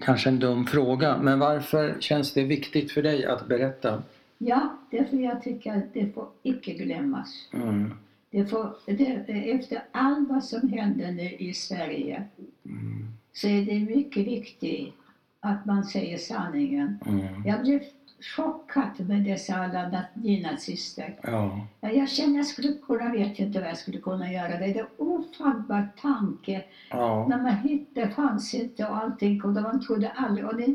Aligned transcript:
kanske 0.00 0.28
en 0.28 0.38
dum 0.38 0.66
fråga, 0.66 1.18
men 1.18 1.38
varför 1.38 1.96
känns 2.00 2.32
det 2.32 2.44
viktigt 2.44 2.92
för 2.92 3.02
dig 3.02 3.24
att 3.24 3.48
berätta? 3.48 4.02
Ja, 4.38 4.76
därför 4.90 5.16
jag 5.16 5.42
tycker 5.42 5.76
att 5.76 5.94
det 5.94 6.14
får 6.14 6.26
icke 6.42 6.72
glömmas. 6.74 7.48
Mm. 7.52 7.94
Det 8.30 8.46
får, 8.46 8.76
det, 8.86 9.50
efter 9.50 9.82
allt 9.92 10.28
vad 10.28 10.44
som 10.44 10.68
händer 10.68 11.12
nu 11.12 11.30
i 11.30 11.54
Sverige 11.54 12.24
Mm. 12.64 13.08
så 13.32 13.48
är 13.48 13.62
det 13.62 13.96
mycket 13.96 14.26
viktigt 14.26 14.94
att 15.40 15.66
man 15.66 15.84
säger 15.84 16.18
sanningen. 16.18 16.98
Mm. 17.06 17.46
Jag 17.46 17.62
blev 17.62 17.80
chockad 18.20 19.08
med 19.08 19.24
dessa 19.24 19.54
alla 19.54 19.78
na- 19.78 20.04
nynazister. 20.14 21.16
Ja. 21.22 21.60
Ja, 21.80 21.90
Jag 21.90 22.08
känner 22.08 22.36
jag 22.36 22.46
skulle 22.46 22.72
kunna, 22.72 23.12
vet 23.12 23.38
inte 23.38 23.60
vad 23.60 23.68
jag 23.68 23.76
skulle 23.78 23.98
kunna 23.98 24.32
göra. 24.32 24.48
Det 24.58 24.64
är 24.64 24.80
en 24.80 24.86
ofattbar 24.96 25.88
tanke. 26.02 26.64
Ja. 26.90 27.26
När 27.28 27.42
man 27.42 27.56
hittade, 27.56 28.08
fanns 28.10 28.54
inte 28.54 28.86
och 28.86 28.96
allting 28.96 29.42
och 29.44 29.52
man 29.52 29.80
trodde 29.80 30.10
aldrig. 30.10 30.46
Och 30.46 30.56
det 30.56 30.74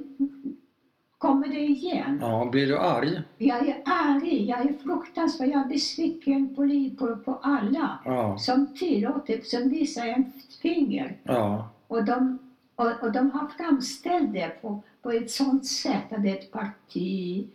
kommer 1.18 1.48
det 1.48 1.60
igen. 1.60 2.18
ja. 2.22 2.50
Blir 2.52 2.68
du 2.68 2.80
arg? 2.80 3.22
Jag 3.38 3.68
är 3.68 3.82
arg, 3.86 4.46
jag 4.50 4.60
är 4.60 4.74
fruktansvärd, 4.84 5.50
jag 5.50 5.62
är 5.62 5.68
besviken 5.70 6.56
på, 6.56 6.62
på, 7.00 7.16
på 7.16 7.40
alla 7.42 8.00
Ja. 8.06 8.38
som 8.38 8.74
tillåter, 8.74 9.42
som 9.44 9.70
visar 9.70 10.06
en 10.08 10.32
finger. 10.62 11.16
Ja. 11.24 11.70
Och 11.88 12.06
de, 12.06 12.40
och, 12.80 13.04
och 13.04 13.12
de 13.12 13.32
har 13.32 13.48
framställt 13.48 14.34
det 14.34 14.62
på, 14.62 14.82
på 15.02 15.12
ett 15.12 15.32
sånt 15.32 15.66
sätt 15.66 16.04
att 16.14 16.24
det 16.24 16.30
är 16.30 16.36
ett 16.36 16.52
parti 16.52 17.48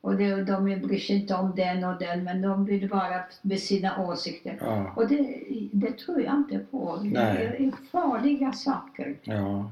och 0.00 0.14
det, 0.16 0.44
de 0.44 0.64
bryr 0.64 0.98
sig 0.98 1.16
inte 1.16 1.34
om 1.34 1.52
den 1.56 1.84
och 1.84 1.98
den 1.98 2.24
men 2.24 2.42
de 2.42 2.64
vill 2.64 2.88
vara 2.88 3.20
med 3.42 3.60
sina 3.60 4.06
åsikter. 4.06 4.58
Ja. 4.60 4.92
Och 4.96 5.08
det, 5.08 5.42
det 5.72 5.92
tror 5.98 6.22
jag 6.22 6.34
inte 6.34 6.58
på. 6.58 6.96
Det 7.02 7.08
Nej. 7.08 7.46
är 7.46 7.86
farliga 7.90 8.52
saker. 8.52 9.16
Ja. 9.22 9.70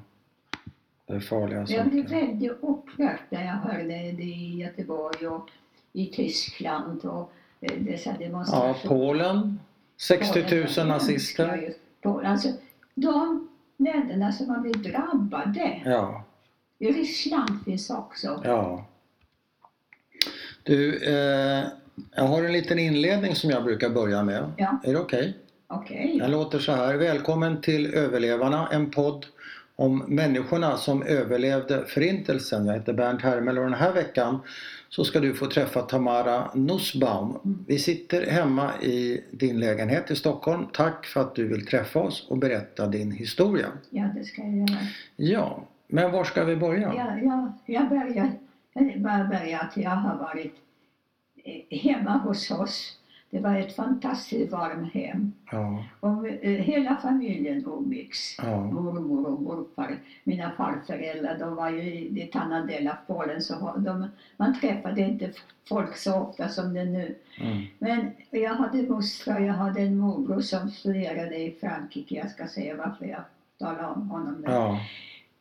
Det 1.06 1.12
är 1.15 1.20
farliga 1.20 1.65
Jag 1.69 1.89
blev 1.91 2.03
saker. 2.03 2.27
väldigt 2.27 2.51
upprörd 2.61 3.19
när 3.30 3.45
jag 3.45 3.53
hörde 3.53 4.12
det 4.12 4.23
i 4.23 4.56
Göteborg 4.56 5.27
och 5.28 5.51
i 5.92 6.06
Tyskland 6.06 7.05
och 7.05 7.33
eh, 7.61 7.78
dessa 7.83 8.11
Ja, 8.11 8.27
demonstrationer. 8.27 8.89
Polen. 8.89 9.61
60 9.97 10.41
000 10.56 10.67
Ja, 10.77 10.84
nazister. 10.84 11.75
Alltså, 12.25 12.48
de 12.95 13.48
länderna 13.79 14.33
som 14.33 14.51
har 14.51 14.59
blivit 14.59 14.83
drabbade. 14.83 15.83
Ja. 15.84 16.25
I 16.79 16.93
Ryssland 16.93 17.65
finns 17.65 17.91
också. 17.91 18.43
Ja. 18.45 18.87
Du, 20.62 20.97
eh, 20.97 21.65
jag 22.15 22.25
har 22.25 22.45
en 22.45 22.53
liten 22.53 22.79
inledning 22.79 23.35
som 23.35 23.51
jag 23.51 23.65
brukar 23.65 23.91
börja 23.91 24.23
med. 24.23 24.53
Ja. 24.57 24.81
Är 24.85 24.93
det 24.93 24.98
okej? 24.98 25.37
Okej. 25.67 26.19
Den 26.20 26.31
låter 26.31 26.59
så 26.59 26.73
här. 26.73 26.95
Välkommen 26.95 27.61
till 27.61 27.95
Överlevarna, 27.95 28.69
en 28.73 28.91
podd 28.91 29.27
om 29.77 30.05
människorna 30.09 30.77
som 30.77 31.03
överlevde 31.03 31.85
Förintelsen. 31.87 32.67
Jag 32.67 32.75
heter 32.75 32.92
Bernt 32.92 33.23
Hermel 33.23 33.59
och 33.59 33.65
den 33.65 33.75
här 33.75 33.92
veckan 33.92 34.41
så 34.89 35.05
ska 35.05 35.20
du 35.20 35.34
få 35.34 35.47
träffa 35.47 35.83
Tamara 35.83 36.50
Nussbaum. 36.55 37.64
Vi 37.67 37.78
sitter 37.78 38.27
hemma 38.27 38.72
i 38.83 39.25
din 39.30 39.61
lägenhet 39.61 40.11
i 40.11 40.17
Stockholm. 40.17 40.67
Tack 40.72 41.06
för 41.06 41.20
att 41.20 41.34
du 41.34 41.48
vill 41.48 41.67
träffa 41.67 42.00
oss 42.00 42.27
och 42.30 42.39
berätta 42.39 42.86
din 42.86 43.12
historia. 43.12 43.67
Ja, 43.91 44.05
det 44.17 44.25
ska 44.25 44.42
jag 44.42 44.56
göra. 44.56 44.78
Ja, 45.17 45.64
men 45.86 46.12
var 46.12 46.25
ska 46.25 46.45
vi 46.45 46.56
börja? 46.56 46.95
Ja, 46.95 47.19
ja, 47.22 47.53
jag 47.67 47.89
börjar, 47.89 48.33
jag 48.72 49.00
bara 49.03 49.25
börjar 49.25 49.58
att 49.58 49.77
jag 49.77 49.91
har 49.91 50.17
varit 50.17 50.55
eh, 51.45 51.78
hemma 51.78 52.19
hos 52.19 52.50
oss. 52.50 52.98
Det 53.31 53.39
var 53.41 53.55
ett 53.57 53.77
fantastiskt 53.77 54.53
varmt 54.53 54.93
hem. 54.95 55.33
Ja, 55.53 55.84
Och 56.01 56.29
eh, 56.29 56.51
hela 56.62 56.97
familjen 56.97 57.65
umgicks. 57.67 58.37
ja, 58.39 58.61
Mormor 58.65 59.27
och 59.27 59.43
morfar, 59.43 59.97
mina 60.25 60.51
farföräldrar, 60.51 61.39
de 61.39 61.55
var 61.55 61.70
ju 61.70 61.83
i 61.95 62.31
del 62.67 62.89
av 62.89 62.95
Polen 63.07 63.43
så 63.43 63.55
de, 63.79 64.09
man 64.37 64.61
träffade 64.61 65.01
inte 65.01 65.33
folk 65.69 65.97
så 65.97 66.15
ofta 66.15 66.48
som 66.48 66.75
det 66.75 66.85
nu. 66.85 67.15
mm, 67.41 67.62
Men 67.79 68.11
jag 68.31 68.55
hade 68.55 68.83
mostrar, 68.83 69.41
jag 69.41 69.55
hade 69.55 69.81
en 69.81 69.98
morbror 69.98 70.41
som 70.41 70.70
studerade 70.70 71.36
i 71.36 71.57
Frankrike. 71.61 72.14
Jag 72.14 72.31
ska 72.31 72.47
säga 72.47 72.77
varför 72.77 73.07
jag 73.07 73.20
talar 73.58 73.95
om 73.97 74.08
honom 74.11 74.35
nu. 74.47 74.52
ja. 74.52 74.81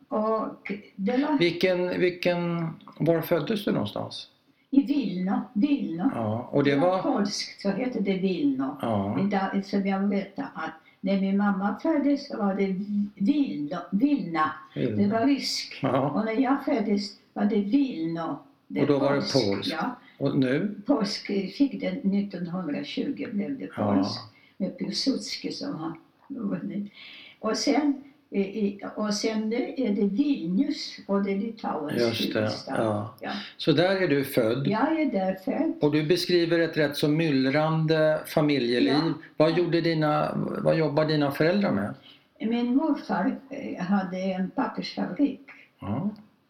Och 0.09 0.72
det 0.95 1.17
var 1.17 1.38
Vilken, 1.38 2.00
vilken, 2.00 2.69
var 3.00 3.22
föddes 3.22 3.66
du 3.66 3.72
någonstans? 3.72 4.28
I 4.69 4.81
Vilno. 4.83 5.41
Vilno. 5.53 6.11
Ja, 6.16 6.50
och 6.51 6.63
det 6.63 6.75
var 6.75 7.01
polskt, 7.01 7.61
så 7.61 7.69
hette 7.69 8.00
det 8.00 8.17
Vilno. 8.17 8.78
Ja, 8.81 9.19
Idag, 9.28 9.66
som 9.66 9.88
jag 9.88 10.00
vet 10.07 10.39
att 10.39 10.72
när 11.01 11.22
min 11.22 11.38
mamma 11.38 11.79
föddes 11.81 12.28
så 12.28 12.38
var 12.38 12.55
det 12.55 12.75
Vilno, 13.16 13.78
Vilna. 13.91 14.51
Det 14.73 15.07
var 15.07 15.25
rysk. 15.25 15.79
ja. 15.81 16.09
Och 16.09 16.25
när 16.25 16.33
jag 16.41 16.66
föddes 16.66 17.17
var 17.33 17.45
det 17.45 17.61
Vilno. 17.61 18.38
Det 18.67 18.81
Och 18.81 18.88
då 18.88 19.00
var 19.00 19.13
det 19.13 19.19
polsk, 19.22 19.47
polskt. 19.47 19.72
Ja, 19.72 19.95
Och 20.17 20.38
nu? 20.38 20.75
polsk 20.85 21.25
fick 21.57 21.79
det 21.81 21.88
1920 21.88 23.28
blev 23.34 23.59
det 23.59 23.69
Ja. 23.78 23.94
polskt. 23.95 24.19
Med 24.57 24.78
Piłsudski 24.78 25.51
som 25.51 25.75
har 25.75 25.94
vunnit. 26.28 26.91
Och 27.39 27.57
sen, 27.57 28.03
i, 28.29 28.39
i, 28.41 28.79
och 28.95 29.13
sen 29.13 29.53
är 29.53 29.89
det 29.95 30.05
Vilnius 30.07 30.97
och 31.07 31.23
det 31.23 31.31
är 31.31 31.38
Litauens 31.38 32.21
huvudstad. 32.21 32.75
ja. 32.77 33.15
Ja. 33.21 33.31
Så 33.57 33.71
där 33.71 33.95
är 33.95 34.07
du 34.07 34.23
född. 34.25 34.67
Jag 34.67 35.01
är 35.01 35.05
där 35.11 35.35
född. 35.45 35.73
Och 35.81 35.91
du 35.91 36.03
beskriver 36.03 36.59
ett 36.59 36.77
rätt 36.77 36.97
så 36.97 37.07
myllrande 37.07 38.19
familjeliv. 38.25 38.93
Ja. 38.93 39.13
Vad, 39.37 39.57
gjorde 39.57 39.81
dina, 39.81 40.31
vad 40.63 40.77
jobbar 40.77 41.05
dina 41.05 41.31
föräldrar 41.31 41.71
med? 41.71 41.93
Min 42.39 42.75
morfar 42.75 43.35
eh, 43.49 43.83
hade 43.85 44.17
en 44.17 44.49
pappersfabrik. 44.49 45.41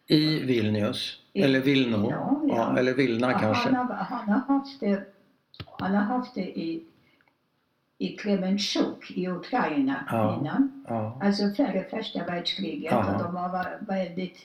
I 0.06 0.38
Vilnius? 0.38 1.16
I- 1.32 1.42
Eller 1.42 1.60
Vilno? 1.60 2.12
Eller 2.78 2.94
Vilna 2.94 3.32
kanske? 3.38 3.68
Han 3.68 3.74
har, 3.88 3.94
han 3.94 4.28
har 4.28 4.54
haft 4.54 4.80
det, 4.80 5.02
han 5.78 5.94
har 5.94 6.02
haft 6.02 6.34
det 6.34 6.40
i, 6.58 6.82
i 7.98 8.16
Kremenchuk 8.16 9.10
i 9.10 9.28
Ukraina 9.28 10.04
Ja. 10.10 10.38
innan. 10.40 10.84
Ja. 10.88 11.18
Alltså 11.22 11.50
före 11.50 11.84
första 11.90 12.24
världskriget. 12.24 12.92
Och 12.92 13.18
de 13.24 13.34
var 13.34 13.78
väldigt 13.88 14.36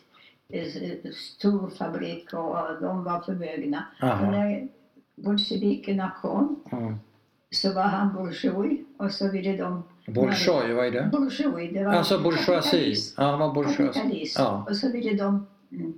eh, 0.49 0.65
stor 1.13 1.69
fabrik 1.69 2.33
och 2.33 2.55
de 2.81 3.03
var 3.03 3.21
förmögna. 3.21 3.85
Och 4.01 4.07
Aha. 4.07 4.31
när 4.31 4.67
bolsjevikerna 5.15 6.11
kom 6.21 6.59
Mm. 6.71 6.95
så 7.51 7.73
var 7.73 7.83
han 7.83 8.13
bourgeois 8.13 8.79
och 8.97 9.11
så 9.11 9.31
ville 9.31 9.57
de... 9.57 9.83
Bolshoi, 10.07 10.73
vad 10.73 10.85
är 10.87 10.91
det? 10.91 11.09
Bourgeois, 11.11 11.73
det 11.73 11.83
var 11.83 11.93
Alltså 11.93 12.19
bourgeoisie. 12.19 12.95
Ja, 13.17 13.37
vad 13.37 13.53
bourgeoisie. 13.53 13.85
Kapitalism. 13.87 14.41
Ja. 14.41 14.65
Och 14.69 14.75
så 14.75 14.91
ville 14.91 15.13
de 15.23 15.47
mm, 15.71 15.93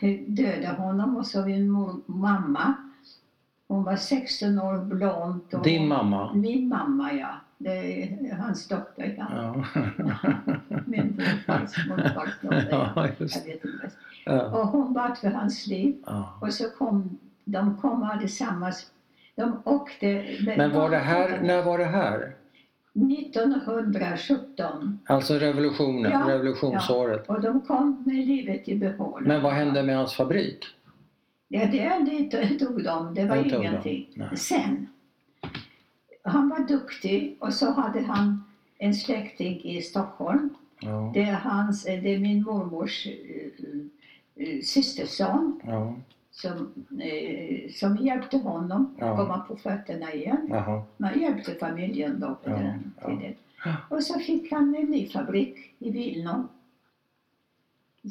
eh, 0.00 0.18
döda 0.26 0.72
honom 0.72 1.16
och 1.16 1.26
så 1.26 1.46
min 1.46 1.70
mamma, 2.06 2.74
hon 3.68 3.84
var 3.84 3.96
16 3.96 4.58
år 4.58 4.78
blond. 4.84 5.40
Och 5.52 5.62
Din 5.62 5.88
mamma? 5.88 6.32
Min 6.34 6.68
mamma 6.68 7.12
ja. 7.12 7.28
Det 7.58 8.02
är 8.30 8.34
hans 8.34 8.68
dotter 8.68 9.14
ja. 9.18 9.26
Ja. 9.30 9.64
Min 10.86 11.16
morfars 11.16 11.88
morfars 11.88 12.30
dotter. 12.42 12.68
Ja. 12.70 12.92
ja, 12.96 13.06
Jag 13.06 13.10
just 13.18 13.46
vet 13.46 13.64
inte. 13.64 13.90
ja. 14.24 14.60
Och 14.60 14.68
hon 14.68 14.92
bad 14.92 15.18
för 15.18 15.28
hans 15.30 15.66
liv. 15.66 15.96
ja. 16.06 16.38
Och 16.40 16.54
så 16.54 16.70
kom 16.70 17.18
de 17.44 17.76
kom 17.76 18.02
allesammans. 18.02 18.86
De 19.34 19.62
åkte. 19.64 20.24
Men 20.56 20.72
var 20.72 20.90
det 20.90 20.98
här, 20.98 21.40
när 21.42 21.62
var 21.62 21.78
det 21.78 21.84
här? 21.84 22.34
1917. 22.94 24.98
Alltså 25.06 25.34
revolutionen, 25.34 26.12
Ja, 26.12 26.24
revolutionsåret. 26.28 27.26
Och 27.28 27.40
de 27.40 27.60
kom 27.60 28.02
med 28.06 28.26
livet 28.26 28.68
i 28.68 28.74
behåll. 28.76 29.22
Men 29.26 29.42
vad 29.42 29.52
hände 29.52 29.82
med 29.82 29.96
hans 29.96 30.14
fabrik? 30.14 30.64
Ja, 31.48 31.66
det, 31.66 32.28
det 32.30 32.58
tog 32.58 32.84
de. 32.84 33.14
Det 33.14 33.24
var 33.24 33.36
Det 33.36 33.48
ingenting. 33.56 34.06
Sen. 34.36 34.86
Han 36.22 36.48
var 36.48 36.58
duktig 36.68 37.36
och 37.40 37.54
så 37.54 37.70
hade 37.70 38.00
han 38.02 38.44
en 38.78 38.94
släkting 38.94 39.60
i 39.64 39.82
Stockholm. 39.82 40.48
Ja, 40.80 41.10
Det 41.14 41.20
är, 41.22 41.32
hans, 41.34 41.84
det 41.84 42.14
är 42.14 42.18
min 42.18 42.42
mormors 42.42 43.06
äh, 43.06 44.60
systerson 44.62 45.60
ja, 45.66 45.94
som, 46.30 46.72
äh, 47.00 47.70
som 47.72 47.96
hjälpte 47.96 48.36
honom 48.38 48.94
Ja. 48.98 49.16
komma 49.16 49.38
på 49.38 49.56
fötterna 49.56 50.12
igen. 50.12 50.46
jaha. 50.50 50.82
Man 50.96 51.20
hjälpte 51.20 51.54
familjen 51.54 52.20
då 52.20 52.34
på 52.44 52.50
den 52.50 52.92
tiden. 53.06 53.34
Och 53.88 54.02
så 54.02 54.18
fick 54.18 54.52
han 54.52 54.74
en 54.74 54.84
ny 54.90 55.08
fabrik 55.08 55.74
i 55.78 55.90
Vilno. 55.90 56.48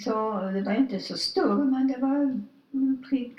Så 0.03 0.41
det 0.53 0.61
var 0.61 0.73
inte 0.73 0.99
så 0.99 1.17
stor 1.17 1.63
men 1.65 1.87
det 1.87 1.97
var 1.97 2.41
prick, 3.09 3.37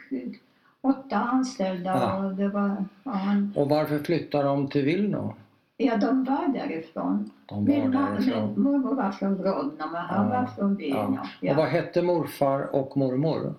åtta 0.80 1.16
anställda 1.16 1.90
Ja. 2.00 2.26
och 2.26 2.34
det 2.34 2.48
var, 2.48 2.84
han, 3.04 3.52
Och 3.56 3.68
varför 3.68 3.98
flyttade 3.98 4.44
de 4.44 4.68
till 4.68 4.84
Vilno? 4.84 5.34
ja 5.76 5.96
de 5.96 6.24
var 6.24 6.48
därifrån. 6.48 7.30
De 7.46 7.54
var 7.66 7.74
Min, 7.74 7.90
därifrån. 7.90 8.48
min 8.54 8.62
mormor 8.62 8.94
var 8.94 9.10
från 9.10 9.36
Grodno 9.42 9.86
men 9.92 10.02
han 10.02 10.26
Ja, 10.32 10.40
var 10.40 10.46
från 10.46 10.76
Vilno. 10.76 11.18
Ja. 11.40 11.50
Och 11.50 11.56
vad 11.56 11.66
hette 11.68 12.02
morfar 12.02 12.74
och 12.74 12.96
mormor? 12.96 13.54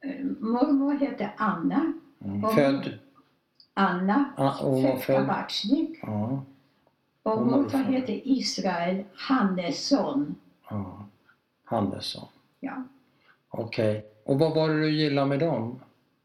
Eh, 0.00 0.24
Mormor 0.40 0.92
hette 0.94 1.30
Anna. 1.36 1.92
Mm. 2.24 2.44
Och- 2.44 2.52
Född? 2.54 2.98
Anna 3.74 4.24
född. 5.06 5.06
Kabachnik. 5.06 5.98
Ja, 6.02 6.42
Och 7.22 7.46
morfar 7.46 7.78
hette 7.78 8.30
Israel 8.30 9.04
Hannesson. 9.14 10.34
ja. 10.70 11.04
Hannesson. 11.64 12.28
Ja. 12.60 12.72
Okej. 13.50 14.04
Och 14.28 14.38
vad 14.38 14.54
var 14.54 14.68
det 14.68 14.80
du 14.80 14.90
gillade 14.90 15.26
med 15.28 15.38
dem? 15.38 15.80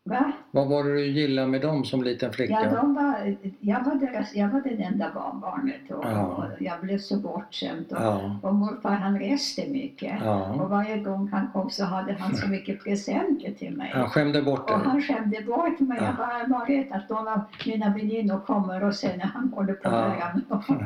Va? 0.06 0.32
Vad 0.52 0.68
var 0.68 0.84
det 0.84 0.94
du 0.94 1.06
gillade 1.06 1.48
med 1.48 1.62
dem 1.62 1.86
som 1.86 2.04
liten 2.04 2.34
flicka? 2.34 2.54
Ja, 2.54 2.70
de 2.82 2.94
var, 2.96 3.36
jag, 3.60 3.84
var 3.84 3.96
deras, 3.96 4.36
jag 4.36 4.50
var 4.50 4.62
det 4.62 4.70
enda 4.84 5.12
barnbarnet 5.16 5.92
och, 5.92 6.04
Ja. 6.06 6.22
och 6.26 6.44
jag 6.60 6.82
blev 6.82 6.98
så 6.98 7.18
bortskämd. 7.18 7.86
Och, 7.92 7.98
Ja, 8.02 8.40
och 8.44 8.56
morfar 8.56 8.92
han 8.92 9.20
reste 9.20 9.68
mycket. 9.70 10.14
ja. 10.24 10.54
Och 10.54 10.70
varje 10.70 10.98
gång 10.98 11.30
han 11.32 11.48
kom 11.54 11.70
så 11.70 11.86
hade 11.86 12.14
han 12.14 12.36
så 12.36 12.48
mycket 12.48 12.84
presenter 12.84 13.52
till 13.60 13.78
mig. 13.78 13.92
Han 13.94 14.10
skämde 14.10 14.42
bort 14.42 14.70
Och 14.72 14.80
dig? 14.80 14.88
han 14.88 15.02
skämde 15.02 15.42
bort 15.42 15.80
mig. 15.80 15.98
Ja. 16.02 16.06
Jag 16.06 16.16
bara 16.16 16.60
var 16.60 16.66
rädd 16.66 16.88
att 16.92 17.10
någon 17.10 17.28
av 17.28 17.42
mina 17.66 17.90
väninnor 17.94 18.40
kommer 18.40 18.84
och 18.84 18.96
sen 18.96 19.18
när 19.18 19.26
han 19.26 19.54
håller 19.56 19.74
på 19.74 19.90
Ja. 19.90 20.14
att. 20.50 20.64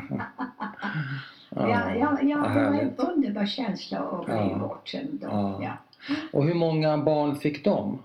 Ja, 1.50 1.70
ja, 1.96 2.18
ja, 2.22 2.38
vad 2.38 2.56
det 2.56 2.70
var 2.70 2.74
en 2.80 2.94
underbar 2.98 3.46
känsla 3.46 4.00
att 4.00 4.26
bli 4.26 4.36
Ja. 4.36 4.58
bortskämd. 4.60 5.24
och- 5.24 5.64
Ja. 5.64 5.72
Och 6.34 6.44
hur 6.44 6.54
många 6.54 6.98
barn 6.98 7.36
fick 7.36 7.64
de? 7.64 8.00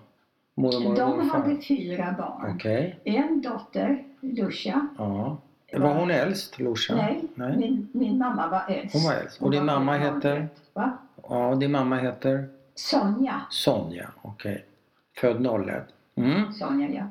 Mormor 0.55 0.97
De 0.97 1.11
morfar? 1.11 1.39
hade 1.39 1.57
fyra 1.63 2.15
barn. 2.19 2.53
Okej. 2.57 3.01
En 3.05 3.43
dotter, 3.43 4.05
Lucia. 4.21 4.89
Ja. 4.99 5.37
Var 5.73 5.95
hon 5.95 6.11
äldst, 6.11 6.59
Lorsa? 6.61 6.95
Nej, 6.95 7.23
Nej. 7.35 7.57
Min, 7.57 7.89
min 7.93 8.19
mamma 8.19 8.49
var 8.49 8.75
äldst. 8.75 8.95
Hon 8.95 9.05
var 9.05 9.13
äldst. 9.15 9.37
Och 9.39 9.43
Hon 9.43 9.51
din 9.51 9.65
mamma 9.67 9.93
heter? 9.99 10.37
01. 10.41 10.51
Va? 10.73 10.99
Ja, 11.29 11.55
din 11.55 11.71
mamma 11.73 11.97
heter? 11.97 12.49
Sonja. 12.75 13.41
Sonja. 13.51 14.09
Okej. 14.23 14.65
Född 15.17 15.47
01. 15.47 15.83
Mm. 16.15 16.53
Sonja, 16.53 16.89
ja. 16.91 17.05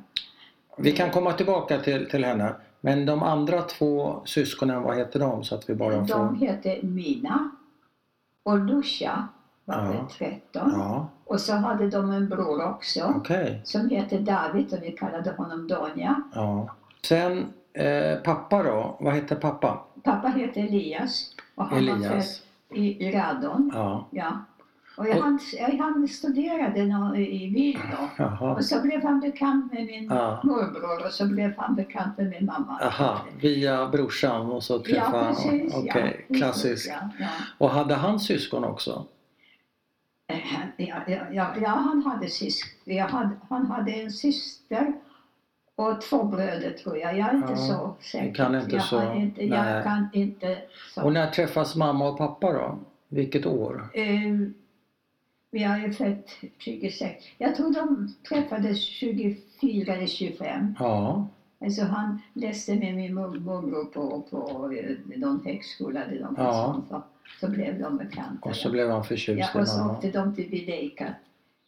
Vi 0.78 0.92
kan 0.92 1.10
komma 1.12 1.34
tillbaka 1.34 1.78
till, 1.80 2.10
till 2.10 2.26
henne. 2.26 2.54
Men 2.82 3.06
de 3.06 3.24
andra 3.24 3.62
två 3.62 4.22
syskonen, 4.26 4.82
vad 4.84 4.98
heter 4.98 5.20
de? 5.20 5.44
Så 5.44 5.56
att 5.56 5.70
vi 5.70 5.76
bara 5.76 5.96
De 5.96 6.08
får... 6.08 6.46
hette 6.46 6.80
Mina 6.84 7.50
och 8.44 8.60
Lucia 8.60 9.28
var 9.66 9.76
Ja. 9.76 9.82
väl 9.92 10.06
13. 10.18 10.72
Ja, 10.74 11.08
Och 11.26 11.40
så 11.40 11.54
hade 11.54 11.90
de 11.90 12.12
en 12.12 12.30
bror 12.30 12.64
också 12.66 13.14
okej. 13.16 13.62
som 13.64 13.90
hette 13.90 14.18
David 14.18 14.74
och 14.74 14.84
vi 14.84 14.92
kallade 14.92 15.32
honom 15.32 15.68
Donja. 15.68 16.24
Ja. 16.36 16.70
Sen 17.06 17.46
eh, 17.74 18.16
pappa 18.24 18.64
då? 18.64 18.98
Vad 19.00 19.14
heter 19.16 19.36
pappa? 19.36 19.84
Pappa 20.04 20.28
hette 20.28 20.60
Elias 20.60 21.36
och 21.56 21.66
han 21.66 21.86
var 21.88 21.96
Elias. 21.96 22.42
född 22.70 22.78
i, 22.78 23.08
i 23.08 23.12
Radon. 23.12 23.72
Ja. 23.74 24.08
Ja. 24.12 24.32
Och 24.98 25.08
jag, 25.08 25.16
han, 25.22 25.40
han 25.80 26.08
studerade 26.08 26.86
nå- 26.86 27.16
i 27.16 27.50
Vilno. 27.50 28.10
Jaha. 28.18 28.56
Och 28.56 28.66
så 28.66 28.82
blev 28.82 29.04
han 29.04 29.20
bekant 29.20 29.74
med 29.74 29.86
min 29.86 30.04
Ja. 30.10 30.40
morbror 30.44 31.06
och 31.06 31.12
så 31.12 31.26
blev 31.26 31.54
han 31.58 31.76
bekant 31.76 32.18
med 32.18 32.30
min 32.30 32.46
mamma. 32.46 32.80
Aha, 32.82 33.18
via 33.42 33.88
brorsan 33.88 34.46
och 34.52 34.64
så 34.64 34.74
Ja, 34.74 34.80
träffade 34.94 35.18
han. 35.26 35.36
precis. 35.36 35.76
Okej, 35.76 36.26
ja, 36.28 36.36
klassiskt. 36.38 36.88
Ja, 36.90 37.10
ja. 37.20 37.28
Och 37.58 37.70
hade 37.70 37.96
han 37.96 38.20
syskon 38.20 38.64
också? 38.64 39.06
Ja, 40.78 40.96
ja, 41.32 41.56
ja, 41.62 41.70
han 41.70 42.04
hade 42.04 42.28
sysk, 42.28 42.76
ja, 42.84 43.08
han, 43.10 43.30
han 43.50 43.66
hade 43.66 43.92
en 43.92 44.12
syster 44.12 44.94
och 45.76 46.02
två 46.02 46.24
bröder 46.24 46.72
tror 46.72 46.98
jag. 46.98 47.18
Jag 47.18 47.30
är 47.30 47.36
inte 47.36 47.52
Ja, 47.52 47.56
så 47.58 47.96
säker. 48.02 48.34
kan 48.34 48.56
inte 48.56 48.76
jag, 48.76 48.84
så- 48.84 49.00
Kan 49.00 49.18
inte, 49.18 49.42
nej. 49.46 49.50
jag 49.74 49.84
kan 49.84 50.08
inte 50.14 50.58
så. 50.96 51.04
Och 51.04 51.14
när 51.14 51.28
träffas 51.32 51.76
mamma 51.76 52.10
och 52.10 52.18
pappa 52.18 52.52
då? 52.54 52.80
Vilket 53.08 53.46
år? 53.46 53.90
Eh, 53.94 54.34
jag 55.54 55.84
är 55.84 55.92
född 55.92 56.24
26. 56.58 57.24
Jag 57.38 57.56
tror 57.56 57.74
de 57.74 58.14
träffades 58.30 58.82
24 58.84 59.94
eller 59.96 60.08
25. 60.08 60.76
Ja, 60.80 61.28
Alltså 61.64 61.84
han 61.84 62.22
läste 62.34 62.76
med 62.76 62.96
min 62.96 63.14
mor- 63.14 63.40
morbror 63.40 63.86
på, 63.86 64.22
på 64.30 64.72
eh, 64.74 65.18
någon 65.20 65.42
högskola 65.46 66.04
eller 66.04 66.22
något 66.22 66.34
Ja. 66.38 66.82
Så, 67.40 67.48
blev 67.48 67.80
de 67.80 67.98
bekanta. 67.98 68.50
och 68.50 68.56
så 68.56 68.72
blev 68.72 68.88
han 68.88 68.98
ja, 68.98 69.04
förtjust 69.04 69.56
i 69.56 69.60
och 69.60 69.68
så 69.68 69.90
åkte 69.90 70.12
de 70.12 70.36
till 70.36 70.50
Vileka. 70.50 71.16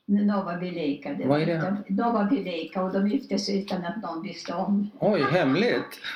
Nova 0.05 0.57
Vileka. 0.57 1.15
Vad 1.25 1.41
är 1.41 1.45
det? 1.45 1.83
De, 1.87 1.95
Nova 1.95 2.29
Vileka 2.31 2.83
och 2.83 2.93
de 2.93 3.07
gifte 3.07 3.39
sig 3.39 3.59
utan 3.59 3.85
att 3.85 4.01
någon 4.01 4.23
visste 4.23 4.53
om. 4.53 4.89
Oj, 4.99 5.21
hemligt! 5.31 5.99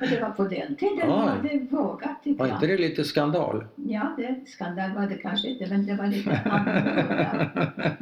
Och 0.00 0.08
det 0.08 0.20
var 0.20 0.30
på 0.30 0.44
den 0.44 0.76
tiden 0.76 1.08
var 1.08 1.38
det 1.42 1.58
vågat 1.70 2.20
Var 2.24 2.54
inte 2.54 2.66
det 2.66 2.78
lite 2.78 3.04
skandal? 3.04 3.64
Ja, 3.74 4.14
det, 4.16 4.50
skandal 4.50 4.94
var 4.94 5.06
det 5.06 5.14
kanske 5.14 5.48
inte 5.48 5.66
men 5.66 5.86
det 5.86 5.94
var 5.94 6.06
lite 6.06 6.40
annorlunda. 6.44 7.46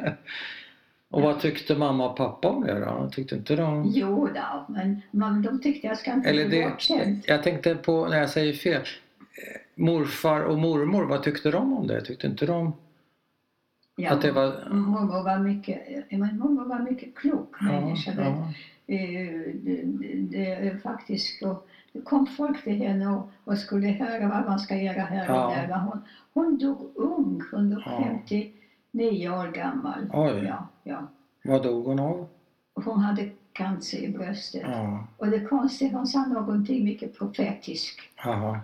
och 1.10 1.22
vad 1.22 1.40
tyckte 1.40 1.74
mamma 1.74 2.10
och 2.10 2.16
pappa 2.16 2.48
om 2.48 2.64
det 2.64 2.80
då? 2.80 3.10
Tyckte 3.12 3.34
inte 3.34 3.56
de... 3.56 3.92
Jo 3.94 4.28
då, 4.34 4.66
men 4.68 5.02
man, 5.10 5.42
de 5.42 5.60
tyckte 5.60 5.86
jag 5.86 5.98
ska 5.98 6.12
inte 6.12 6.28
Eller 6.28 6.48
bli 6.48 6.58
det, 6.58 6.68
bortskämd. 6.68 7.22
jag 7.26 7.42
tänkte 7.42 7.74
på, 7.74 8.06
när 8.06 8.18
jag 8.18 8.30
säger 8.30 8.52
fel, 8.52 8.82
morfar 9.74 10.40
och 10.40 10.58
mormor, 10.58 11.04
vad 11.04 11.22
tyckte 11.22 11.50
de 11.50 11.72
om 11.72 11.86
det? 11.86 12.00
Tyckte 12.00 12.26
inte 12.26 12.46
de 12.46 12.72
Ja, 13.96 14.12
att 14.12 14.22
det 14.22 14.32
var... 14.32 14.68
Mormor 14.70 15.22
var 15.24 15.38
mycket, 15.38 15.82
ja, 16.08 16.18
mormor 16.18 16.64
var 16.64 16.78
mycket 16.78 17.14
klok 17.14 17.56
Ja, 17.60 17.66
människa. 17.66 18.10
det- 18.12 18.22
ja, 18.24 18.52
Eh, 18.86 20.76
faktiskt 20.82 21.42
och 21.42 21.66
det 21.92 22.00
kom 22.00 22.26
folk 22.26 22.64
till 22.64 22.72
henne 22.76 23.08
och, 23.08 23.28
och 23.44 23.58
skulle 23.58 23.86
höra 23.88 24.28
vad 24.28 24.46
man 24.46 24.58
ska 24.58 24.76
göra 24.76 25.00
här 25.02 25.26
Ja. 25.28 25.46
och 25.46 25.52
där. 25.54 25.68
Men 25.68 25.80
Hon, 25.80 25.98
hon 26.34 26.58
dog 26.58 26.90
ung, 26.94 27.42
hon 27.52 27.70
dog 27.70 27.82
Ja. 27.86 28.18
59 28.30 29.28
år 29.28 29.52
gammal. 29.52 30.10
Oj. 30.12 30.44
Ja, 30.48 30.68
ja. 30.82 31.06
vad 31.44 31.62
dog 31.62 31.84
hon 31.84 31.98
av? 32.00 32.26
Hon 32.74 32.98
hade 33.00 33.30
cancer 33.52 33.98
i 33.98 34.08
bröstet. 34.08 34.62
Ja, 34.64 35.06
Och 35.16 35.26
det 35.30 35.40
konstiga, 35.40 35.96
hon 35.96 36.06
sa 36.06 36.26
någonting 36.26 36.84
mycket 36.84 37.18
profetiskt. 37.18 38.00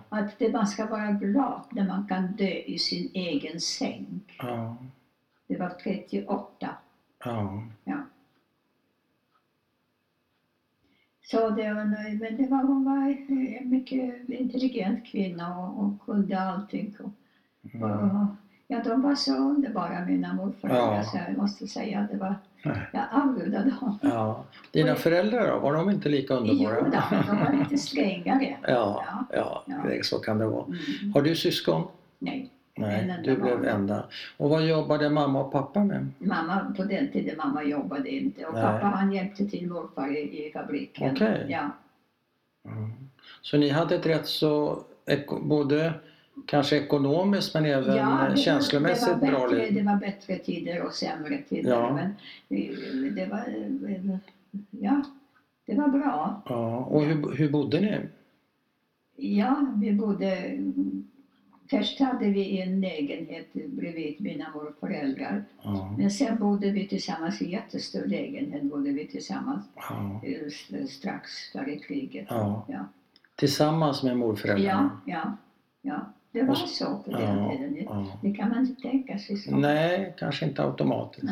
Att 0.09 0.39
det, 0.39 0.53
man 0.53 0.67
ska 0.67 0.85
vara 0.85 1.11
glad 1.11 1.61
när 1.71 1.87
man 1.87 2.07
kan 2.07 2.35
dö 2.35 2.45
i 2.65 2.77
sin 2.77 3.09
egen 3.13 3.59
säng. 3.59 4.21
ja, 4.37 4.77
Det 5.47 5.57
var 5.57 5.69
38. 5.69 6.75
ja. 7.83 7.97
Så 11.21 11.49
det 11.49 11.73
var, 11.73 11.85
nöjd, 11.85 12.19
men 12.21 12.37
det 12.37 12.47
var, 12.47 12.63
hon 12.63 12.83
var 12.83 13.07
en 13.57 13.69
mycket 13.69 14.29
intelligent 14.29 15.05
kvinna 15.05 15.57
och, 15.57 15.83
och 15.83 15.99
kunde 16.05 16.39
allting. 16.41 16.95
Och, 16.99 17.11
Mm. 17.73 17.91
och, 17.91 18.25
ja, 18.67 18.83
de 18.83 19.01
var 19.01 19.15
så 19.15 19.35
underbara 19.37 20.05
mina 20.05 20.33
morföräldrar 20.33 20.95
Ja. 20.95 21.03
så 21.03 21.17
jag 21.17 21.37
måste 21.37 21.67
säga 21.67 21.99
att 21.99 22.09
det 22.09 22.17
var. 22.17 22.35
Jag 22.63 23.03
avgudade 23.11 23.69
dem. 23.81 23.99
ja. 24.01 24.43
Dina 24.71 24.95
föräldrar 24.95 25.47
då, 25.51 25.59
var 25.59 25.73
de 25.73 25.89
inte 25.89 26.09
lika 26.09 26.33
Jo, 26.33 26.39
underbara? 26.39 26.75
då, 26.81 27.01
men 27.11 27.25
de 27.27 27.45
var 27.45 27.63
lite 27.63 27.77
strängare. 27.87 28.57
Ja, 28.67 29.05
ja, 29.33 29.63
Ja. 29.67 30.03
så 30.03 30.19
kan 30.19 30.37
det 30.37 30.45
vara. 30.47 30.65
Mm. 30.65 31.13
Har 31.13 31.21
du 31.21 31.35
syskon? 31.35 31.87
Nej, 32.19 32.49
Nej, 32.77 33.19
du 33.23 33.35
blev 33.35 33.57
barn. 33.57 33.65
enda. 33.65 34.03
Och 34.37 34.49
vad 34.49 34.65
jobbade 34.65 35.09
mamma 35.09 35.41
och 35.41 35.51
pappa 35.51 35.83
med? 35.83 36.07
mamma, 36.19 36.73
på 36.77 36.83
den 36.83 37.11
tiden 37.11 37.37
mamma 37.37 37.63
jobbade 37.63 38.09
inte 38.09 38.45
och 38.45 38.53
Nej. 38.53 38.63
pappa 38.63 38.85
han 38.85 39.11
hjälpte 39.11 39.45
till 39.49 39.67
morfar 39.69 40.17
i, 40.17 40.47
i 40.47 40.51
fabriken. 40.51 41.11
Okej. 41.11 41.45
Ja, 41.49 41.69
Mm. 42.65 42.91
Så 43.41 43.57
ni 43.57 43.69
hade 43.69 43.95
ett 43.95 44.05
rätt 44.05 44.27
så, 44.27 44.83
både 45.41 45.93
kanske 46.45 46.77
ekonomiskt 46.77 47.53
men 47.53 47.65
även 47.65 47.95
Ja, 47.95 48.25
eh, 48.25 48.31
det, 48.31 48.37
känslomässigt 48.37 49.07
det 49.07 49.31
var 49.31 49.31
bra 49.31 49.47
bättre, 49.49 49.65
liv? 49.65 49.73
Det 49.75 49.83
var 49.83 49.95
bättre 49.95 50.35
tider 50.37 50.81
och 50.81 50.93
sämre 50.93 51.37
tider. 51.49 51.69
Ja. 51.69 51.93
Men 51.93 52.13
det, 52.47 52.75
det 53.09 53.25
var, 53.25 53.43
ja, 54.69 55.03
det 55.65 55.75
var 55.75 55.87
bra. 55.87 56.41
Ja, 56.45 56.77
och 56.77 57.03
hur, 57.05 57.35
hur 57.35 57.49
bodde 57.49 57.79
ni? 57.79 57.99
Ja, 59.15 59.65
vi 59.75 59.93
bodde... 59.93 60.57
Först 61.69 61.99
hade 61.99 62.29
vi 62.29 62.61
en 62.61 62.81
lägenhet 62.81 63.53
bredvid 63.53 64.15
mina 64.21 64.45
morföräldrar. 64.53 65.43
Ja, 65.63 65.95
Men 65.97 66.11
sen 66.11 66.37
bodde 66.39 66.69
vi 66.71 66.87
tillsammans 66.87 67.41
i 67.41 67.45
en 67.45 67.51
jättestor 67.51 68.05
lägenhet. 68.05 68.63
Bodde 68.63 68.91
vi 68.91 69.07
tillsammans 69.07 69.65
ja, 69.75 70.21
eh, 70.23 70.85
strax 70.87 71.31
före 71.51 71.75
kriget. 71.77 72.25
Ja. 72.29 72.65
ja. 72.69 72.85
Tillsammans 73.35 74.03
med 74.03 74.11
Ja, 74.11 74.15
morföräldrarna? 74.15 75.01
ja, 75.05 75.37
ja. 75.81 76.13
Det 76.31 76.43
var 76.43 76.55
så- 76.55 76.97
på 77.05 77.11
den 77.11 77.21
Ja, 77.21 77.51
tiden. 77.51 77.73
Det, 77.73 77.81
ja. 77.81 78.19
det 78.21 78.31
kan 78.33 78.49
man 78.49 78.59
inte 78.59 78.81
tänka 78.81 79.19
sig 79.19 79.37
så. 79.37 79.55
Nej, 79.57 80.13
kanske 80.19 80.45
inte 80.45 80.63
automatiskt. 80.63 81.27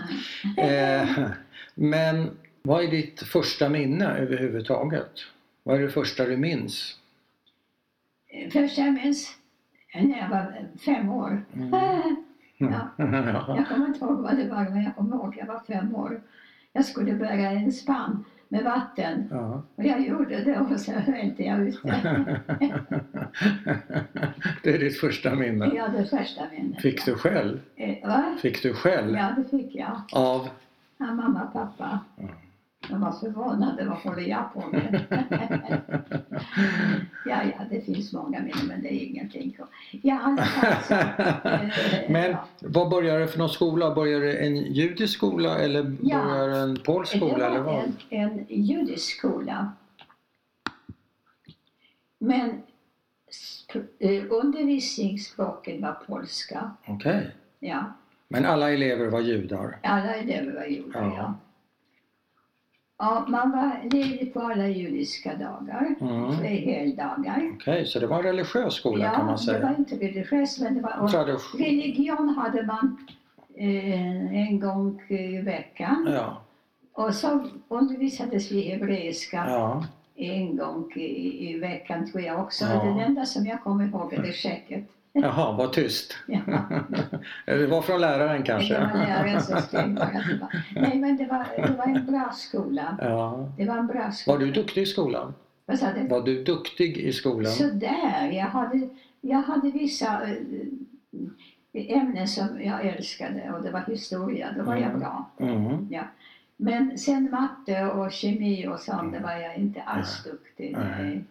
Eh, 0.57 1.29
men 1.75 2.29
vad 2.61 2.83
är 2.83 2.87
ditt 2.91 3.21
första 3.21 3.69
minne 3.69 4.05
överhuvudtaget? 4.05 5.11
Vad 5.63 5.75
är 5.77 5.81
det 5.81 5.89
första 5.89 6.25
du 6.25 6.37
minns? 6.37 6.99
Först 8.51 8.77
jag 8.77 8.93
minns 8.93 9.35
när 9.95 10.17
jag 10.19 10.29
var 10.29 10.55
fem 10.85 11.09
år. 11.09 11.45
Mm. 11.53 11.69
Ja. 12.59 12.89
ja. 12.97 13.55
Jag 13.57 13.67
kommer 13.69 13.87
inte 13.87 13.99
ihåg 14.05 14.17
vad 14.19 14.37
det 14.37 14.47
var, 14.49 14.63
men 14.69 14.83
jag 14.83 14.95
kommer 14.95 15.15
ihåg 15.15 15.35
jag 15.39 15.45
var 15.45 15.59
fem 15.67 15.95
år. 15.95 16.21
Jag 16.73 16.85
skulle 16.85 17.13
bära 17.13 17.49
en 17.51 17.71
spann 17.71 18.25
med 18.49 18.63
vatten 18.63 19.27
Ja. 19.31 19.63
och 19.75 19.85
jag 19.85 20.07
gjorde 20.07 20.43
det 20.43 20.59
och 20.59 20.79
så 20.79 20.91
hällde 20.91 21.43
jag 21.43 21.67
ut 21.67 21.79
det. 21.83 22.39
det 24.63 24.69
är 24.75 24.79
ditt 24.79 24.99
första 24.99 25.35
minne. 25.35 25.71
Ja, 25.75 25.87
det 25.87 26.05
första 26.05 26.41
minnet. 26.51 26.81
Fick 26.81 27.05
du 27.05 27.15
skäll? 27.15 27.59
Eh, 27.75 28.07
Va? 28.07 28.35
Fick 28.41 28.63
du 28.63 28.73
skäll? 28.73 29.13
Ja, 29.13 29.33
det 29.37 29.57
fick 29.57 29.75
jag. 29.75 30.01
Av? 30.13 30.49
Av 30.99 31.15
mamma 31.15 31.43
och 31.43 31.53
pappa. 31.53 31.99
De 32.89 33.01
var 33.01 33.11
förvånade, 33.11 33.85
vad 33.85 33.97
håller 33.97 34.21
jag 34.21 34.53
på 34.53 34.59
med? 34.71 35.03
ja, 37.25 37.41
ja, 37.43 37.65
det 37.69 37.81
finns 37.81 38.13
många 38.13 38.39
minnen 38.39 38.67
men 38.67 38.81
det 38.83 38.93
är 38.93 39.05
ingenting. 39.05 39.57
Ja, 39.91 40.01
i 40.01 40.11
alla 40.11 40.37
fall 40.43 40.83
så, 40.83 40.93
eh, 40.93 42.09
Men 42.09 42.31
ja. 42.31 42.45
vad 42.61 42.89
började 42.89 43.19
det 43.19 43.27
för 43.27 43.37
någon 43.39 43.49
skola? 43.49 43.95
Började 43.95 44.25
det 44.25 44.33
en 44.37 44.55
judisk 44.57 45.13
skola 45.13 45.57
eller 45.59 45.95
Ja. 46.01 46.23
började 46.25 46.51
det 46.53 46.59
en 46.59 46.79
polsk 46.85 47.13
Det 47.13 47.17
skola? 47.19 47.45
Eller 47.47 47.59
var 47.59 47.73
vad? 47.73 47.83
en, 48.09 48.45
en 48.49 48.63
judisk 48.63 49.17
skola. 49.17 49.71
Men 52.19 52.49
eh, 53.99 54.23
undervisningsspråket 54.29 55.81
var 55.81 55.91
polska. 56.07 56.71
Okej. 56.87 57.35
Ja. 57.59 57.83
Men 58.27 58.45
alla 58.45 58.71
elever 58.71 59.07
var 59.07 59.21
judar? 59.21 59.79
Alla 59.83 60.15
elever 60.15 60.55
var 60.55 60.65
judar, 60.65 61.01
Ja. 61.01 61.13
ja. 61.17 61.33
Ja. 62.97 63.25
man 63.27 63.51
var 63.51 63.89
ledig 63.91 64.33
på 64.33 64.39
alla 64.41 64.67
judiska 64.67 65.35
dagar, 65.35 65.95
Mm. 66.01 66.31
heldagar. 66.43 67.51
Okej, 67.55 67.85
så 67.85 67.99
det 67.99 68.07
var 68.07 68.17
en 68.17 68.23
religiös 68.23 68.73
skola 68.73 69.05
ja, 69.05 69.11
kan 69.11 69.25
man 69.25 69.37
det 69.45 69.51
var 69.53 69.59
säga? 69.59 69.75
inte 69.77 69.95
religiöst, 69.95 70.61
men 70.61 70.75
det 70.75 70.81
var... 70.81 71.07
Tradition. 71.07 71.61
religion 71.61 72.29
hade 72.37 72.63
man 72.63 72.97
eh, 73.55 74.47
en 74.47 74.59
gång 74.59 75.01
i 75.07 75.37
veckan. 75.41 76.09
Ja, 76.13 76.41
Och 76.93 77.13
så 77.15 77.49
undervisades 77.67 78.51
vi 78.51 78.61
hebreiska 78.61 79.45
ja. 79.47 79.85
en 80.15 80.57
gång 80.57 80.91
i, 80.95 81.49
i 81.49 81.59
veckan 81.59 82.11
tror 82.11 82.23
jag 82.23 82.39
också. 82.39 82.65
Ja. 82.65 82.83
Den 82.83 82.99
enda 82.99 83.25
som 83.25 83.45
jag 83.45 83.63
kommer 83.63 83.85
ihåg 83.87 84.13
är 84.13 84.21
det 84.21 84.33
checket. 84.33 84.83
Jaha, 85.21 85.51
vad 85.57 85.73
tyst. 85.73 86.15
Ja. 86.27 86.39
Det 87.45 87.67
var 87.67 87.81
från 87.81 88.01
läraren 88.01 88.43
kanske? 88.43 88.73
skrev 88.75 89.95
bara 89.95 90.05
det 90.05 90.37
var. 90.41 90.81
Nej 90.81 90.97
men 90.99 91.17
det 91.17 91.25
var, 91.25 91.45
det 91.67 91.73
var 91.77 91.85
en 91.85 92.05
bra 92.05 92.29
skola. 92.33 92.97
Ja. 93.01 93.49
Det 93.57 93.65
var 93.65 93.77
en 93.77 93.87
bra 93.87 94.11
skola. 94.11 94.37
Var 94.37 94.45
du 94.45 94.51
duktig 94.51 94.81
i 94.81 94.85
skolan? 94.85 95.33
Vad 95.65 95.79
sa 95.79 95.85
du? 96.01 96.07
Var 96.07 96.21
du 96.21 96.43
duktig 96.43 96.97
i 96.97 97.13
skolan? 97.13 97.51
Sådär, 97.51 98.29
jag 98.31 98.45
hade, 98.45 98.89
jag 99.21 99.41
hade 99.41 99.71
vissa 99.71 100.21
eh, 101.73 101.97
ämnen 101.97 102.27
som 102.27 102.61
jag 102.61 102.85
älskade 102.85 103.51
och 103.51 103.63
det 103.63 103.71
var 103.71 103.79
historia, 103.87 104.47
då 104.57 104.63
var 104.63 104.73
jag 104.75 104.83
Mm. 104.83 104.99
bra. 104.99 105.29
Mm. 105.39 105.87
Men 106.57 106.97
sen 106.97 107.29
matte 107.31 107.85
och 107.85 108.11
kemi 108.11 108.67
och 108.67 108.79
sånt, 108.79 109.13
det 109.13 109.19
var 109.19 109.31
jag 109.31 109.55
inte 109.57 109.81
alls 109.81 110.23
duktig. 110.23 110.77
Nej. 110.79 111.23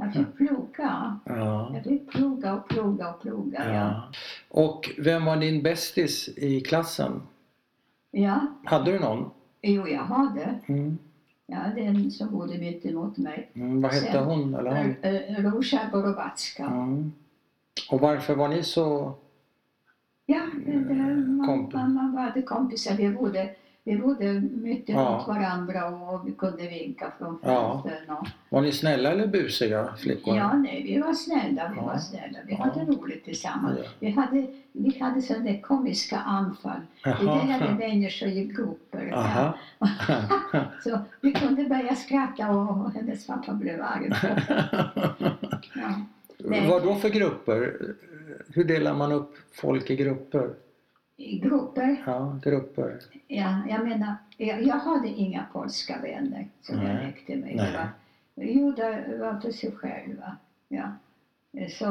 Jag 0.00 0.12
fick 0.12 0.36
plugga. 0.36 1.18
Ja. 1.24 1.70
Jag 1.74 1.84
fick 1.84 2.10
plugga 2.10 2.54
och 2.54 2.68
plugga 2.68 3.10
och 3.14 3.20
plugga. 3.20 3.64
Ja. 3.66 3.72
ja. 3.74 4.02
Och 4.48 4.90
vem 4.98 5.24
var 5.24 5.36
din 5.36 5.62
bästis 5.62 6.28
i 6.36 6.60
klassen? 6.60 7.22
ja, 8.10 8.46
Hade 8.64 8.92
du 8.92 8.98
någon? 8.98 9.30
jo 9.62 9.88
jag 9.88 10.04
hade. 10.04 10.58
Mm. 10.66 10.98
Ja, 11.46 11.58
den 11.76 12.10
som 12.10 12.30
bodde 12.30 12.58
mitt 12.58 12.86
emot 12.86 13.16
mig. 13.18 13.50
Mm. 13.54 13.80
Vad 13.82 13.92
hette 13.94 14.12
Sen- 14.12 14.24
hon 14.24 14.54
eller 14.54 14.70
han? 14.70 14.94
Eh, 15.02 15.14
eh, 15.14 15.42
Rosa 15.52 15.80
Borowacka. 15.92 16.64
Mm. 16.66 17.12
Och 17.90 18.00
varför 18.00 18.34
var 18.34 18.48
ni 18.48 18.62
så... 18.62 19.14
Ja, 20.26 20.40
det, 20.66 20.72
det, 20.72 20.94
man, 21.16 21.48
Komp- 21.50 21.72
man, 21.74 21.94
man 21.94 22.12
var 22.12 22.42
kompisar. 22.42 22.94
Vi 22.96 23.10
bodde, 23.10 23.50
vi 23.88 23.96
bodde 23.96 24.40
mycket 24.40 24.88
Ja. 24.94 25.16
mot 25.18 25.28
varandra 25.28 25.86
och 25.88 26.28
vi 26.28 26.32
kunde 26.32 26.68
vinka 26.68 27.12
från 27.18 27.38
Ja. 27.42 27.82
fönstren. 27.82 28.16
Och, 28.16 28.26
Var 28.48 28.60
ni 28.60 28.72
snälla 28.72 29.10
eller 29.12 29.26
busiga 29.26 29.88
flickor? 29.98 30.36
ja, 30.36 30.52
nej, 30.52 30.82
vi 30.82 31.00
var 31.00 31.12
snälla. 31.12 31.68
Vi 31.74 31.76
Ja. 31.76 31.82
var 31.86 31.98
snälla. 31.98 32.38
Vi 32.46 32.52
Ja. 32.52 32.64
hade 32.64 32.84
roligt 32.92 33.24
tillsammans. 33.24 33.78
Ja. 33.82 33.88
Vi 34.00 34.10
hade, 34.10 34.46
vi 34.72 34.98
hade 35.00 35.22
sådana 35.22 35.58
komiska 35.62 36.16
anfall. 36.18 36.80
Vi 37.04 37.10
delade 37.26 37.74
människor 37.78 38.28
i 38.28 38.44
grupper. 38.44 39.12
Aha. 39.14 39.54
Så 40.84 40.98
vi 41.20 41.32
kunde 41.32 41.64
börja 41.64 41.94
skratta 41.94 42.50
och 42.50 42.92
hennes 42.92 43.26
pappa 43.26 43.52
blev 43.52 43.82
arg. 43.82 44.10
Ja. 45.74 46.64
Vad 46.68 46.82
då 46.84 46.94
för 46.94 47.08
grupper? 47.08 47.76
Hur 48.54 48.64
delar 48.64 48.94
man 48.94 49.12
upp 49.12 49.34
folk 49.52 49.90
i 49.90 49.96
grupper? 49.96 50.50
Grupper, 51.18 52.02
Ja, 52.06 52.38
grupper. 52.42 52.98
ja, 53.26 53.62
jag 53.68 53.88
menar, 53.88 54.14
jag, 54.36 54.62
jag 54.62 54.74
hade 54.78 55.08
inga 55.08 55.46
polska 55.52 56.00
vänner 56.02 56.48
som 56.60 56.76
jag 56.76 56.94
Nej. 56.94 57.06
lekte 57.06 57.36
med. 57.36 57.56
Nej. 57.56 57.72
Det 58.76 59.16
var, 59.18 59.40
för 59.40 59.50
sig 59.50 59.72
själva. 59.72 60.36
Ja. 60.68 60.92
Så 61.70 61.86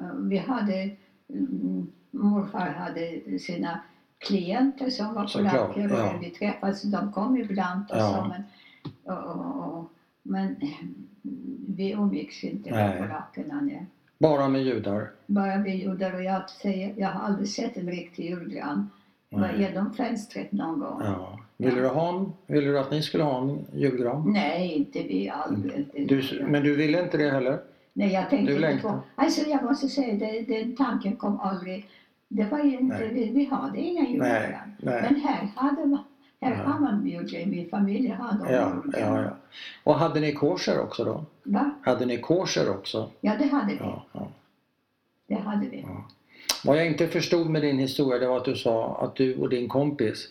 eh, 0.00 0.14
vi 0.18 0.36
hade, 0.38 0.96
mm, 1.28 1.92
morfar 2.10 2.70
hade 2.70 3.38
sina 3.38 3.80
klienter 4.18 4.90
som 4.90 5.14
var 5.14 5.32
polacker 5.34 5.92
och 5.92 5.98
ja. 5.98 6.18
vi 6.20 6.30
träffades, 6.30 6.82
de 6.82 7.12
kom 7.12 7.36
ibland 7.36 7.90
och 7.90 7.96
Ja. 7.96 8.12
så, 8.14 8.28
men, 8.28 8.42
och, 9.16 9.24
och, 9.24 9.78
och, 9.78 9.90
men 10.22 10.56
vi 11.76 11.90
umgicks 11.92 12.44
inte 12.44 12.70
med 12.70 12.98
polackerna. 13.02 13.60
Nej. 13.60 13.86
Bara 14.18 14.48
med 14.48 14.62
judar? 14.62 15.10
Bara 15.26 15.56
vi 15.58 15.70
judar 15.74 16.14
och 16.14 16.22
jag 16.22 16.50
säger, 16.50 16.94
jag 16.96 17.08
har 17.08 17.20
aldrig 17.26 17.48
sett 17.48 17.76
en 17.76 17.90
riktig 17.90 18.24
julgran. 18.30 18.90
Var 19.30 19.52
genom 19.58 19.92
fönstret 19.94 20.52
någon 20.52 20.78
gång. 20.80 21.00
Ja. 21.04 21.38
Ville 21.56 21.80
du, 21.80 21.88
ha 21.88 22.08
en, 22.18 22.32
ville 22.46 22.70
du 22.70 22.78
att 22.78 22.90
ni 22.90 23.02
skulle 23.02 23.24
ha 23.24 23.40
en 23.42 23.58
julgran? 23.72 24.32
Nej, 24.32 24.72
inte 24.72 24.98
vi 25.02 25.28
aldrig. 25.28 25.86
Inte. 25.94 26.14
Du, 26.14 26.44
men 26.46 26.62
du 26.62 26.76
ville 26.76 27.02
inte 27.02 27.16
det 27.16 27.30
heller? 27.30 27.58
Nej, 27.92 28.12
jag 28.12 28.30
tänkte 28.30 28.46
du 28.46 28.56
inte 28.56 28.68
längtar. 28.68 28.88
på... 28.88 28.98
Alltså 29.14 29.48
jag 29.50 29.62
måste 29.62 29.88
säga, 29.88 30.14
det, 30.14 30.40
den 30.58 30.76
tanken 30.76 31.16
kom 31.16 31.40
aldrig. 31.40 31.86
Det 32.28 32.44
var 32.44 32.58
ju 32.58 32.78
inte, 32.78 32.98
Nej. 32.98 33.14
vi, 33.14 33.30
vi 33.30 33.44
hade 33.44 33.78
inga 33.78 34.02
Nej, 34.02 34.10
julgran. 34.12 34.76
nej. 34.78 35.02
Men 35.02 35.20
här 35.20 35.48
hade 35.56 35.86
man, 35.86 36.04
här 36.44 36.62
Ja. 36.64 36.70
har 36.70 36.80
man 36.80 37.06
julgran. 37.06 37.50
Min 37.50 37.68
familj 37.68 38.16
Ja, 38.18 38.36
ja, 38.48 38.82
ja. 38.98 39.36
Och 39.84 39.94
hade 39.94 40.20
ni 40.20 40.32
kosher 40.32 40.80
också 40.80 41.04
då? 41.04 41.24
Va? 41.42 41.70
Hade 41.82 42.06
ni 42.06 42.18
kosher 42.18 42.70
också? 42.70 43.10
Ja, 43.20 43.32
det 43.38 43.46
hade 43.46 43.72
vi. 43.72 43.78
Ja, 43.80 44.04
ja. 44.12 44.28
Det 45.26 45.34
hade 45.34 45.66
vi. 45.68 45.80
Ja. 45.80 46.04
Vad 46.64 46.76
jag 46.76 46.86
inte 46.86 47.08
förstod 47.08 47.50
med 47.50 47.62
din 47.62 47.78
historia 47.78 48.18
det 48.18 48.26
var 48.26 48.36
att 48.36 48.44
du 48.44 48.56
sa 48.56 48.98
att 49.00 49.16
du 49.16 49.36
och 49.36 49.48
din 49.48 49.68
kompis 49.68 50.28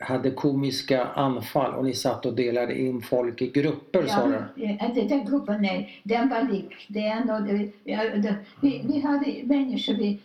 hade 0.00 0.30
komiska 0.30 1.04
anfall 1.04 1.74
och 1.74 1.84
ni 1.84 1.94
satt 1.94 2.26
och 2.26 2.34
delade 2.34 2.80
in 2.80 3.02
folk 3.02 3.42
i 3.42 3.50
grupper 3.50 4.06
sa 4.06 4.26
du? 4.26 4.64
Ja, 4.64 4.90
det, 4.94 5.02
den 5.02 5.24
gruppen, 5.26 5.62
nej, 5.62 6.00
den 6.02 6.28
var 6.28 6.42
lik 6.52 6.86
den 6.88 7.30
och 7.30 7.42
det, 7.42 7.70
ja, 7.84 8.02
det, 8.16 8.36
vi, 8.60 8.82
vi 8.88 9.00
hade 9.00 9.42
människor, 9.44 9.94
vi, 9.94 10.20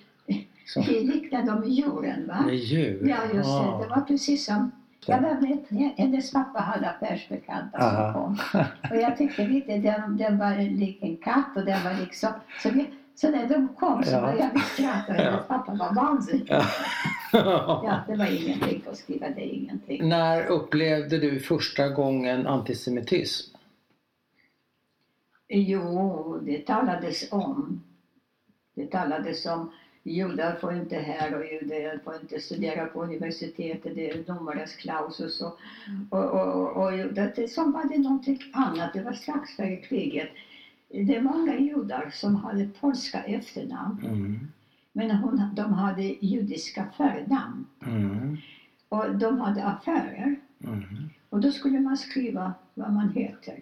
vi 0.87 0.99
liknade 0.99 1.45
dem 1.51 1.63
i 1.63 1.69
djuren 1.69 2.27
va? 2.27 2.43
Med 2.45 2.55
djur? 2.55 3.07
Ja, 3.09 3.17
just 3.35 3.49
det. 3.49 3.83
Det 3.83 3.89
var 3.89 4.01
precis 4.07 4.45
som 4.45 4.71
jag 5.05 5.21
var 5.21 5.41
med, 5.41 5.91
hennes 5.97 6.31
pappa 6.33 6.59
hade 6.59 6.89
affärsbekanta 6.89 7.77
Aha. 7.77 8.13
som 8.13 8.23
kom. 8.23 8.37
Och 8.91 8.95
jag 9.03 9.17
tyckte 9.17 9.47
lite, 9.47 9.77
den, 9.77 10.17
den 10.17 10.37
var 10.37 10.55
lik 10.69 10.97
en 11.01 11.17
katt 11.17 11.55
och 11.55 11.65
den 11.65 11.83
var 11.83 11.93
liksom, 11.93 12.29
så, 12.63 12.69
vi, 12.69 12.89
så 13.15 13.29
när 13.31 13.47
de 13.47 13.67
kom 13.67 14.03
så 14.03 14.11
Ja. 14.11 14.21
började 14.21 14.51
vi 14.53 14.59
skratta 14.59 15.13
och 15.13 15.19
hennes 15.19 15.47
pappa 15.47 15.73
var 15.73 15.93
vansinnig. 15.95 16.47
Ja. 16.49 16.65
Ja, 17.33 18.01
det 18.07 18.15
var 18.15 18.25
ingenting 18.45 18.83
att 18.91 18.97
skriva, 18.97 19.29
det 19.29 19.41
är 19.41 19.53
ingenting. 19.53 20.09
När 20.09 20.45
upplevde 20.45 21.17
du 21.17 21.39
första 21.39 21.89
gången 21.89 22.47
antisemitism? 22.47 23.55
Jo, 25.49 26.39
det 26.45 26.65
talades 26.65 27.31
om. 27.31 27.83
Det 28.75 28.85
talades 28.87 29.45
om 29.45 29.71
judar 30.03 30.55
får 30.55 30.73
inte 30.73 30.95
här 30.95 31.35
och 31.35 31.45
judar 31.45 31.99
får 32.03 32.15
inte 32.15 32.39
studera 32.39 32.85
på 32.85 33.03
universitetet, 33.03 33.95
det 33.95 34.09
är 34.09 34.23
domares 34.23 34.75
clausus 34.75 35.41
och, 35.41 35.57
och, 36.09 36.29
och, 36.29 36.83
och. 36.83 36.91
Det, 37.13 37.51
som 37.51 37.71
var 37.71 37.85
det 37.85 37.97
någonting 37.97 38.39
annat, 38.53 38.93
det 38.93 39.01
var 39.01 39.13
strax 39.13 39.55
före 39.55 39.75
kriget. 39.75 40.29
Det 40.89 41.15
är 41.15 41.21
många 41.21 41.59
judar 41.59 42.09
som 42.13 42.35
hade 42.35 42.69
polska 42.79 43.23
efternamn, 43.23 43.99
Mm. 44.05 44.47
men 44.91 45.11
hon, 45.11 45.41
de 45.55 45.73
hade 45.73 46.01
judiska 46.01 46.85
förnamn. 46.97 47.65
Mm. 47.85 48.37
Och 48.89 49.15
de 49.15 49.39
hade 49.39 49.63
affärer. 49.63 50.35
Mm. 50.63 50.83
Och 51.29 51.39
då 51.39 51.51
skulle 51.51 51.79
man 51.79 51.97
skriva 51.97 52.53
vad 52.73 52.93
man 52.93 53.09
heter 53.09 53.59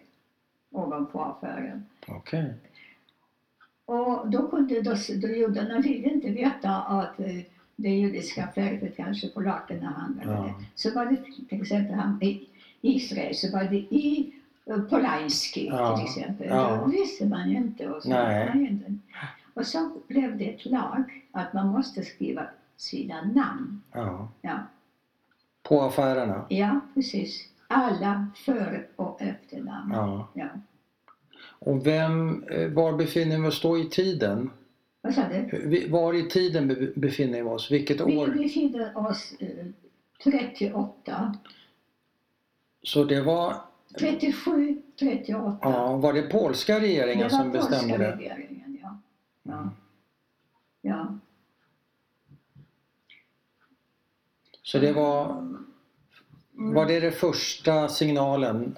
ovanpå 0.72 1.22
affären. 1.22 1.86
Okej. 2.08 2.54
Och 3.90 4.30
då 4.30 4.48
kunde 4.48 4.82
då, 4.82 4.96
då 5.22 5.28
judarna 5.28 5.80
ville 5.80 6.10
inte 6.10 6.30
veta 6.30 6.70
att 6.76 7.20
eh, 7.20 7.40
det 7.76 7.90
judiska 7.90 8.48
färget 8.56 8.98
kanske 8.98 9.28
polackerna 9.28 9.90
handlade. 9.90 10.48
Ja. 10.48 10.54
Så 10.76 10.94
var 10.96 11.06
det 11.06 11.18
till 11.50 11.62
exempel 11.62 11.96
han, 11.96 12.24
i 12.24 12.48
Israel 12.82 13.36
så 13.36 13.52
var 13.52 13.64
det 13.64 13.78
i 13.78 14.34
uh, 14.70 14.82
Polański 14.82 15.68
Ja. 15.68 15.98
till 15.98 16.06
exempel. 16.06 16.48
Ja. 16.50 16.76
Då 16.76 16.92
visste 16.92 17.26
man 17.26 17.50
ju 17.50 17.58
inte. 17.58 17.90
Och 17.90 18.04
så. 18.04 18.10
Man 18.10 18.66
inte. 18.66 18.94
och 19.54 19.66
så 19.68 19.92
blev 20.08 20.38
det 20.38 20.50
ett 20.50 20.66
lag 20.66 21.24
att 21.32 21.54
man 21.54 21.68
måste 21.68 22.04
skriva 22.04 22.44
sina 22.78 23.22
namn. 23.22 23.82
Ja. 23.92 24.28
Ja, 24.42 24.58
På 25.64 25.82
affärerna? 25.82 26.46
ja 26.50 26.80
precis. 26.94 27.48
Alla 27.68 28.28
för 28.36 28.88
och 28.96 29.22
efternamn. 29.22 29.94
Ja. 30.34 30.48
Och 31.60 31.88
vem, 31.88 32.44
eh, 32.44 32.70
var 32.70 32.94
befinner 32.98 33.40
vi 33.40 33.48
oss 33.48 33.62
då 33.62 33.78
i 33.80 33.90
tiden? 33.90 34.52
Vad 35.02 35.14
sa 35.14 35.22
du? 35.30 35.62
Vi- 35.68 35.88
Var 35.88 36.14
i 36.14 36.30
tiden 36.30 36.68
be- 36.68 36.92
befinner 36.96 37.38
vi 37.44 37.50
oss? 37.50 37.72
Vilket 37.72 38.02
Vi 38.08 38.18
år? 38.18 38.28
befinner 38.28 38.98
oss 38.98 39.34
eh, 39.40 39.66
38. 40.24 41.36
Så 42.84 43.04
det 43.04 43.22
var, 43.22 43.56
37, 44.00 44.82
38. 45.00 45.58
ja, 45.62 45.96
var 45.98 46.14
det 46.14 46.22
polska 46.22 46.80
regeringen 46.80 47.24
det 47.24 47.30
som 47.30 47.52
bestämde 47.52 47.80
polska 47.94 47.98
det? 47.98 48.16
regeringen, 48.16 48.78
ja. 48.82 48.98
Ja. 49.44 49.54
Mm. 49.54 49.70
ja. 50.82 51.18
Så 54.64 54.80
det 54.80 54.92
var, 54.94 55.48
var 56.52 56.86
det 56.86 57.00
det 57.00 57.12
första 57.12 57.88
signalen? 57.88 58.78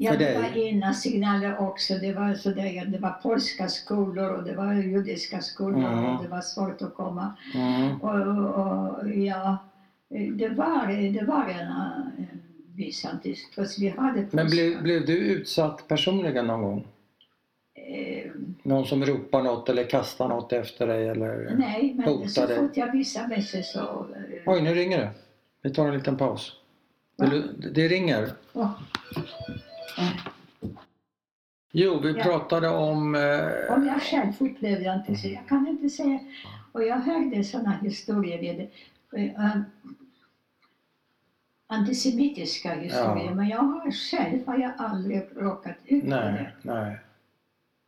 Ja, 0.00 0.16
det 0.16 0.34
var 0.38 0.56
ena 0.58 0.94
signaler 0.94 1.58
också. 1.60 1.94
Det 1.94 2.12
var, 2.12 2.34
så 2.34 2.50
där, 2.50 2.84
det 2.86 2.98
var 2.98 3.10
polska 3.10 3.68
skolor 3.68 4.30
och 4.32 4.44
det 4.44 4.54
var 4.54 4.74
judiska 4.74 5.40
skolor 5.40 5.78
Mm. 5.92 6.04
och 6.16 6.22
det 6.22 6.28
var 6.28 6.40
svårt 6.40 6.82
att 6.82 6.94
komma. 6.94 7.34
Mm. 7.54 8.00
Och, 8.00 8.58
och, 8.58 9.10
ja, 9.16 9.56
det 10.08 10.48
var, 10.48 11.12
det 11.12 11.24
var 11.24 11.44
en, 11.48 11.66
en 12.18 12.42
viss 12.74 13.04
antistress. 13.04 13.78
Vi 13.78 13.88
hade 13.88 14.20
polska. 14.22 14.36
Men 14.36 14.46
blev, 14.46 14.82
blev 14.82 15.06
du 15.06 15.16
utsatt 15.18 15.88
personligen 15.88 16.46
någon 16.46 16.62
gång? 16.62 16.86
eh, 17.74 18.30
Någon 18.62 18.86
som 18.86 19.04
ropar 19.04 19.42
något 19.42 19.68
eller 19.68 19.84
kastar 19.84 20.28
något 20.28 20.52
efter 20.52 20.86
dig 20.86 21.08
eller? 21.08 21.54
nej, 21.58 21.94
men 21.96 22.04
Hotade. 22.08 22.28
så 22.28 22.46
fort 22.62 22.76
jag 22.76 22.92
visade 22.92 23.28
mig 23.28 23.42
så... 23.42 23.78
eh, 23.80 24.42
Oj, 24.46 24.62
nu 24.62 24.74
ringer 24.74 24.98
det. 24.98 25.10
Vi 25.62 25.70
tar 25.74 25.88
en 25.88 25.94
liten 25.94 26.16
paus. 26.16 26.52
Du, 27.16 27.42
det 27.74 27.88
ringer. 27.88 28.28
Åh, 29.98 30.10
Jo, 31.72 32.00
vi 32.00 32.12
Ja. 32.12 32.22
pratade 32.24 32.68
om... 32.68 33.14
Eh, 33.14 33.74
Om 33.76 33.86
jag 33.86 34.02
själv 34.02 34.32
upplevde 34.38 34.92
antisemit. 34.92 35.36
Jag 35.40 35.48
kan 35.48 35.66
inte 35.68 35.88
säga. 35.88 36.18
Och 36.72 36.82
jag 36.84 36.96
hörde 36.96 37.44
sådana 37.44 37.72
historier. 37.82 38.38
Vid, 38.38 38.60
eh, 39.36 39.60
antisemitiska 41.66 42.74
historier. 42.74 43.24
Ja. 43.26 43.34
Men 43.34 43.48
jag 43.48 43.58
har 43.58 43.90
själv 43.90 44.46
har 44.46 44.58
jag 44.58 44.72
aldrig 44.78 45.22
råkat 45.36 45.76
ut 45.84 46.02
för 46.02 46.08
nej, 46.10 46.32
det. 46.62 46.72
nej. 46.74 46.96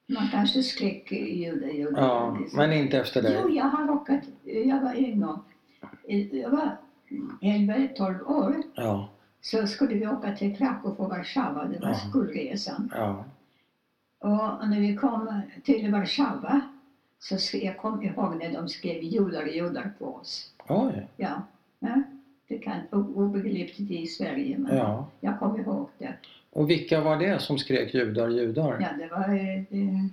Man 0.09 0.29
kanske 0.31 0.63
skrek 0.63 1.13
jude. 1.13 1.73
Ja, 1.73 2.37
liksom. 2.41 2.57
men 2.57 2.73
inte 2.73 2.99
efter 2.99 3.23
dig. 3.23 3.39
Jo, 3.43 3.49
jag 3.49 3.65
har 3.65 3.87
råkat. 3.87 4.21
Jag 4.45 4.81
var 4.81 4.95
en 4.95 5.21
gång. 5.21 5.41
Jag 6.33 6.51
var 6.51 6.77
11-12 7.41 8.23
år. 8.27 8.63
Ja, 8.75 9.09
Så 9.41 9.67
skulle 9.67 9.95
vi 9.95 10.07
åka 10.07 10.33
till 10.37 10.57
Krakow 10.57 10.95
och 11.01 11.09
Warszawa. 11.11 11.65
Det 11.65 11.79
var 11.79 11.89
Ja. 11.89 11.95
skolresan. 11.95 12.93
ja. 12.95 13.25
Och 14.19 14.69
när 14.69 14.81
vi 14.81 14.97
kom 14.97 15.41
till 15.65 15.91
Warszawa 15.93 16.61
så 17.19 17.39
skrev, 17.39 17.63
jag 17.63 17.77
kom 17.77 18.03
ihåg 18.03 18.37
när 18.37 18.53
de 18.53 18.69
skrev 18.69 19.03
judar, 19.03 19.47
judar 19.47 19.93
på 19.99 20.15
oss. 20.15 20.53
Oj, 20.69 21.07
Ja, 21.17 21.43
ja. 21.79 22.03
det 22.49 22.59
kan 22.59 22.81
obegripligt 22.93 23.91
i 23.91 24.07
Sverige 24.07 24.59
men 24.59 24.77
ja. 24.77 25.07
jag 25.21 25.39
kommer 25.39 25.59
ihåg 25.59 25.89
det. 25.99 26.15
Och 26.51 26.71
vilka 26.71 27.01
var 27.01 27.17
det 27.17 27.43
som 27.43 27.59
skrek 27.59 27.95
judar, 27.95 28.29
judar? 28.29 28.79
Ja, 28.81 28.89
det 28.99 29.09
var 29.15 29.29
eh, 29.35 29.63
det, 29.69 30.09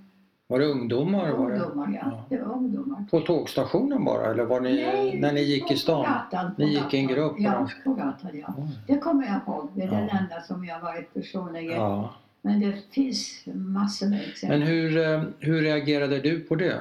Var 0.49 0.59
det 0.59 0.65
ungdomar? 0.65 1.31
Var 1.31 1.51
det? 1.51 1.59
ungdomar. 1.59 1.87
Ja. 2.03 2.11
Ja. 2.11 2.23
Det 2.29 2.43
var 2.43 2.55
ungdomar. 2.55 3.05
På 3.11 3.19
tågstationen 3.21 4.05
bara 4.05 4.31
eller 4.31 4.43
var 4.45 4.61
ni, 4.61 4.73
när 5.19 5.33
ni 5.33 5.41
gick 5.41 5.71
i 5.71 5.75
stan? 5.77 6.03
Gatan, 6.31 6.51
Ni 6.57 6.65
gick 6.73 6.93
i 6.93 6.97
en 6.97 7.07
grupp, 7.07 7.35
Ja, 7.39 7.69
på 7.83 7.93
gatan. 7.93 8.29
Ja. 8.33 8.53
Det 8.87 8.97
kommer 8.97 9.25
jag 9.27 9.35
ihåg. 9.47 9.69
Det 9.75 9.81
är 9.83 9.87
den 9.91 10.07
Ja. 10.11 10.17
enda 10.19 10.41
som 10.41 10.65
jag 10.65 10.79
varit 10.81 11.13
personligen. 11.13 11.75
Ja. 11.81 12.13
Men 12.41 12.59
det 12.59 12.73
finns 12.91 13.43
massor 13.53 14.07
med 14.07 14.21
exempel. 14.29 14.59
Men 14.59 14.67
hur, 14.67 14.97
eh, 14.97 15.21
hur 15.39 15.61
reagerade 15.61 16.19
du 16.19 16.39
på 16.39 16.55
det? 16.55 16.73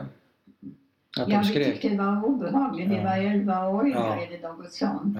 Att 1.20 1.26
de 1.26 1.32
ja, 1.32 1.38
vi 1.38 1.44
skrek? 1.44 1.66
tyckte 1.66 1.88
det 1.88 1.96
var 1.96 2.24
obehagligt. 2.24 2.90
Vi 2.90 2.96
Ja. 2.96 3.02
var 3.04 3.16
11 3.18 3.68
år 3.68 3.88
Ja. 3.88 4.16
eller 4.22 4.48
något 4.48 4.72
sånt. 4.72 5.18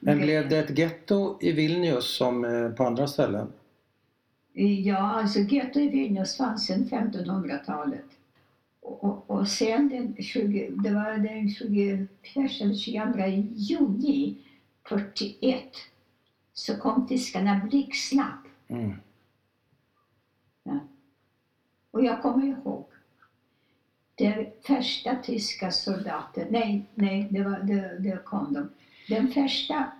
Men 0.00 0.18
blev 0.18 0.48
det 0.48 0.58
ett 0.58 0.78
getto 0.78 1.38
i 1.40 1.52
Vilnius 1.52 2.16
som 2.16 2.44
eh, 2.44 2.68
på 2.70 2.84
andra 2.84 3.06
ställen? 3.06 3.46
Ja, 4.52 4.98
alltså 4.98 5.38
getto 5.38 5.80
i 5.80 5.88
Vilnius 5.88 6.36
fanns 6.36 6.66
sedan 6.66 6.84
1500-talet. 6.84 8.04
Och, 8.80 9.04
och, 9.04 9.30
och 9.30 9.48
sen 9.48 9.88
den 9.88 10.22
20, 10.22 10.70
det 10.70 10.90
var 10.90 11.18
den 11.18 11.50
21 11.50 12.08
eller 12.34 12.74
22 12.74 13.48
juni 13.54 14.36
41 14.88 15.64
så 16.52 16.76
kom 16.76 17.06
tyskarna 17.06 17.60
blixtsnabbt. 17.70 18.48
Mm. 18.68 18.92
Och 21.90 22.04
jag 22.04 22.22
kommer 22.22 22.46
ihåg 22.46 22.86
den 24.14 24.46
första 24.66 25.16
tyska 25.16 25.70
soldaten, 25.70 26.46
nej, 26.50 26.86
nej, 26.94 27.28
det, 27.30 27.42
var, 27.42 27.58
det, 27.58 27.98
det 27.98 28.24
kom 28.24 28.52
de. 28.52 28.70
Den 29.08 29.32
första 29.32 29.92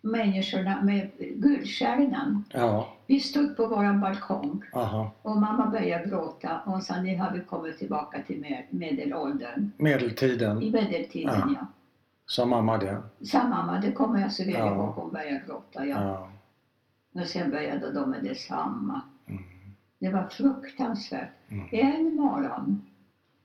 människorna 0.00 0.82
med 0.82 1.10
guldstjärnan. 1.18 2.44
Ja, 2.52 2.88
Vi 3.06 3.20
stod 3.20 3.56
på 3.56 3.66
vår 3.66 4.00
balkong 4.00 4.62
aha. 4.74 5.10
och 5.22 5.36
mamma 5.36 5.66
började 5.66 6.08
gråta 6.08 6.60
och 6.66 6.82
sa 6.82 7.02
nu 7.02 7.16
har 7.16 7.30
vi 7.32 7.40
kommit 7.40 7.78
tillbaka 7.78 8.22
till 8.22 8.40
med, 8.40 8.64
medelåldern. 8.70 9.70
Medeltiden, 9.76 10.62
I 10.62 10.70
medeltiden 10.70 11.34
Ja. 11.38 11.54
ja. 11.60 11.66
sa 12.26 12.46
mamma 12.46 12.78
det? 12.78 13.02
Sa 13.22 13.48
mamma, 13.48 13.80
det 13.80 13.92
kommer 13.92 14.20
jag 14.20 14.32
så 14.32 14.44
väl 14.44 14.54
Ja. 14.54 14.74
ihåg, 14.74 14.86
hon 14.94 15.12
började 15.12 15.42
gråta. 15.46 15.86
Ja. 15.86 16.02
Ja. 16.04 16.28
Och 17.20 17.26
sen 17.26 17.50
började 17.50 17.92
de 17.92 18.10
med 18.10 18.24
detsamma. 18.24 19.00
Mm. 19.26 19.42
Det 19.98 20.10
var 20.10 20.26
fruktansvärt. 20.28 21.30
Mm. 21.48 21.68
En 21.72 22.14
morgon, 22.16 22.82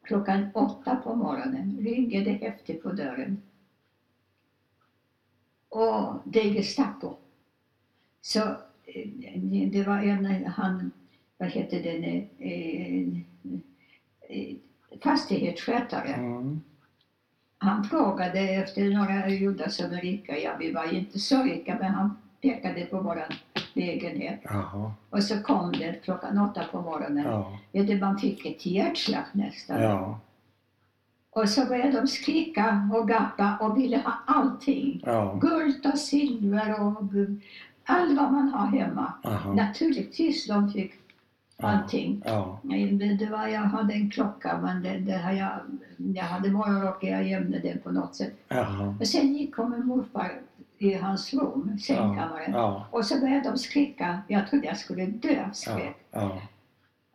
klockan 0.04 0.50
åtta 0.54 0.96
på 0.96 1.16
morgonen, 1.16 1.78
ringer 1.82 2.26
det 2.26 2.32
häftigt 2.32 2.84
på 2.84 2.92
dörren. 2.92 3.42
Och 5.74 6.22
det 6.24 6.40
är 6.40 6.54
Gestapo. 6.54 7.16
Så 8.22 8.40
eh, 8.86 9.40
det 9.72 9.84
var 9.88 9.98
en, 9.98 10.46
han, 10.46 10.92
vad 11.38 11.50
heter 11.50 11.84
det, 11.84 12.00
nu, 12.00 12.28
eh, 12.40 13.08
eh, 14.30 14.56
fastighetsskötare. 15.04 16.14
Mm. 16.14 16.62
Han 17.58 17.84
frågade 17.84 18.40
efter 18.40 18.90
några 18.90 19.30
judar 19.30 19.68
som 19.68 19.92
är 19.92 20.02
rika. 20.02 20.40
Ja, 20.40 20.56
vi 20.60 20.72
var 20.72 20.94
inte 20.94 21.20
så 21.20 21.44
rika, 21.44 21.78
men 21.80 21.92
han 21.92 22.18
pekade 22.42 22.86
på 22.86 23.00
vår 23.00 23.24
lägenhet. 23.74 24.40
Jaha. 24.44 24.94
Och 25.10 25.24
så 25.24 25.44
kom 25.44 25.72
det 25.72 26.04
klockan 26.04 26.38
åtta 26.38 26.64
på 26.72 26.82
morgonen. 26.82 27.26
Ja. 27.26 27.60
Ja, 27.72 27.84
det 27.84 28.00
man 28.00 28.20
fick 28.20 28.46
ett 28.46 28.66
hjärtslag 28.66 29.24
nästan. 29.32 29.82
Ja. 29.82 30.20
Och 31.36 31.50
så 31.50 31.66
började 31.66 31.92
de 32.02 32.08
skrika 32.08 32.90
och 32.94 33.08
gappa 33.08 33.58
och 33.62 33.78
ville 33.78 33.98
ha 33.98 34.14
allting. 34.26 35.02
Ja. 35.06 35.38
Guld 35.42 35.86
och 35.94 35.98
silver 36.00 36.82
och 36.82 37.04
allt 37.86 38.18
vad 38.18 38.32
man 38.32 38.50
har 38.50 38.68
hemma. 38.68 39.14
Aha. 39.24 39.54
Naturligtvis 39.54 40.48
de 40.48 40.72
fick 40.72 40.94
Ja. 41.58 41.68
allting. 41.68 42.22
Ja. 42.26 42.60
Det, 43.20 43.30
var, 43.32 43.48
jag 43.48 43.60
hade 43.62 43.94
en 43.94 44.10
klocka 44.10 44.60
men 44.62 44.84
det, 44.84 44.98
det 45.00 45.34
jag, 45.34 45.50
jag 45.98 46.24
hade 46.24 46.52
morgonrock 46.52 46.98
och 47.04 47.10
jag 47.10 47.28
gömde 47.28 47.60
den 47.60 47.80
på 47.80 47.92
något 47.92 48.16
sätt. 48.16 48.34
Och 49.00 49.08
sen 49.08 49.34
gick 49.34 49.56
kom 49.56 49.72
min 49.72 49.86
morfar 49.86 50.32
i 50.78 50.94
hans 50.94 51.34
rum, 51.34 51.70
Ja. 51.74 51.78
sängkammaren. 51.84 52.52
Ja. 52.52 52.88
Och 52.92 53.06
så 53.06 53.20
började 53.20 53.50
de 53.50 53.58
skrika. 53.58 54.20
Jag 54.28 54.48
trodde 54.50 54.66
jag 54.68 54.78
skulle 54.78 55.06
dö 55.06 55.30
av 55.30 55.36
Ja. 55.48 55.54
skräck. 55.54 55.98
Ja. 56.12 56.42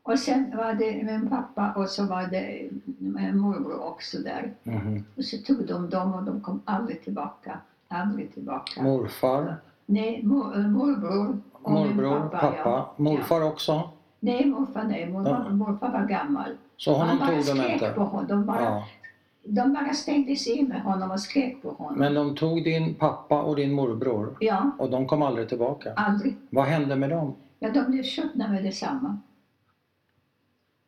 Och 0.09 0.19
sen 0.19 0.57
var 0.57 0.75
det 0.75 1.03
min 1.05 1.29
pappa 1.31 1.73
och 1.77 1.89
så 1.89 2.07
var 2.07 2.23
det 2.23 2.71
min 2.99 3.39
morbror 3.39 3.81
också 3.87 4.19
där. 4.19 4.53
Mhm. 4.63 5.05
Och 5.17 5.25
så 5.25 5.37
tog 5.39 5.67
de 5.67 5.91
dem 5.91 6.15
och 6.15 6.23
de 6.23 6.41
kom 6.41 6.61
aldrig 6.65 7.03
tillbaka. 7.05 7.59
Aldrig 7.89 8.35
tillbaka. 8.35 8.83
Morfar, 8.83 9.57
Nej, 9.87 10.21
mor, 10.25 10.57
äh, 10.59 10.67
morbror 10.69 11.39
och 11.53 11.71
morbror, 11.73 12.21
pappa. 12.21 12.39
pappa. 12.39 12.57
Ja. 12.71 12.95
Morfar 12.97 13.43
också? 13.43 13.91
Nej, 14.21 14.45
morfar 14.47 14.85
nej. 14.85 15.13
Morfar, 15.13 15.51
morfar 15.51 15.93
var 15.93 16.07
gammal. 16.07 16.51
Så 16.77 16.93
honom 16.95 17.19
bara 17.19 17.29
tog 17.29 17.57
de 17.57 17.73
inte? 17.73 17.91
på 17.91 18.01
honom. 18.05 18.27
De 18.29 18.47
bara, 18.47 18.63
Ja. 18.63 18.85
de 19.45 19.73
bara 19.73 19.93
stängde 19.93 20.37
sig 20.37 20.53
in 20.53 20.69
med 20.69 20.83
honom 20.83 21.11
och 21.11 21.21
skrek 21.21 21.63
på 21.63 21.71
honom. 21.71 21.99
Men 21.99 22.15
de 22.15 22.35
tog 22.37 22.65
din 22.65 22.95
pappa 22.95 23.43
och 23.43 23.57
din 23.57 23.73
morbror 23.73 24.37
Ja, 24.41 24.71
och 24.79 24.91
de 24.91 25.07
kom 25.07 25.23
aldrig 25.23 25.49
tillbaka? 25.49 25.93
aldrig. 25.97 26.37
Vad 26.51 26.65
hände 26.65 26.97
med 26.97 27.11
dem? 27.11 27.35
Ja, 27.59 27.71
de 27.71 27.91
blev 27.91 28.03
skjutna 28.03 28.49
med 28.49 28.65
detsamma. 28.65 29.19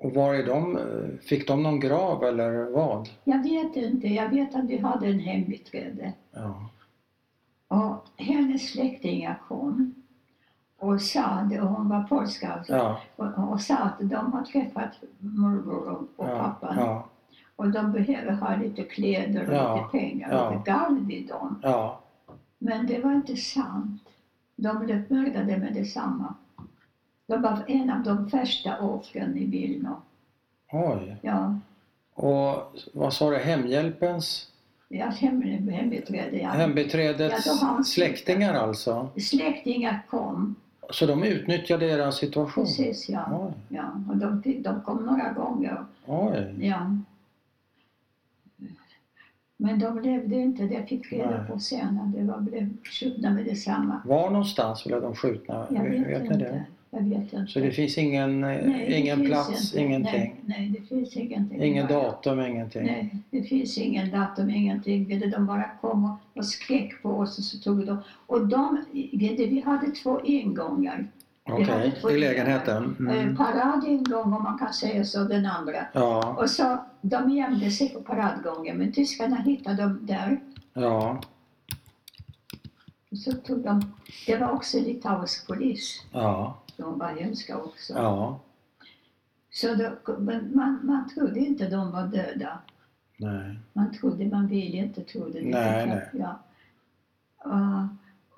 Och 0.01 0.15
var 0.15 0.35
är 0.35 0.47
de? 0.47 0.79
Fick 1.23 1.49
de 1.49 1.63
någon 1.63 1.81
grav 1.81 2.25
eller 2.25 2.71
vad? 2.71 3.09
Jag 3.25 3.43
vet 3.43 3.77
inte. 3.77 4.09
Jag 4.09 4.29
vet 4.29 4.55
att 4.55 4.65
vi 4.65 4.79
hade 4.79 5.07
en 5.07 5.21
hembiträde. 5.21 6.13
Ja. 6.33 6.69
Och 7.69 8.05
hennes 8.17 8.71
släktingar 8.73 9.41
kom 9.49 9.95
och 10.79 11.01
sa, 11.01 11.41
och 11.63 11.69
hon 11.69 11.89
var 11.89 12.03
polska 12.03 12.53
alltså, 12.53 12.73
Ja. 12.77 13.01
och, 13.17 13.53
och 13.53 13.61
sa 13.61 13.77
att 13.77 13.99
de 14.01 14.33
har 14.33 14.43
träffat 14.45 14.91
morbror 15.19 15.89
och, 15.89 16.25
och 16.25 16.29
Ja. 16.31 16.39
pappan 16.39 16.77
Ja. 16.79 17.09
och 17.57 17.71
de 17.71 17.93
behöver 17.93 18.33
ha 18.33 18.57
lite 18.57 18.83
kläder 18.83 19.49
och 19.49 19.55
Ja. 19.55 19.77
lite 19.77 19.99
pengar 19.99 20.29
Ja. 20.33 20.51
det 20.65 20.71
gav 20.73 21.07
vi 21.07 21.25
dem. 21.27 21.61
Ja. 21.63 22.01
Men 22.59 22.87
det 22.87 22.99
var 23.05 23.13
inte 23.13 23.37
sant. 23.37 24.03
De 24.57 24.79
blev 24.79 25.13
mördade 25.13 25.57
med 25.59 25.75
detsamma. 25.75 26.35
De 27.31 27.43
var 27.43 27.65
en 27.69 27.91
av 27.91 28.03
de 28.03 28.31
första 28.31 28.79
offren 28.81 29.37
i 29.39 29.45
Vilno. 29.47 29.97
Oj. 30.73 31.17
Ja, 31.23 31.59
Och 32.15 32.77
vad 32.93 33.13
sa 33.13 33.31
du, 33.31 33.37
hemhjälpens 33.37 34.47
Ja, 34.89 35.07
hem, 35.07 35.43
hembiträde, 35.69 36.37
ja. 36.37 36.49
Hembiträdets 36.49 37.47
Ja, 37.47 37.83
släktingar 37.87 38.55
alltså? 38.55 39.09
Släktingar 39.21 40.03
kom, 40.11 40.55
Så 40.91 41.07
de 41.07 41.25
utnyttjade 41.25 41.87
er 41.87 42.11
situation? 42.11 42.65
precis 42.65 43.09
ja. 43.09 43.25
Oj, 43.33 43.53
ja 43.69 43.91
och 44.09 44.17
de, 44.17 44.43
de 44.63 44.81
kom 44.81 45.07
några 45.07 45.33
gånger. 45.33 45.85
oj. 46.07 46.55
Ja. 46.61 46.97
Men 49.57 49.79
de 49.79 49.99
levde 50.03 50.35
inte, 50.37 50.63
det 50.63 50.87
fick 50.89 51.13
reda 51.13 51.31
Nej. 51.31 51.49
på 51.51 51.59
sen. 51.59 52.13
Det 52.17 52.23
var, 52.25 52.41
blev 52.41 52.77
skjutna 52.85 53.31
med 53.31 53.45
detsamma. 53.45 54.03
Var 54.05 54.31
någonstans 54.31 54.85
blev 54.85 55.03
de 55.03 55.15
skjutna? 55.15 55.67
Jag 55.71 55.83
vet, 55.83 56.09
ni 56.09 56.15
inte. 56.27 56.37
det? 56.39 56.65
Jag 56.91 57.01
vet 57.03 57.33
inte. 57.33 57.47
Så 57.47 57.59
det 57.61 57.71
finns 57.71 57.99
ingen, 57.99 58.45
eh, 58.45 58.49
Nej, 58.67 58.93
ingen 59.01 59.17
finns 59.19 59.29
plats, 59.29 59.65
inte. 59.75 59.81
ingenting? 59.85 60.21
Nej, 60.21 60.43
nej, 60.45 60.69
det 60.81 60.87
finns 60.89 61.17
ingenting. 61.17 61.63
Ingen 61.63 61.87
Bara- 61.87 62.03
datum, 62.03 62.41
ingenting? 62.41 62.83
Nej, 62.87 63.15
det 63.31 63.43
finns 63.43 63.79
ingen 63.79 64.11
datum, 64.11 64.51
ingenting. 64.51 65.21
De 65.31 65.47
bara 65.47 65.65
kom 65.81 66.17
och 66.35 66.45
skrek 66.47 67.03
på 67.03 67.09
oss 67.11 67.39
och 67.39 67.45
så 67.45 67.59
tog 67.59 67.87
de. 67.87 67.99
Och 68.27 68.47
de, 68.49 68.85
vi 68.93 69.63
hade 69.67 69.91
två 69.91 70.21
ingångar. 70.25 71.07
Okej, 71.45 71.93
två 72.01 72.11
i 72.11 72.19
lägenheten? 72.19 72.97
Eh, 73.11 73.21
Mm. 73.23 73.37
Paradingång 73.37 74.33
om 74.33 74.43
man 74.43 74.59
kan 74.59 74.73
säga 74.73 75.05
så, 75.05 75.25
den 75.25 75.47
andra. 75.47 75.87
Ja, 75.93 76.37
Och 76.39 76.51
så, 76.51 76.79
de 77.01 77.31
gömde 77.31 77.71
sig 77.71 77.89
på 77.89 78.01
paradgången 78.01 78.77
men 78.77 78.93
tyskarna 78.93 79.37
hittade 79.37 79.83
dem 79.83 79.99
där. 80.03 80.41
ja, 80.75 81.21
Och 83.11 83.19
så 83.19 83.33
tog 83.33 83.59
de, 83.65 83.81
det 84.27 84.37
var 84.37 84.51
också 84.51 84.79
litauisk 84.79 85.47
polis. 85.47 86.03
ja, 86.13 86.59
De 86.77 86.99
var 86.99 87.09
hemska 87.09 87.59
också. 87.59 87.93
ja. 87.93 88.41
Så 89.53 89.75
då, 89.75 90.17
men 90.19 90.57
man, 90.57 90.81
man 90.83 91.09
trodde 91.15 91.41
inte 91.41 91.69
de 91.69 91.91
var 91.93 92.07
döda. 92.07 92.59
Nej. 93.17 93.59
Man 93.73 93.93
trodde, 93.99 94.27
man 94.27 94.47
ville 94.47 94.77
inte 94.77 95.01
tro 95.03 95.29
det. 95.29 95.41
Nej, 95.43 95.87
nej. 95.87 96.09
Ja. 96.13 96.39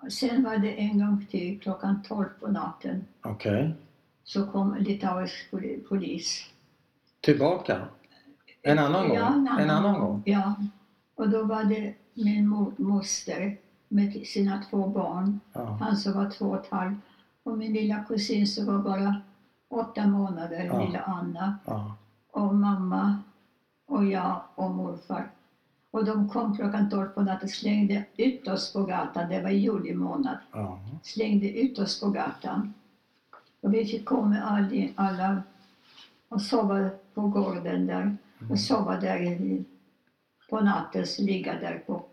Och 0.01 0.13
sen 0.13 0.43
var 0.45 0.57
det 0.59 0.73
en 0.81 0.99
gång 0.99 1.27
till 1.31 1.61
klockan 1.61 2.03
12 2.09 2.25
på 2.41 2.49
natten 2.49 3.05
Okej. 3.23 3.75
så 4.25 4.47
kom 4.47 4.75
litauisk 4.81 5.35
poli- 5.51 5.85
polis. 5.89 6.47
Tillbaka? 7.21 7.89
En 8.63 8.79
annan 8.79 9.09
gång? 9.09 9.17
Ja, 9.19 9.35
En 9.61 9.71
annan 9.71 10.01
gång? 10.01 10.23
Ja. 10.27 10.55
Och 11.15 11.29
då 11.29 11.45
var 11.45 11.65
det 11.65 11.95
min 12.15 12.49
moster 12.77 13.57
med 13.93 14.27
sina 14.27 14.63
två 14.71 14.87
barn. 14.87 15.41
Ja. 15.53 15.65
Han 15.81 15.97
som 15.97 16.13
var 16.13 16.31
två 16.31 16.47
och 16.47 16.65
ett 16.65 16.71
halvt 16.71 16.99
och 17.43 17.59
min 17.59 17.73
lilla 17.73 18.05
kusin 18.05 18.47
som 18.47 18.67
var 18.67 18.79
bara 18.79 19.17
åtta 19.69 20.07
månader, 20.07 20.65
Ja. 20.65 20.85
lilla 20.85 21.01
Anna. 21.01 21.59
Ja. 21.67 21.97
Och 22.31 22.55
mamma 22.55 23.17
och 23.87 24.05
jag 24.05 24.41
och 24.55 24.71
morfar. 24.71 25.31
Och 25.91 26.05
de 26.05 26.29
kom 26.29 26.57
klockan 26.57 26.91
12 26.91 27.07
på 27.09 27.23
natten 27.23 27.45
och 27.47 27.51
slängde 27.51 28.05
ut 28.17 28.49
oss 28.49 28.73
på 28.73 28.83
gatan. 28.83 29.29
Det 29.29 29.41
var 29.43 29.51
i 29.51 29.57
juli 29.59 29.95
månad. 29.95 30.37
ja. 30.53 30.79
Slängde 31.03 31.59
ut 31.61 31.79
oss 31.79 32.01
på 32.01 32.11
gatan. 32.11 32.75
Och 33.61 33.75
vi 33.75 33.85
fick 33.85 34.05
komma 34.05 34.41
all, 34.41 34.89
alla 34.95 35.43
och 36.29 36.43
sova 36.43 36.91
på 37.15 37.23
gården 37.29 37.87
där. 37.87 38.17
Och 38.51 38.61
sova 38.61 39.01
där 39.01 39.23
i, 39.23 39.65
på 40.51 40.61
natten, 40.61 41.05
ligga 41.19 41.53
där 41.61 41.83
på 41.87 42.05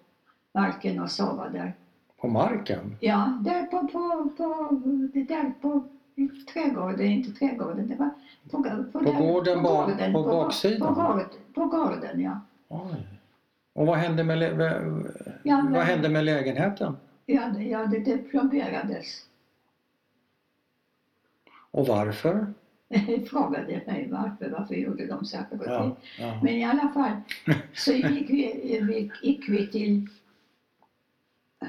marken 0.64 1.00
och 1.00 1.12
sova 1.12 1.50
där. 1.50 1.74
På 2.22 2.28
marken? 2.28 2.96
Ja, 3.00 3.40
där 3.46 3.66
på, 3.66 3.88
på, 3.88 4.30
på, 4.38 4.70
det 5.14 5.24
där 5.24 5.54
på 5.62 5.84
trädgården, 6.54 7.06
inte 7.08 7.32
trädgården, 7.32 7.88
det 7.88 7.96
var 7.96 8.10
på, 8.52 8.64
på, 8.92 9.00
På 9.00 9.12
gården 9.12 9.60
bak- 9.64 9.86
gården, 9.86 10.14
på 10.14 10.24
på, 10.24 10.30
baksidan? 10.30 10.96
På, 10.96 11.02
gården, 11.02 11.26
på 11.54 11.66
gården, 11.66 12.22
ja. 12.22 12.40
Oj. 12.68 13.08
Och 13.74 13.86
vad 13.86 13.98
hände 13.98 14.24
med, 14.24 14.40
Ja, 15.44 15.62
men- 15.62 15.74
vad 15.74 15.84
hände 15.84 16.10
med 16.10 16.26
lägenheten? 16.26 16.98
Ja, 17.26 17.42
det, 17.58 17.64
ja, 17.64 17.86
det, 17.86 18.00
det 18.00 18.18
plomberades. 18.18 19.26
Och 21.72 21.88
varför? 21.88 22.54
Frågade 23.30 23.82
mig 23.88 24.08
varför, 24.12 24.50
varför 24.58 24.76
gjorde 24.76 25.06
de 25.06 25.26
saker 25.26 25.56
och 25.58 25.64
ting. 25.64 25.72
Ja, 25.74 25.96
ja. 26.20 26.40
Men 26.44 26.54
i 26.54 26.64
alla 26.66 26.90
fall 26.94 27.12
så 27.74 27.92
gick 27.94 28.30
vi, 28.30 28.80
vi, 28.88 29.12
gick 29.22 29.50
vi 29.50 29.68
till 29.68 30.08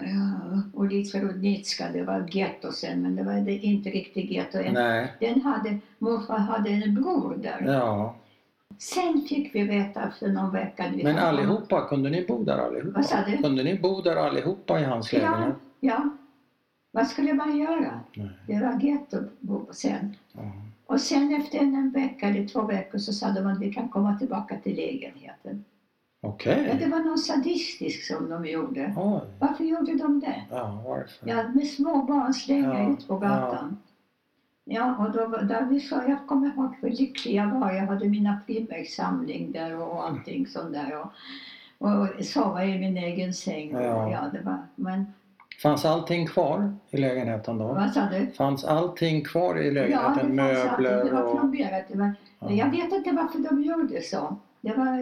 uh, 0.04 0.58
Olitska 0.74 1.20
Rudnitska, 1.20 1.88
det 1.92 2.02
var 2.02 2.28
getto 2.30 2.72
sen, 2.72 3.02
men 3.02 3.16
det 3.16 3.22
var 3.22 3.48
inte 3.48 3.90
riktigt 3.90 4.30
getto 4.30 4.58
än. 4.58 4.74
Nej. 4.74 5.12
Den 5.20 5.40
hade, 5.42 5.78
morfar 5.98 6.38
hade 6.38 6.70
en 6.70 6.94
bror 6.94 7.36
där. 7.42 7.64
Ja. 7.72 8.14
Sen 8.78 9.26
fick 9.28 9.54
vi 9.54 9.62
veta 9.64 10.08
efter 10.08 10.28
någon 10.28 10.52
vecka. 10.52 10.92
Men 11.02 11.18
allihopa, 11.18 11.88
kunde 11.88 12.10
ni 12.10 12.24
bo 12.28 12.44
där 12.44 12.58
allihopa? 12.58 12.90
Vad 12.94 13.04
sa 13.06 13.16
du? 13.26 13.36
Kunde 13.36 13.62
ni 13.62 13.78
bo 13.78 14.00
där 14.02 14.16
allihopa 14.16 14.80
i 14.80 14.84
hans 14.84 15.12
Ja, 15.12 15.18
lägenhet? 15.20 15.54
ja. 15.80 16.10
Vad 16.92 17.06
skulle 17.06 17.34
man 17.34 17.56
göra? 17.58 18.00
Nej. 18.14 18.30
Det 18.46 18.60
var 18.60 18.80
getto 18.80 19.16
bo- 19.40 19.66
sen. 19.72 20.16
Ja. 20.32 20.40
Och 20.86 21.00
sen 21.00 21.34
efter 21.34 21.58
en 21.58 21.90
vecka 21.90 22.26
eller 22.28 22.46
två 22.46 22.62
veckor 22.62 22.98
så 22.98 23.12
sa 23.12 23.30
de 23.30 23.46
att 23.46 23.60
vi 23.60 23.72
kan 23.72 23.88
komma 23.88 24.18
tillbaka 24.18 24.56
till 24.62 24.76
lägenheten. 24.76 25.64
Okej. 26.22 26.66
Ja, 26.68 26.86
det 26.86 26.90
var 26.92 26.98
något 26.98 27.24
sadistiskt 27.24 28.06
som 28.06 28.28
de 28.28 28.46
gjorde. 28.46 28.94
Oj. 28.96 29.20
Varför 29.38 29.64
gjorde 29.64 29.94
de 29.94 30.20
det? 30.20 30.42
Ja, 30.50 30.82
varför? 30.86 31.28
Ja, 31.28 31.48
med 31.54 31.66
små 31.66 32.02
barn 32.02 32.34
slänga 32.34 32.82
Ja, 32.82 32.92
ut 32.92 33.08
på 33.08 33.16
gatan. 33.18 33.78
Ja, 34.64 34.96
och 35.06 35.12
då, 35.12 35.26
där 35.36 35.64
vi 35.70 35.80
så, 35.80 35.94
jag 36.08 36.26
kommer 36.26 36.46
ihåg 36.54 36.74
hur 36.80 36.90
lycklig 36.90 37.34
jag 37.34 37.46
var. 37.60 37.72
Jag 37.72 37.86
hade 37.86 38.08
mina 38.08 38.40
frimärkssamling 38.46 39.52
där 39.52 39.76
och 39.80 40.04
allting 40.08 40.46
sånt 40.46 40.72
där. 40.72 41.00
Och, 41.00 41.10
och 41.90 42.24
sova 42.24 42.64
i 42.64 42.78
min 42.78 42.96
egen 42.96 43.34
säng. 43.34 43.70
Ja. 43.70 44.10
ja. 44.12 44.30
det 44.32 44.40
var, 44.44 44.58
men 44.74 45.06
Fanns 45.62 45.84
allting 45.84 46.26
kvar 46.26 46.74
i 46.90 46.96
lägenheten 46.96 47.58
då? 47.58 47.64
vad 47.64 47.90
sa 47.90 48.00
du? 48.12 48.26
Fanns 48.26 48.64
allting 48.64 49.24
kvar 49.24 49.58
i 49.58 49.66
Ja, 49.66 49.72
det 49.72 49.80
lägenheten? 49.80 50.04
fanns 50.14 50.18
alltid. 50.18 50.34
Möbler 50.34 51.04
Det 51.04 51.10
var 51.12 51.22
och... 51.22 51.38
plomberat. 51.38 51.84
Det 51.92 51.98
var, 51.98 52.12
Ja. 52.38 52.50
Jag 52.50 52.70
vet 52.70 52.92
inte 52.92 53.10
varför 53.12 53.38
de 53.38 53.62
gjorde 53.62 54.02
så. 54.02 54.36
Det 54.60 54.72
var... 54.74 54.98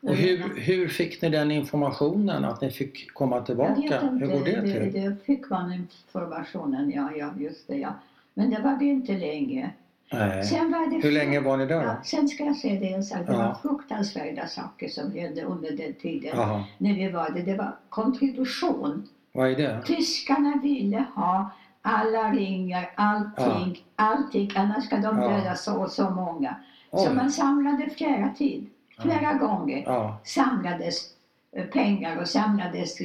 Och 0.00 0.14
hur, 0.14 0.60
hur 0.60 0.88
fick 0.88 1.22
ni 1.22 1.28
den 1.28 1.50
informationen 1.50 2.44
att 2.44 2.60
ni 2.60 2.70
fick 2.70 3.14
komma 3.14 3.40
tillbaka? 3.40 3.74
inte, 3.82 3.98
Hur 4.20 4.26
går 4.26 4.44
det 4.44 4.60
det, 4.60 4.90
till? 4.90 4.92
det 5.02 5.16
fick 5.26 5.50
man 5.50 5.72
informationen, 5.72 6.90
ja, 6.90 7.10
ja 7.16 7.30
just 7.38 7.68
det 7.68 7.76
ja. 7.76 7.94
Men 8.34 8.50
det 8.50 8.60
var 8.60 8.76
det 8.78 8.84
inte 8.84 9.12
länge. 9.12 9.70
Nej. 10.12 10.44
Sen 10.44 10.72
var 10.72 10.90
det 10.90 11.06
Hur 11.06 11.12
länge 11.12 11.40
var 11.40 11.56
ni 11.56 11.66
där 11.66 11.82
Ja, 11.82 11.96
sen 12.04 12.28
ska 12.28 12.44
jag 12.44 12.56
säga 12.56 12.80
det 12.80 12.92
en 12.92 13.02
sak. 13.04 13.18
Det 13.26 13.32
Ja. 13.32 13.38
var 13.38 13.54
fruktansvärda 13.62 14.46
saker 14.46 14.88
som 14.88 15.12
hände 15.12 15.42
under 15.42 15.70
den 15.72 15.92
tiden. 15.94 16.30
Jaha. 16.36 16.64
När 16.78 16.94
vi 16.94 17.08
var 17.10 17.30
där. 17.30 17.42
Det 17.42 17.54
var 17.54 17.76
kontribution. 17.88 19.08
Vad 19.32 19.50
är 19.50 19.56
det? 19.56 19.82
Tyskarna 19.86 20.60
ville 20.62 21.04
ha 21.14 21.50
alla 21.82 22.30
ringar, 22.32 22.90
allting, 22.94 23.84
allting. 23.96 24.50
Annars 24.56 24.84
ska 24.84 24.96
de 24.96 25.18
Ja. 25.22 25.28
döda 25.28 25.54
så 25.54 25.74
och 25.82 25.90
så 25.90 26.10
många. 26.10 26.54
Så 26.90 27.08
Oj. 27.08 27.14
man 27.14 27.30
samlade 27.30 27.90
flera 27.96 28.28
tid. 28.28 28.66
Flera 28.98 29.34
gånger 29.34 29.82
Ja. 29.86 30.18
samlades 30.24 31.14
eh, 31.52 31.66
pengar 31.66 32.20
och 32.20 32.28
samlades 32.28 32.98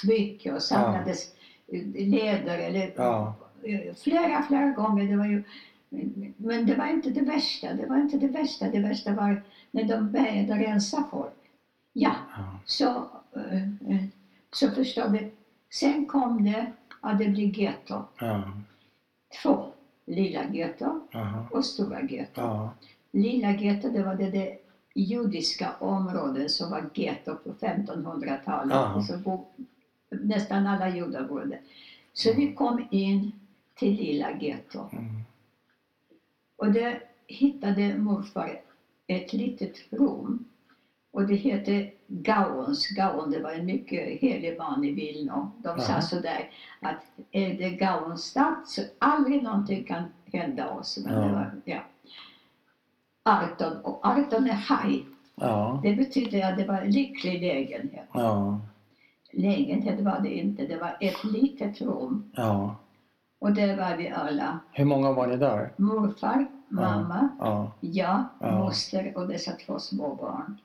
smycken 0.00 0.54
och 0.54 0.62
samlades 0.62 1.32
eh, 1.72 1.82
leder 1.94 2.58
eller 2.58 2.92
Ja. 2.96 3.34
eh, 3.62 3.94
flera, 3.94 4.42
flera 4.42 4.70
gånger. 4.70 5.04
Det 5.04 5.16
var 5.16 5.26
ju, 5.26 5.42
men 6.36 6.66
det 6.66 6.74
var 6.74 6.86
inte 6.86 7.10
det 7.10 7.20
värsta. 7.22 7.72
Det 7.74 7.86
var 7.86 7.96
inte 7.96 8.16
det 8.18 8.28
värsta. 8.28 8.68
Det 8.70 8.78
värsta 8.80 9.12
var 9.12 9.42
när 9.70 9.84
de 9.84 10.12
började 10.12 10.54
rensa 10.54 11.04
folk. 11.10 11.32
Ja, 11.92 12.12
Ja. 12.36 12.58
så, 12.64 13.04
så 14.52 14.70
förstår 14.70 15.08
vi. 15.08 15.30
Sen 15.70 16.06
kom 16.06 16.44
det 16.44 16.66
att 17.00 17.18
det 17.18 17.28
blev 17.28 17.58
getto. 17.58 18.02
Ja. 18.20 18.42
Två. 19.42 19.66
Lilla 20.06 20.44
getto 20.44 21.00
och 21.50 21.64
stora 21.64 22.00
getto. 22.02 22.40
Ja. 22.40 22.70
Lilla 23.12 23.50
getto, 23.52 23.90
det 23.90 24.02
var 24.02 24.14
det, 24.14 24.30
det 24.30 24.58
judiska 24.94 25.72
områden 25.78 26.48
som 26.48 26.70
var 26.70 26.90
getto 26.94 27.34
på 27.34 27.52
1500-talet. 27.52 28.76
Aha. 28.76 28.94
Och 28.94 29.04
så 29.04 29.18
bo, 29.18 29.46
nästan 30.10 30.66
alla 30.66 30.88
judar 30.88 31.24
bodde. 31.24 31.58
Så 32.12 32.32
vi 32.32 32.54
kom 32.54 32.86
in 32.90 33.32
till 33.74 33.96
lilla 33.96 34.30
getto. 34.40 34.88
Mm. 34.92 35.04
Och 36.56 36.72
där 36.72 37.02
hittade 37.26 37.96
morfar 37.98 38.60
ett 39.06 39.32
litet 39.32 39.92
rum. 39.92 40.44
Och 41.10 41.26
det 41.26 41.34
hette 41.34 41.90
Gauons. 42.06 42.88
Gaon, 42.88 43.30
det 43.30 43.40
var 43.40 43.50
en 43.52 43.64
mycket 43.66 44.20
helig 44.20 44.58
man 44.58 44.84
i 44.84 44.90
Vilno. 44.90 45.50
De 45.58 45.78
sa 45.78 45.92
Aha. 45.92 46.00
sådär 46.00 46.50
att 46.80 47.04
är 47.30 47.54
det 47.58 47.70
Gauons 47.70 48.22
stad 48.24 48.54
så 48.66 48.82
aldrig 48.98 49.42
någonting 49.42 49.84
kan 49.84 50.02
hända 50.32 50.68
oss. 50.70 50.98
Men 51.04 51.14
Ja. 51.14 51.20
det 51.20 51.32
var, 51.32 51.50
ja. 51.64 51.80
Arton, 53.28 53.76
och 53.82 54.06
Arton 54.06 54.46
är 54.46 54.52
haj. 54.52 55.04
Ja. 55.34 55.80
Det 55.82 55.94
betyder 55.94 56.52
att 56.52 56.58
det 56.58 56.64
var 56.64 56.74
en 56.74 56.90
lycklig 56.90 57.40
lägenhet. 57.40 58.08
Ja. 58.12 58.60
Lägenhet 59.32 60.00
var 60.00 60.20
det 60.20 60.38
inte, 60.38 60.66
det 60.66 60.76
var 60.76 60.96
ett 61.00 61.24
litet 61.24 61.80
rum. 61.80 62.30
Ja. 62.36 62.76
Och 63.38 63.52
där 63.52 63.76
var 63.76 63.96
vi 63.96 64.08
alla. 64.10 64.58
Hur 64.72 64.84
många 64.84 65.12
var 65.12 65.26
ni 65.26 65.36
där? 65.36 65.72
Morfar, 65.76 66.46
mamma, 66.68 67.28
Ja. 67.38 67.72
jag, 67.80 68.24
Ja. 68.40 68.58
moster 68.58 69.12
och 69.16 69.28
dessa 69.28 69.52
två 69.52 69.78
små 69.78 70.14
barn. 70.14 70.58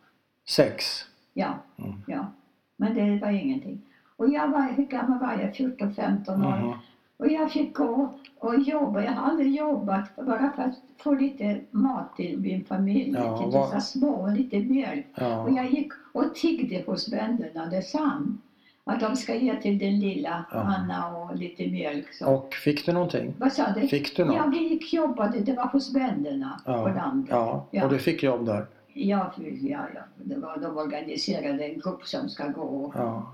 Sex? 0.48 0.86
Ja, 1.34 1.54
Mm. 1.78 2.02
ja. 2.08 2.26
Men 2.78 2.94
det 2.94 3.20
var 3.26 3.32
ingenting. 3.32 3.82
Och 4.18 4.30
jag 4.30 4.48
var, 4.48 4.62
hur 4.72 4.86
gammal 4.86 5.20
var 5.20 5.34
jag? 5.34 5.54
14-15 5.56 6.46
år. 6.46 6.58
Mhm. 6.58 6.74
Och 7.18 7.28
jag 7.28 7.52
fick 7.52 7.74
gå 7.74 8.14
och 8.40 8.56
jobba. 8.60 9.04
Jag 9.04 9.12
har 9.12 9.30
aldrig 9.32 9.56
jobbat 9.56 10.16
bara 10.16 10.52
för 10.56 10.64
att 10.64 10.76
få 10.98 11.14
lite 11.14 11.60
mat 11.72 12.16
till 12.16 12.40
min 12.40 12.66
familj. 12.66 13.12
Ja, 13.18 13.38
till 13.38 13.52
dessa 13.52 13.80
små 13.80 14.10
och 14.10 14.32
lite 14.32 14.60
mjölk. 14.60 15.06
Och 15.16 15.22
Ja. 15.24 15.50
jag 15.50 15.72
gick 15.72 15.92
och 16.14 16.36
tiggde 16.36 16.84
hos 16.86 17.12
bönderna, 17.12 17.66
det 17.66 17.82
sann. 17.82 18.42
Att 18.86 19.00
de 19.00 19.16
ska 19.16 19.36
ge 19.36 19.56
till 19.62 19.78
den 19.78 20.00
lilla 20.00 20.46
Ja. 20.52 20.58
Anna 20.60 21.16
och 21.18 21.36
lite 21.36 21.68
mjölk. 21.68 22.14
Så. 22.14 22.34
Och 22.34 22.54
fick 22.54 22.86
du 22.86 22.94
någonting? 22.94 23.34
Vad 23.38 23.54
sa 23.54 23.64
du? 23.82 23.88
Fick 23.88 24.16
du 24.18 24.24
Ja, 24.24 24.46
något? 24.46 24.56
vi 24.56 24.68
gick 24.70 24.94
jobbade. 24.94 25.40
Det 25.40 25.54
var 25.54 25.66
hos 25.68 25.94
bönderna 25.94 26.60
på 26.66 26.72
Ja. 26.72 26.88
landet. 26.96 27.30
Ja, 27.32 27.66
Ja. 27.72 27.84
och 27.84 27.90
du 27.90 28.00
fick 28.00 28.24
jobb 28.24 28.46
där? 28.46 28.66
Ja, 28.94 29.34
ja, 29.38 29.80
ja. 29.96 30.02
Det 30.24 30.36
var, 30.40 30.58
de 30.58 30.78
organiserade 30.78 31.64
en 31.66 31.80
grupp 31.80 32.08
som 32.08 32.30
ska 32.30 32.48
gå. 32.48 32.92
Ja. 32.96 33.32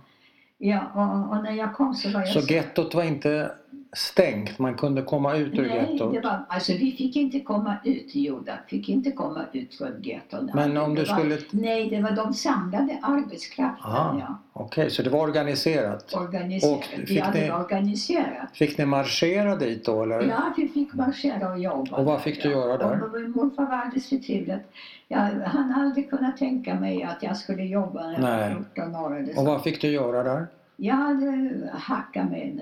Ja, 0.57 0.79
och, 0.93 1.37
och 1.37 1.43
när 1.43 1.51
jag 1.51 1.73
kom 1.75 1.93
så 1.93 2.09
var 2.11 2.19
jag... 2.19 2.29
Så 2.29 2.53
gettot 2.53 2.95
var 2.95 3.03
inte 3.03 3.51
stängt? 3.93 4.59
Man 4.59 4.75
kunde 4.75 5.01
komma 5.01 5.35
ut 5.35 5.53
ur 5.53 5.67
Nej, 5.67 5.91
gettot? 5.91 6.13
det 6.13 6.19
var, 6.21 6.45
alltså 6.49 6.71
vi 6.73 6.91
fick 6.91 7.15
inte 7.15 7.39
komma 7.39 7.75
ut, 7.83 8.15
judar 8.15 8.61
fick 8.67 8.89
inte 8.89 9.11
komma 9.11 9.41
ut 9.53 9.75
från 9.75 10.01
gettorna. 10.01 10.51
Men 10.55 10.77
om 10.77 10.95
Det 10.95 11.01
du 11.01 11.07
var, 11.07 11.17
skulle... 11.17 11.37
Nej, 11.51 11.89
det 11.89 12.01
var 12.01 12.11
de 12.11 12.33
samlade 12.33 12.99
arbetskraften, 13.01 13.91
Aha. 13.91 14.17
ja. 14.19 14.39
Okej, 14.53 14.89
så 14.89 15.03
det 15.03 15.09
var 15.09 15.19
organiserat? 15.19 16.13
Organiserat. 16.15 16.77
Och 16.77 16.83
fick 16.83 17.11
ja, 17.11 17.25
det 17.33 17.51
var 17.51 17.59
organiserat. 17.59 18.49
Fick 18.53 18.77
ni 18.77 18.85
marschera 18.85 19.55
dit 19.55 19.85
då 19.85 20.03
eller? 20.03 20.21
Ja, 20.21 20.53
vi 20.57 20.67
fick 20.67 20.93
marschera 20.93 21.51
och 21.53 21.59
jobba. 21.59 21.97
Och 21.97 22.05
vad 22.05 22.15
där, 22.15 22.19
fick 22.23 22.43
du 22.43 22.49
ja. 22.51 22.57
göra 22.57 22.77
där? 22.77 23.03
Och 23.03 23.21
min 23.21 23.31
morfar 23.31 23.65
var 23.65 23.77
alldeles 23.77 24.09
förtvivlad. 24.09 24.59
Jag 25.07 25.17
han 25.19 25.69
hade 25.69 25.85
aldrig 25.85 26.09
kunnat 26.09 26.37
tänka 26.37 26.75
mig 26.75 27.03
att 27.03 27.23
jag 27.23 27.37
skulle 27.37 27.63
jobba 27.63 28.07
när 28.07 28.13
jag 28.13 28.21
Nej. 28.21 28.55
var 28.55 28.63
14 28.85 28.95
år 28.95 29.17
eller 29.17 29.29
Och 29.29 29.35
så. 29.35 29.43
vad 29.45 29.63
fick 29.63 29.81
du 29.81 29.87
göra 29.91 30.23
där? 30.23 30.47
Jag 30.81 30.95
hade 30.95 31.69
hackat 31.73 32.29
med, 32.31 32.61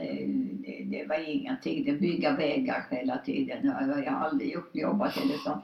det, 0.66 0.84
det 0.84 1.06
var 1.10 1.30
ingenting, 1.30 1.86
det 1.86 1.92
bygga 1.92 2.36
vägar 2.36 2.86
hela 2.90 3.18
tiden. 3.18 3.58
Jag 3.64 4.12
har 4.12 4.28
aldrig 4.28 4.54
gjort 4.54 4.76
jobbat 4.76 5.18
eller 5.18 5.38
så. 5.38 5.62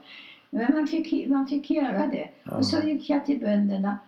Men 0.50 0.74
man 0.74 0.86
fick, 0.86 1.28
man 1.28 1.46
fick 1.46 1.70
göra 1.70 2.06
det. 2.06 2.28
Ja. 2.42 2.56
Och 2.56 2.66
så 2.66 2.80
gick 2.80 3.10
jag 3.10 3.26
till 3.26 3.40
bönderna. 3.40 3.98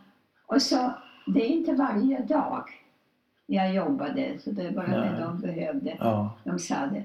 Och 0.47 0.63
så, 0.63 0.93
det 1.27 1.43
är 1.43 1.49
inte 1.49 1.73
varje 1.73 2.23
dag 2.23 2.65
jag 3.47 3.75
jobbade, 3.75 4.39
så 4.39 4.51
det 4.51 4.63
är 4.63 4.71
bara 4.71 4.87
när 4.87 5.21
de 5.21 5.41
behövde. 5.41 5.97
Ja. 6.01 6.31
De 6.45 6.59
sa 6.59 6.75
det. 6.87 7.05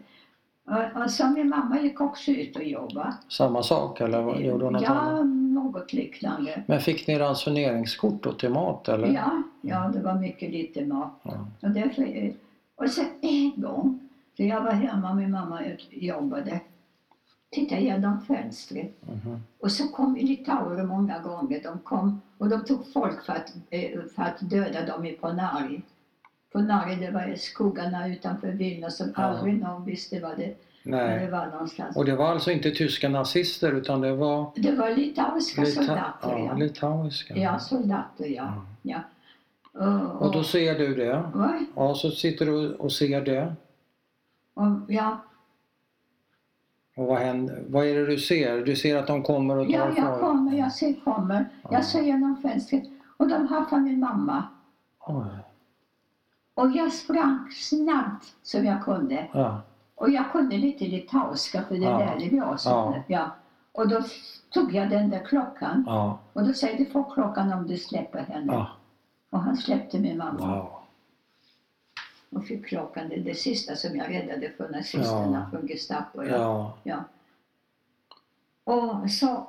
Och, 0.66 1.02
och 1.04 1.12
så 1.12 1.28
min 1.28 1.50
mamma 1.50 1.80
gick 1.80 2.02
också 2.02 2.32
ut 2.32 2.56
och 2.56 2.64
jobbade. 2.64 3.14
Samma 3.30 3.64
sak 3.64 4.02
eller 4.02 4.40
gjorde 4.40 4.64
hon 4.64 4.74
något 4.74 4.82
ja, 4.82 4.90
annat? 4.90 5.26
Något 5.54 5.94
liknande. 5.94 6.64
Men 6.68 6.80
fick 6.80 7.08
ni 7.08 7.20
ransoneringskort 7.20 8.24
då 8.24 8.34
till 8.34 8.50
mat 8.50 8.90
eller? 8.90 9.08
Ja, 9.08 9.44
ja, 9.62 9.92
det 9.94 10.00
var 10.00 10.16
mycket 10.16 10.52
lite 10.52 10.86
mat. 10.86 11.20
Ja. 11.24 11.48
Och, 11.62 11.70
därför, 11.72 12.34
och 12.76 12.90
sen 12.90 13.06
en 13.22 13.54
gång, 13.62 14.00
så 14.38 14.44
jag 14.44 14.62
var 14.64 14.72
hemma, 14.72 15.14
min 15.14 15.32
mamma 15.32 15.62
jobbade, 15.90 16.60
tittade 17.50 17.82
genom 17.82 18.22
fönstret 18.22 18.92
Mhm. 19.08 19.40
och 19.60 19.72
så 19.72 19.88
kom 19.88 20.16
litauer 20.16 20.84
många 20.84 21.20
gånger. 21.20 21.64
De 21.64 21.80
kom 21.80 22.22
och 22.38 22.50
de 22.50 22.66
tog 22.66 22.94
folk 22.94 23.26
för 23.26 23.34
att, 23.34 23.54
eh, 23.70 24.00
för 24.16 24.24
att 24.24 24.50
döda 24.50 24.86
dem 24.86 25.06
i 25.06 25.12
Ponari. 25.12 25.82
Ponari, 26.54 26.96
det 26.96 27.12
var 27.12 27.36
skogarna 27.36 28.08
utanför 28.08 28.48
Vilnius 28.52 28.98
som 28.98 29.12
aldrig 29.16 29.60
någon 29.60 29.86
visste 29.86 30.20
vad 30.20 30.38
det, 30.38 30.54
vad 30.84 31.00
det 31.00 31.06
Nej. 31.06 31.30
var 31.32 31.46
någonstans. 31.48 31.96
Och 31.98 32.06
det 32.06 32.16
var 32.16 32.26
alltså 32.32 32.52
inte 32.52 32.72
tyska 32.72 33.10
nazister 33.10 33.72
utan 33.72 34.02
det 34.02 34.16
var 34.16 34.52
Det 34.56 34.72
var 34.72 34.90
litauiska 34.90 35.62
lita- 35.62 35.72
soldater, 35.72 36.30
ja, 36.30 36.40
ja. 36.40 36.54
litauiska? 36.54 37.36
Ja, 37.38 37.60
soldater, 37.60 38.26
ja. 38.26 38.54
ja. 38.82 39.00
Och, 39.74 40.22
Och 40.22 40.32
då 40.32 40.44
ser 40.44 40.80
du 40.80 40.96
det? 40.96 41.24
Va? 41.34 41.60
Ja, 41.76 41.96
så 41.96 42.12
sitter 42.12 42.46
du 42.46 42.74
och 42.76 42.92
ser 42.92 43.22
det. 43.22 43.54
och, 44.54 44.66
ja, 44.88 45.18
Och 46.96 47.06
vad 47.08 47.18
händer? 47.20 47.64
Vad 47.68 47.86
är 47.86 47.96
det 47.96 48.06
du 48.06 48.18
ser? 48.18 48.66
Du 48.66 48.76
ser 48.76 48.98
att 48.98 49.08
de 49.08 49.24
kommer 49.24 49.58
och 49.58 49.66
tar 49.66 49.74
Ja, 49.74 49.86
jag 49.88 49.96
far- 49.96 50.20
kommer, 50.20 50.58
jag 50.58 50.72
ser 50.72 50.94
kommer. 51.04 51.50
Ja. 51.64 51.70
Jag 51.72 51.86
ser 51.86 52.02
genom 52.02 52.38
fönstret 52.42 52.84
och 53.18 53.28
de 53.28 53.48
haffar 53.48 53.78
min 53.80 54.00
mamma. 54.00 54.44
Oj. 55.00 55.26
Och 56.54 56.72
jag 56.72 56.94
sprang 56.94 57.52
snabbt 57.52 58.26
som 58.44 58.66
jag 58.66 58.84
kunde. 58.84 59.28
Ja. 59.34 59.62
Och 60.02 60.10
jag 60.10 60.32
kunde 60.32 60.58
lite 60.58 60.86
litauiska 60.86 61.64
för 61.64 61.76
det 61.76 61.82
Ja. 61.86 62.00
lärde 62.00 62.30
vi 62.30 62.42
oss. 62.42 62.66
Ja. 62.66 63.04
Ja. 63.08 63.30
Och 63.72 63.88
då 63.90 64.02
tog 64.50 64.74
jag 64.74 64.90
den 64.90 65.10
där 65.10 65.26
klockan 65.26 65.84
Ja. 65.88 66.20
och 66.34 66.48
då 66.48 66.54
säger 66.54 66.78
du 66.78 66.86
får 66.86 67.14
klockan 67.14 67.54
om 67.54 67.68
du 67.68 67.78
släpper 67.78 68.20
henne. 68.24 68.54
ja. 68.54 68.68
Och 69.30 69.40
han 69.40 69.58
släppte 69.58 70.00
min 70.00 70.18
mamma 70.18 70.56
Wow. 70.56 70.70
och 72.30 72.46
fick 72.46 72.66
klockan. 72.66 73.10
Det 73.10 73.16
det 73.20 73.36
sista 73.36 73.76
som 73.76 73.96
jag 73.96 74.10
räddade 74.10 74.50
från 74.58 74.72
nazisterna, 74.72 75.50
från 75.52 75.68
Gestapo. 75.68 76.24
Ja. 76.24 76.36
Ja. 76.36 76.74
Ja. 76.84 77.04
Och 78.64 79.12
så 79.12 79.48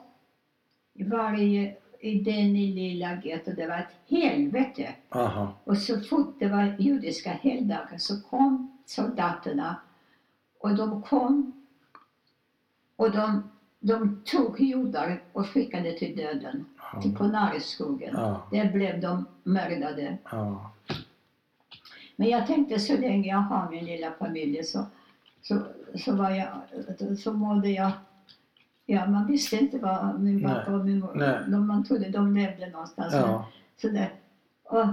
var 0.95 1.33
det 1.33 1.77
i 2.01 2.21
den 2.21 2.53
lilla 2.55 3.19
gettot, 3.23 3.57
det 3.57 3.67
var 3.67 3.79
ett 3.79 3.97
helvete. 4.09 4.95
Aha. 5.11 5.53
Och 5.65 5.79
så 5.79 6.01
fort 6.01 6.35
det 6.39 6.49
var 6.49 6.75
judiska 6.79 7.31
helgdagar 7.31 7.99
så 7.99 8.21
kom 8.23 8.79
soldaterna 8.87 9.77
och 10.63 10.75
de 10.75 11.03
kom 11.03 11.53
och 12.97 13.11
de, 13.11 13.51
de 13.81 14.23
tog 14.25 14.61
judar 14.61 15.23
och 15.33 15.47
skickade 15.47 15.99
till 15.99 16.17
döden, 16.17 16.65
till 17.03 17.17
Ponariskogen. 17.17 18.15
Ja. 18.17 18.47
Där 18.51 18.73
blev 18.73 19.01
de 19.01 19.27
mördade. 19.43 20.17
Ja. 20.31 20.71
Men 22.17 22.29
jag 22.29 22.47
tänkte 22.47 22.79
så 22.79 22.97
länge 22.97 23.29
jag 23.29 23.39
har 23.39 23.71
min 23.71 23.85
lilla 23.85 24.13
familj 24.13 24.65
så, 24.65 24.85
så, 25.43 25.63
så, 25.95 26.13
var 26.13 26.31
jag, 26.31 26.49
så 27.19 27.33
mådde 27.33 27.71
jag 27.71 27.91
Ja, 28.87 29.07
man 29.07 29.27
visste 29.27 29.57
inte 29.57 29.79
vad 29.79 30.21
min 30.21 30.43
pappa 30.43 30.73
och 30.73 30.85
min 30.85 31.01
mor, 31.01 31.59
man 31.59 31.85
trodde 31.85 32.09
de 32.09 32.35
levde 32.35 32.71
någonstans. 32.71 33.15
Ja. 33.15 33.49
Sådär. 33.77 34.15
Och, 34.63 34.87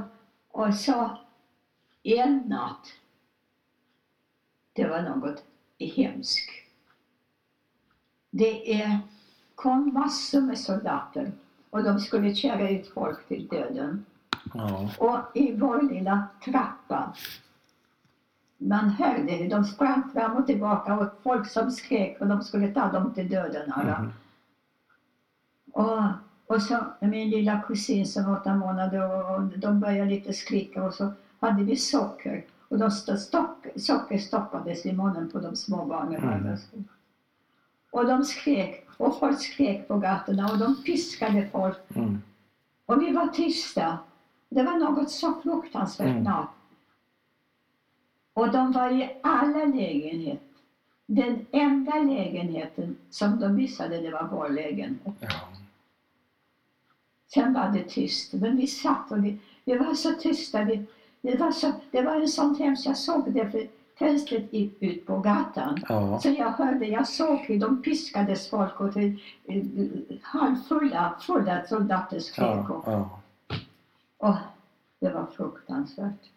och 0.51 0.73
så 0.73 1.17
en 2.03 2.43
natt, 2.47 2.87
det 4.73 4.87
var 4.87 5.01
något 5.01 5.43
hemskt. 5.85 6.49
Det 8.29 8.81
är, 8.81 8.99
kom 9.55 9.93
massor 9.93 10.41
med 10.41 10.59
soldater 10.59 11.31
och 11.69 11.83
de 11.83 11.99
skulle 11.99 12.35
köra 12.35 12.69
ut 12.69 12.87
folk 12.93 13.27
till 13.27 13.47
döden. 13.47 14.05
Ja. 14.53 14.89
Och 14.97 15.37
i 15.37 15.55
vår 15.55 15.81
lilla 15.81 16.27
trappa, 16.45 17.13
man 18.57 18.89
hörde 18.89 19.31
hur 19.31 19.49
de 19.49 19.63
sprang 19.63 20.11
fram 20.13 20.37
och 20.37 20.45
tillbaka 20.45 20.99
och 20.99 21.07
folk 21.23 21.51
som 21.51 21.71
skrek 21.71 22.21
och 22.21 22.27
de 22.27 22.43
skulle 22.43 22.73
ta 22.73 22.91
dem 22.91 23.13
till 23.13 23.29
döden. 23.29 23.73
Mhm. 23.75 24.11
Och, 25.71 26.03
och 26.47 26.61
så 26.61 26.79
min 26.99 27.29
lilla 27.29 27.61
kusin 27.61 28.07
som 28.07 28.25
var 28.25 28.39
åtta 28.39 28.55
månader 28.55 29.31
och 29.31 29.41
de 29.41 29.79
började 29.79 30.09
lite 30.09 30.33
skrika 30.33 30.83
och 30.83 30.93
så 30.93 31.11
hade 31.39 31.63
vi 31.63 31.75
socker. 31.75 32.45
Och 32.69 32.93
stock, 32.93 33.67
socker 33.75 34.17
stoppades 34.17 34.85
i 34.85 34.93
munnen 34.93 35.29
på 35.29 35.39
de 35.39 35.55
små 35.55 35.85
barnen. 35.85 36.23
Mm. 36.23 36.57
Och 37.91 38.05
de 38.05 38.23
skrek 38.23 38.87
och 38.97 39.19
folk 39.19 39.41
skrek 39.41 39.87
på 39.87 39.97
gatorna 39.97 40.51
och 40.51 40.57
de 40.57 40.83
piskade 40.83 41.47
folk. 41.51 41.77
Mm. 41.95 42.21
Och 42.85 43.01
vi 43.01 43.11
var 43.11 43.27
tysta. 43.27 43.97
Det 44.49 44.63
var 44.63 44.77
något 44.77 45.11
så 45.11 45.33
fruktansvärt 45.43 46.07
Mm. 46.07 46.23
natt. 46.23 46.49
Och 48.33 48.51
de 48.51 48.71
var 48.71 48.91
i 48.91 49.19
alla 49.23 49.65
lägenheter. 49.65 50.45
Den 51.05 51.45
enda 51.51 51.95
lägenheten 51.95 52.97
som 53.09 53.39
de 53.39 53.55
visade 53.55 54.01
det 54.01 54.11
var 54.11 54.27
vår 54.31 54.49
lägenhet. 54.49 55.15
Ja. 55.19 55.29
Sen 57.33 57.53
var 57.53 57.69
det 57.69 57.83
tyst. 57.83 58.33
Men 58.33 58.57
vi 58.57 58.67
satt 58.67 59.11
och 59.11 59.25
vi, 59.25 59.39
vi 59.65 59.77
var 59.77 59.93
så 59.93 60.11
tysta. 60.11 60.63
Vi, 60.63 60.85
det, 61.21 61.37
var 61.37 61.51
så, 61.51 61.71
det 61.91 62.01
var 62.01 62.15
en 62.15 62.27
sån 62.27 62.55
hemskt, 62.55 62.85
jag 62.85 62.97
såg 62.97 63.31
det 63.33 63.51
för 63.51 63.67
fönstret 63.99 64.53
ut 64.79 65.05
på 65.05 65.17
gatan. 65.19 65.79
Ja. 65.89 66.19
Så 66.19 66.29
jag 66.29 66.49
hörde, 66.49 66.85
jag 66.85 67.07
såg 67.07 67.39
hur 67.39 67.59
de 67.59 67.81
piskades 67.81 68.49
folk 68.49 68.79
och 68.79 68.93
till 68.93 69.19
eh, 69.45 69.63
halvfulla 70.21 71.15
fulla 71.21 71.65
soldater 71.67 72.19
skrek. 72.19 72.65
Ja. 72.85 73.09
Ja. 74.19 74.37
det 74.99 75.09
var 75.09 75.25
fruktansvärt. 75.25 76.29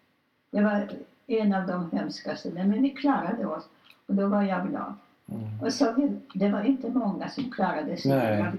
Det 0.50 0.60
var 0.60 0.88
en 1.26 1.54
av 1.54 1.66
de 1.66 1.90
hemskaste, 1.98 2.50
men 2.50 2.82
vi 2.82 2.90
klarade 2.90 3.46
oss. 3.46 3.68
Och 4.06 4.14
då 4.14 4.26
var 4.26 4.42
jag 4.42 4.68
glad. 4.68 4.94
Mm. 5.28 5.60
Och 5.60 5.72
så 5.72 5.92
vi, 5.92 6.20
det 6.34 6.48
var 6.48 6.62
inte 6.62 6.88
många 6.88 7.28
som 7.28 7.50
klarade 7.50 7.96
sig 7.96 8.12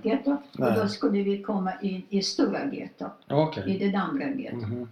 i 0.04 0.10
getto. 0.10 0.32
Och 0.60 0.74
då 0.74 0.88
skulle 0.88 1.24
vi 1.24 1.42
komma 1.42 1.72
in 1.82 2.04
i 2.10 2.22
stora 2.22 2.66
getto, 2.66 3.06
Okej. 3.30 3.76
i 3.76 3.90
det 3.90 3.98
andra 3.98 4.26
gettot. 4.30 4.62
Mhm. 4.62 4.90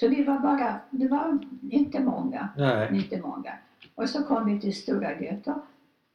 Så 0.00 0.08
vi 0.08 0.24
var 0.24 0.38
bara, 0.38 0.80
det 0.90 1.08
var 1.08 1.38
inte 1.70 2.00
många, 2.00 2.48
Nej. 2.56 2.96
inte 2.96 3.20
många. 3.20 3.52
Och 3.94 4.08
så 4.08 4.24
kom 4.24 4.46
vi 4.46 4.60
till 4.60 4.76
stora 4.76 5.20
getto. 5.20 5.54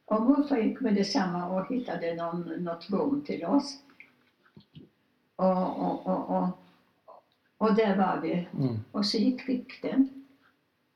Och 0.04 0.22
morfar 0.22 0.56
gick 0.56 0.80
med 0.80 0.94
detsamma 0.94 1.46
och 1.46 1.68
hittade 1.68 2.14
någon, 2.14 2.40
något 2.40 2.90
rum 2.90 3.22
till 3.26 3.44
oss. 3.44 3.82
Och, 5.36 5.80
och, 5.80 6.06
och, 6.06 6.30
och, 6.30 6.48
Och 7.58 7.74
där 7.74 7.96
var 7.96 8.20
vi. 8.20 8.48
Mm. 8.58 8.76
Och 8.92 9.06
så 9.06 9.16
gick 9.18 9.48
rykten 9.48 10.24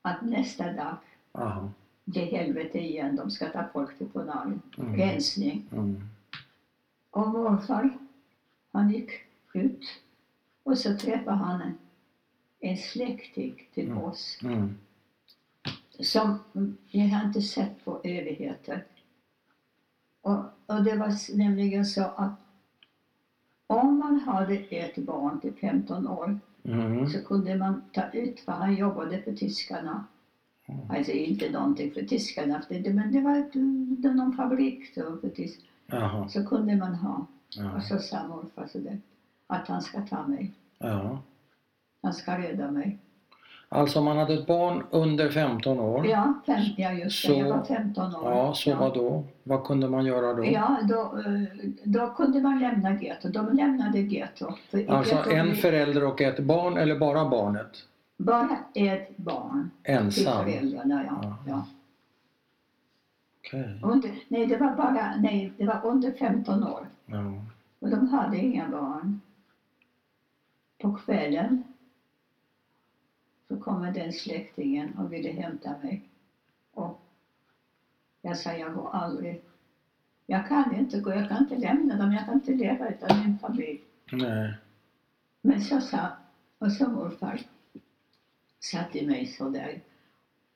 att 0.01 0.21
nästa 0.21 0.73
dag 0.73 0.97
Aha. 1.31 1.69
blir 2.05 2.25
helvete 2.25 2.79
igen. 2.79 3.15
De 3.15 3.31
ska 3.31 3.49
ta 3.49 3.63
folk 3.73 3.97
till 3.97 4.09
Ponari. 4.09 4.59
Mm. 4.77 4.95
Rensning. 4.95 5.65
Mm. 5.71 6.01
Och 7.09 7.27
morfar, 7.27 7.97
han 8.71 8.89
gick 8.89 9.11
ut 9.53 9.85
och 10.63 10.77
så 10.77 10.97
träffade 10.97 11.37
han 11.37 11.61
en, 12.61 12.77
släkting 12.77 13.67
till 13.73 13.85
Mm. 13.87 13.97
oss 13.97 14.39
Mm. 14.43 14.77
som 15.99 16.39
jag 16.91 17.07
har 17.07 17.27
inte 17.27 17.41
sett 17.41 17.85
på 17.85 18.01
evigheter. 18.03 18.85
Och, 20.21 20.37
och 20.65 20.83
det 20.83 20.95
var 20.95 21.37
nämligen 21.37 21.85
så 21.85 22.03
att 22.03 22.33
om 23.67 23.97
man 23.99 24.19
hade 24.19 24.55
ett 24.55 24.95
barn 24.97 25.39
till 25.39 25.53
15 25.53 26.07
år 26.07 26.39
Mm. 26.63 27.07
så 27.09 27.23
kunde 27.25 27.55
man 27.55 27.81
ta 27.93 28.09
ut 28.13 28.39
för 28.39 28.51
han 28.51 28.75
jobbade 28.75 29.21
för 29.21 29.33
tyskarna. 29.33 30.05
Mm. 30.65 30.91
Alltså 30.91 31.11
inte 31.11 31.49
någonting 31.51 31.91
för 31.91 32.01
tyskarna, 32.01 32.63
men 32.69 33.11
det 33.11 33.21
var 33.21 33.37
ett, 33.39 33.53
någon 34.15 34.33
fabrik 34.35 34.93
så 34.93 35.17
för 35.17 35.29
tysk, 35.29 35.59
Jaha. 35.87 36.29
så 36.29 36.45
kunde 36.45 36.75
man 36.75 36.95
ha. 36.95 37.25
Ja. 37.57 37.75
Och 37.75 37.83
så 37.83 37.99
sa 37.99 38.27
morfar 38.27 38.67
så 38.67 38.77
där, 38.79 38.97
att 39.47 39.67
han 39.67 39.81
ska 39.81 40.01
ta 40.01 40.27
mig, 40.27 40.51
ja. 40.77 41.19
Han 42.01 42.13
ska 42.13 42.37
rädda 42.37 42.71
mig. 42.71 42.97
Alltså 43.69 43.99
om 43.99 44.05
man 44.05 44.17
hade 44.17 44.33
ett 44.33 44.47
barn 44.47 44.83
under 44.91 45.29
15 45.29 45.79
år. 45.79 46.07
Ja, 46.07 46.33
fem, 46.45 46.61
ja 46.77 46.91
just 46.91 47.27
det, 47.27 47.33
Så- 47.33 47.39
jag 47.39 47.49
var 47.49 47.63
15 47.63 48.15
år. 48.15 48.31
Ja, 48.33 48.53
så 48.53 48.75
vad 48.75 48.93
då? 48.93 49.23
Vad 49.43 49.63
kunde 49.63 49.89
man 49.89 50.05
göra 50.05 50.33
då? 50.33 50.45
Ja, 50.45 50.79
då, 50.89 51.01
eh, 51.01 51.69
då 51.83 52.07
kunde 52.07 52.41
man 52.41 52.59
lämna 52.59 53.01
getto. 53.01 53.29
De 53.29 53.55
lämnade 53.55 53.99
getto. 53.99 54.45
Alltså 54.87 55.15
getto 55.15 55.29
en 55.29 55.55
förälder 55.55 56.03
och 56.03 56.21
ett 56.21 56.39
barn 56.39 56.77
eller 56.77 56.99
bara 56.99 57.29
barnet? 57.29 57.77
Bara 58.17 58.57
ett 58.73 59.17
barn 59.17 59.71
till 59.83 59.93
Ensam? 59.95 60.45
föräldrarna, 60.45 61.03
ja. 61.07 61.37
Ja. 61.47 61.65
ja. 63.51 63.61
Under, 63.83 64.11
nej, 64.27 64.45
det 64.45 64.57
var 64.57 64.75
bara, 64.75 65.15
nej, 65.19 65.53
det 65.57 65.65
var 65.65 65.81
under 65.83 66.11
15 66.11 66.63
år. 66.63 66.87
Ja. 67.05 67.33
Och 67.79 67.89
de 67.89 68.07
hade 68.07 68.37
inga 68.37 68.69
barn. 68.69 69.21
På 70.81 70.93
kvällen 70.93 71.63
så 73.51 73.57
kommer 73.57 73.91
den 73.91 74.13
släktingen 74.13 74.97
och 74.97 75.13
ville 75.13 75.31
hämta 75.31 75.69
mig. 75.83 76.01
Och 76.73 77.01
jag 78.21 78.37
sa, 78.37 78.53
jag 78.53 78.73
går 78.73 78.89
aldrig. 78.93 79.41
Jag 80.25 80.47
kan 80.47 80.75
inte 80.75 80.99
gå, 80.99 81.13
jag 81.13 81.29
kan 81.29 81.37
inte 81.37 81.55
lämna 81.55 81.97
dem, 81.97 82.13
jag 82.13 82.25
kan 82.25 82.33
inte 82.33 82.53
leva 82.53 82.89
utan 82.89 83.19
min 83.19 83.37
familj. 83.37 83.81
Nej. 84.11 84.53
Men 85.41 85.61
så 85.61 85.81
sa, 85.81 86.07
och 86.57 86.71
så 86.71 86.89
morfar 86.89 87.41
sa 88.59 88.83
till 88.91 89.07
mig 89.07 89.25
så 89.25 89.49
där. 89.49 89.81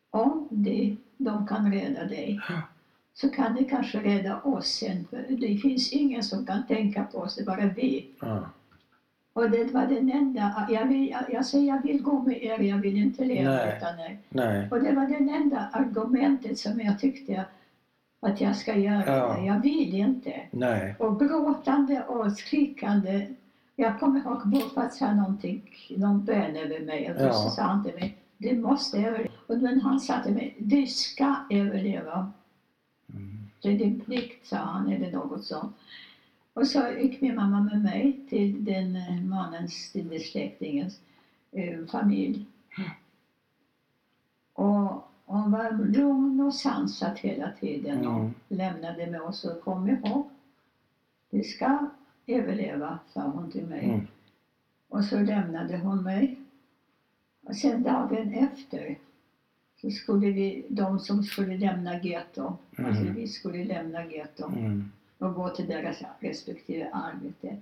Om 0.10 0.48
de, 0.52 0.98
de 1.18 1.48
kan 1.48 1.72
rädda 1.72 2.04
dig 2.04 2.40
så 3.14 3.30
kan 3.30 3.56
de 3.56 3.66
kanske 3.66 4.04
rädda 4.04 4.42
oss 4.42 4.68
sen. 4.68 5.06
För 5.10 5.26
det 5.30 5.58
finns 5.58 5.92
ingen 5.92 6.24
som 6.24 6.46
kan 6.46 6.68
tänka 6.68 7.04
på 7.04 7.18
oss, 7.18 7.36
det 7.36 7.42
är 7.42 7.46
bara 7.46 7.66
vi. 7.66 8.10
Ja. 8.20 8.50
Och 9.36 9.50
det 9.50 9.74
var 9.74 9.88
den 9.88 10.12
enda, 10.12 10.68
jag, 10.70 10.86
vill, 10.86 11.10
jag, 11.10 11.24
jag 11.34 11.46
säger 11.46 11.68
jag 11.68 11.82
vill 11.84 12.02
gå 12.02 12.22
med 12.22 12.44
er, 12.44 12.60
jag 12.60 12.78
vill 12.78 12.98
inte 12.98 13.26
leva 13.26 13.50
Nej. 13.50 13.78
utan 13.78 14.00
er. 14.00 14.18
Nej. 14.30 14.68
Och 14.72 14.80
det 14.80 14.92
var 14.92 15.08
den 15.08 15.30
enda 15.30 15.70
argumentet 15.74 16.60
som 16.60 16.82
jag 16.82 17.00
tyckte 17.00 17.46
att 18.20 18.42
jag 18.42 18.56
ska 18.56 18.76
göra. 18.78 19.18
Ja. 19.18 19.40
Jag 19.40 19.60
vill 19.62 19.94
inte. 19.96 20.42
Nej. 20.52 20.96
Och 21.00 21.20
gråtande 21.20 22.04
och 22.04 22.32
skrikande. 22.32 23.28
Jag 23.76 24.00
kommer 24.00 24.20
ihåg 24.20 24.46
morfar 24.46 24.90
sa 24.90 25.14
någonting, 25.14 25.62
någon 25.98 26.26
bön 26.26 26.56
över 26.56 26.80
mig 26.80 27.12
och 27.12 27.18
då 27.20 27.26
Ja. 27.26 27.34
sa 27.34 27.62
han 27.62 27.84
till 27.84 27.94
mig, 27.94 28.18
du 28.38 28.58
måste 28.60 28.98
överleva. 28.98 29.30
Och 29.48 29.58
men 29.58 29.82
han 29.82 30.00
sa 30.00 30.20
till 30.24 30.34
mig, 30.34 30.56
du 30.60 30.88
ska 30.88 31.36
överleva. 31.50 32.32
Mm. 33.14 33.38
Det 33.62 33.70
är 33.70 33.78
din 33.78 34.00
plikt, 34.00 34.48
sa 34.48 34.58
han, 34.58 34.92
eller 34.92 35.12
något 35.12 35.44
sånt. 35.44 35.76
Och 36.56 36.68
så 36.68 36.88
gick 37.00 37.22
min 37.22 37.36
mamma 37.36 37.62
med 37.62 37.82
mig 37.84 38.20
till 38.30 38.66
den 38.66 38.96
eh, 38.96 39.22
mannens, 39.24 39.92
till 39.92 40.10
den 40.10 40.20
släktingens 40.20 41.00
eh, 41.52 41.86
familj. 41.86 42.46
Och 44.54 45.08
hon 45.26 45.52
var 45.52 45.72
lugn 45.86 46.40
och 46.42 46.54
sansad 46.54 47.18
hela 47.20 47.52
tiden 47.52 48.08
och 48.08 48.20
Mm. 48.20 48.34
lämnade 48.48 49.08
mig 49.08 49.20
och 49.20 49.36
så 49.36 49.56
kom 49.56 49.90
ihåg, 49.90 50.30
du 51.30 51.44
ska 51.44 51.90
överleva, 52.28 53.00
sa 53.14 53.22
hon 53.22 53.52
till 53.52 53.66
mig. 53.66 53.86
Mm. 53.86 54.08
Och 54.90 55.04
så 55.06 55.20
lämnade 55.20 55.78
hon 55.78 56.04
mig. 56.04 56.40
Och 57.44 57.56
sen 57.56 57.84
dagen 57.84 58.34
efter 58.34 58.98
så 59.82 59.90
skulle 59.90 60.32
vi, 60.32 60.66
de 60.70 61.00
som 61.00 61.24
skulle 61.24 61.58
lämna 61.58 62.02
getto, 62.04 62.58
alltså 62.78 63.02
Mm. 63.02 63.14
vi 63.14 63.28
skulle 63.28 63.64
lämna 63.66 64.06
getto 64.06 64.46
Mm. 64.48 64.92
Och 65.26 65.34
gå 65.36 65.50
till 65.50 65.68
deras 65.68 65.98
respektive 66.20 66.90
arbete. 66.94 67.58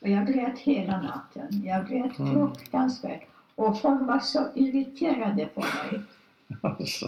Och 0.00 0.08
jag 0.08 0.26
grät 0.26 0.58
hela 0.58 1.00
natten. 1.02 1.62
Jag 1.64 1.88
grät 1.88 2.18
Mm. 2.18 2.34
fruktansvärt. 2.34 3.22
Och 3.54 3.80
folk 3.80 4.02
var 4.02 4.18
så 4.18 4.38
irriterade 4.54 5.46
på 5.46 5.60
mig. 5.60 6.00
Alltså, 6.60 7.06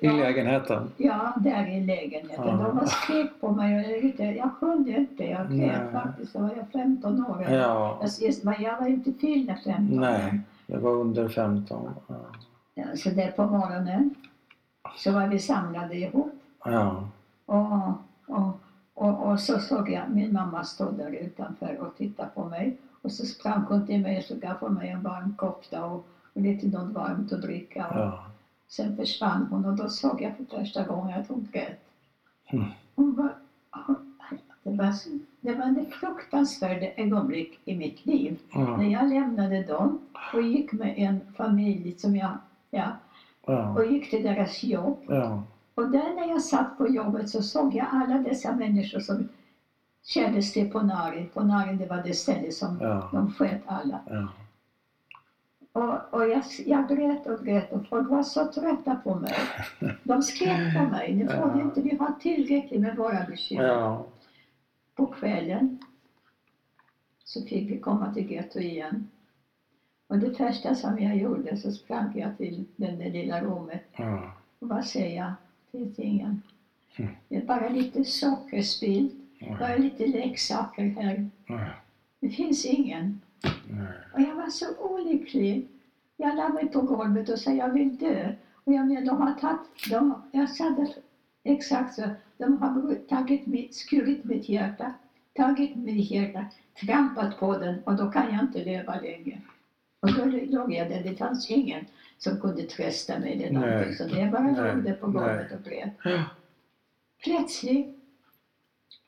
I 0.00 0.06
Ja. 0.06 0.12
lägenheten? 0.12 0.90
Ja, 0.96 1.32
där 1.36 1.66
i 1.66 1.80
lägenheten. 1.80 2.46
Ja. 2.46 2.52
De 2.56 2.76
var 2.76 2.86
skrek 2.86 3.30
på 3.40 3.50
mig 3.52 3.76
och 3.76 4.04
jag, 4.20 4.36
jag 4.36 4.50
kunde 4.60 4.90
inte. 4.90 5.24
Jag 5.24 5.48
grät 5.48 5.82
Nej. 5.82 5.92
faktiskt. 5.92 6.32
Så 6.32 6.38
var 6.38 6.50
jag 6.56 6.68
15 6.72 7.26
år. 7.26 7.46
Ja. 7.50 7.98
Jag, 8.20 8.32
jag, 8.44 8.60
jag 8.60 8.80
var 8.80 8.86
inte 8.86 9.12
fyllda 9.12 9.56
15 9.64 10.00
Nej, 10.00 10.40
det 10.66 10.76
var 10.76 10.90
under 10.90 11.28
15. 11.28 11.90
Ja. 12.08 12.14
Ja, 12.74 12.84
så 12.96 13.10
där 13.10 13.30
på 13.30 13.46
morgonen 13.46 14.14
så 14.96 15.12
var 15.12 15.26
vi 15.26 15.38
samlade 15.38 15.94
ihop. 15.96 16.32
Ja. 16.64 17.08
Och, 17.46 17.72
och, 18.26 18.58
och, 18.94 19.30
och 19.30 19.40
så 19.40 19.58
såg 19.58 19.90
jag 19.90 20.10
min 20.10 20.32
mamma 20.32 20.64
stå 20.64 20.90
där 20.90 21.10
utanför 21.10 21.78
och 21.80 21.96
titta 21.96 22.26
på 22.26 22.44
mig. 22.48 22.76
Och 23.02 23.12
så 23.12 23.26
sprang 23.26 23.62
hon 23.62 23.86
till 23.86 24.00
mig 24.00 24.18
och 24.18 24.24
så 24.24 24.34
gav 24.34 24.56
hon 24.60 24.74
mig 24.74 24.88
en 24.88 25.02
varm 25.02 25.34
kofta 25.36 25.84
och, 25.84 26.06
och 26.34 26.40
lite 26.40 26.66
något 26.66 26.92
varmt 26.92 27.32
att 27.32 27.42
dricka. 27.42 27.86
Och 27.88 27.96
ja. 28.00 28.24
Sen 28.68 28.96
försvann 28.96 29.46
hon 29.50 29.64
och 29.64 29.76
då 29.76 29.88
såg 29.88 30.20
jag 30.22 30.36
för 30.36 30.44
första 30.58 30.84
gången 30.84 31.20
att 31.20 31.28
hon 31.28 31.48
grät. 31.52 31.80
Mm. 32.46 32.64
Hon 32.94 33.14
var, 33.16 33.32
hon, 33.70 34.14
det, 34.62 34.70
var, 34.70 34.92
så- 34.92 35.18
det 35.40 35.52
var 35.54 35.80
ett 35.80 35.92
fruktansvärt 35.94 36.98
ögonblick 36.98 37.58
i 37.64 37.74
mitt 37.74 38.06
liv. 38.06 38.38
När 38.54 38.84
Ja. 38.84 39.00
jag 39.00 39.08
lämnade 39.08 39.62
dem 39.62 39.98
och 40.34 40.42
gick 40.42 40.72
med 40.72 40.94
en 40.96 41.20
familj 41.36 41.94
som 41.98 42.16
jag, 42.16 42.38
ja, 42.70 42.92
Ja. 43.46 43.68
och 43.74 43.84
gick 43.86 44.10
till 44.10 44.22
deras 44.22 44.62
jobb. 44.62 44.98
Ja. 45.08 45.42
Och 45.74 45.90
där 45.90 46.14
när 46.14 46.28
jag 46.28 46.42
satt 46.42 46.78
på 46.78 46.88
jobbet 46.88 47.28
så 47.28 47.42
såg 47.42 47.74
jag 47.74 47.86
alla 47.92 48.18
dessa 48.18 48.52
människor 48.56 49.00
som 49.00 49.28
kändes 50.02 50.52
till 50.52 50.70
Ponari. 50.70 51.24
Ponari 51.34 51.76
det 51.76 51.86
var 51.86 52.02
det 52.02 52.14
ställe 52.14 52.52
som 52.52 52.78
Ja. 52.80 53.08
de 53.12 53.30
sköt 53.32 53.60
alla. 53.66 54.00
Ja. 54.06 54.28
Och, 55.72 56.14
och 56.14 56.26
jag, 56.28 56.42
jag 56.66 56.88
grät 56.88 57.26
och 57.26 57.44
grät 57.44 57.72
och 57.72 57.86
folk 57.86 58.08
var 58.10 58.22
så 58.22 58.46
trötta 58.52 58.94
på 58.94 59.14
mig. 59.14 59.34
De 60.02 60.22
skrek 60.22 60.74
på 60.76 60.82
mig. 60.84 61.14
Nu 61.14 61.28
får 61.28 61.52
vi 61.54 61.60
inte, 61.60 61.80
vi 61.80 61.96
har 61.96 62.12
tillräckligt 62.20 62.80
med 62.80 62.96
våra 62.96 63.24
bekymmer. 63.24 63.64
Ja. 63.64 64.06
På 64.94 65.06
kvällen 65.06 65.78
så 67.24 67.42
fick 67.42 67.70
vi 67.70 67.78
komma 67.80 68.14
till 68.14 68.30
Getto 68.30 68.58
igen. 68.58 69.08
Och 70.06 70.18
det 70.18 70.34
första 70.34 70.74
som 70.74 70.98
jag 70.98 71.16
gjorde 71.16 71.56
så 71.56 71.70
sprang 71.72 72.18
jag 72.18 72.36
till 72.36 72.64
det 72.76 72.86
där 72.90 73.10
lilla 73.10 73.40
rummet 73.40 73.84
och 74.58 74.68
vad 74.68 74.84
säger 74.84 75.16
jag? 75.16 75.32
Finns 75.74 75.98
ingen. 75.98 76.42
Mm. 76.96 77.10
Det 77.28 77.36
är 77.36 77.42
bara 77.42 77.68
lite 77.68 78.04
sockerspill, 78.04 79.10
bara 79.58 79.76
lite 79.76 80.06
leksaker 80.06 80.84
här. 80.84 81.30
Ja. 81.46 81.60
Det 82.20 82.28
finns 82.28 82.64
ingen. 82.64 83.20
Och 84.14 84.20
jag 84.20 84.34
var 84.34 84.50
så 84.50 84.66
olycklig. 84.78 85.68
Jag 86.16 86.36
la 86.36 86.48
mig 86.48 86.68
på 86.68 86.80
golvet 86.80 87.28
och 87.28 87.38
sa 87.38 87.52
jag 87.52 87.72
vill 87.72 87.96
dö. 87.96 88.34
Och 88.64 88.72
jag 88.72 88.86
menar, 88.86 89.06
de 89.06 89.22
har 89.22 89.34
tagit, 89.34 89.90
de, 89.90 90.22
jag 90.32 90.50
sa 90.50 90.70
det 90.70 90.94
exakt 91.52 91.94
så, 91.94 92.02
de 92.38 92.62
har 92.62 92.94
tagit 93.08 93.46
mitt, 93.46 93.74
skurit 93.74 94.24
mitt 94.24 94.48
hjärta, 94.48 94.94
tagit 95.32 95.76
mitt 95.76 96.10
hjärta, 96.10 96.44
trampat 96.80 97.38
på 97.38 97.58
den 97.58 97.82
och 97.84 97.96
då 97.96 98.10
kan 98.10 98.32
jag 98.32 98.44
inte 98.44 98.64
leva 98.64 99.00
längre. 99.00 99.40
Och 100.00 100.14
då 100.14 100.24
låg 100.24 100.72
jag 100.72 100.88
där, 100.88 101.02
det 101.02 101.16
fanns 101.16 101.50
ingen 101.50 101.84
som 102.18 102.40
kunde 102.40 102.62
trösta 102.62 103.18
mig 103.18 103.44
eller 103.44 103.60
någonting. 103.60 103.94
Så 103.94 104.04
jag 104.16 104.30
bara 104.30 104.42
Nej. 104.42 104.74
låg 104.74 104.84
där 104.84 104.94
på 104.94 105.06
golvet 105.06 105.52
och 105.52 105.64
grät. 105.64 105.92
Plötsligt 107.24 107.98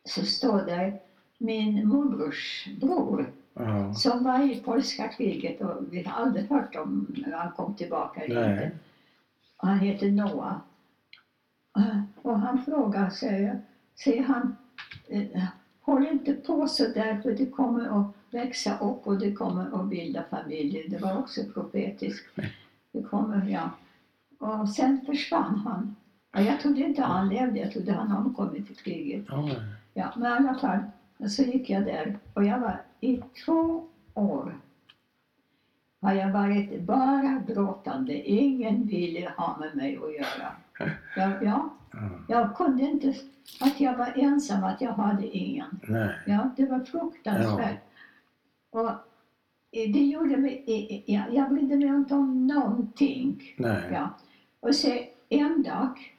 så 0.04 0.24
står 0.24 0.62
där 0.62 0.98
min 1.38 1.88
morbrors 1.88 2.68
bror 2.80 3.32
Ja. 3.58 3.94
som 3.94 4.24
var 4.24 4.50
i 4.52 4.60
polska 4.60 5.08
kriget 5.08 5.60
och 5.60 5.82
vi 5.90 6.02
har 6.02 6.22
aldrig 6.24 6.50
hört 6.50 6.76
om 6.76 7.14
när 7.26 7.36
han 7.36 7.52
kom 7.52 7.74
tillbaka 7.74 8.20
eller 8.20 8.48
Nej. 8.48 8.64
inte. 8.64 8.76
Och 9.56 9.68
han 9.68 9.78
heter 9.78 10.10
Noah. 10.10 10.56
Och 12.22 12.38
han 12.38 12.64
frågar, 12.64 13.10
säger, 13.10 13.60
säger 14.04 14.22
han, 14.22 14.56
eh, 15.08 15.42
håll 15.80 16.06
inte 16.06 16.32
på 16.34 16.68
så 16.68 16.88
där 16.88 17.20
för 17.20 17.30
det 17.32 17.46
kommer 17.46 18.00
att 18.00 18.06
växa 18.30 18.78
upp 18.78 19.06
och 19.06 19.18
det 19.18 19.32
kommer 19.32 19.80
att 19.80 19.86
bilda 19.86 20.24
familj. 20.30 20.86
Det 20.88 20.98
var 20.98 21.18
också 21.18 21.40
profetiskt. 21.54 22.26
Det 22.96 23.02
kommer, 23.02 23.46
ja. 23.48 23.70
Och 24.38 24.68
sen 24.68 25.00
försvann 25.06 25.58
han. 25.64 25.96
Och 26.34 26.42
jag 26.42 26.60
trodde 26.60 26.80
inte 26.80 27.02
han 27.02 27.28
levde, 27.28 27.58
jag 27.58 27.72
trodde 27.72 27.92
han 27.92 28.12
omkommit 28.16 28.70
i 28.70 28.74
kriget. 28.74 29.24
Ja, 29.94 30.12
men 30.16 30.32
i 30.44 30.48
alla 30.48 30.58
fall, 30.58 30.78
så 31.28 31.42
gick 31.42 31.70
jag 31.70 31.84
där 31.84 32.18
och 32.34 32.44
jag 32.44 32.58
var 32.60 32.82
i 33.00 33.22
två 33.44 33.84
år 34.14 34.54
har 36.00 36.12
jag 36.12 36.32
varit 36.32 36.82
bara 36.82 37.42
gråtande. 37.48 38.12
Ingen 38.30 38.86
ville 38.86 39.32
ha 39.36 39.56
med 39.60 39.76
mig 39.76 39.96
att 39.96 40.14
göra. 40.14 40.52
Jag, 41.16 41.42
ja, 41.42 41.70
Ja. 41.92 42.08
jag 42.28 42.56
kunde 42.56 42.82
inte, 42.82 43.14
att 43.60 43.80
jag 43.80 43.96
var 43.96 44.12
ensam, 44.16 44.64
att 44.64 44.80
jag 44.80 44.92
hade 44.92 45.26
ingen. 45.36 45.80
Nej. 45.88 46.10
Ja, 46.26 46.50
det 46.56 46.66
var 46.66 46.80
fruktansvärt. 46.80 47.78
Och 48.70 48.88
eh, 48.88 48.96
det 49.84 50.04
gjorde 50.04 50.36
mig, 50.36 50.64
eh, 50.66 50.96
eh, 50.96 51.02
ja, 51.06 51.22
jag 51.32 51.48
brydde 51.48 51.76
mig 51.76 51.88
inte 51.88 52.14
om 52.14 52.46
någonting. 52.46 53.54
Nej. 53.56 53.82
Ja. 53.92 54.10
Och 54.60 54.74
så 54.74 54.98
en 55.28 55.62
dag 55.62 56.16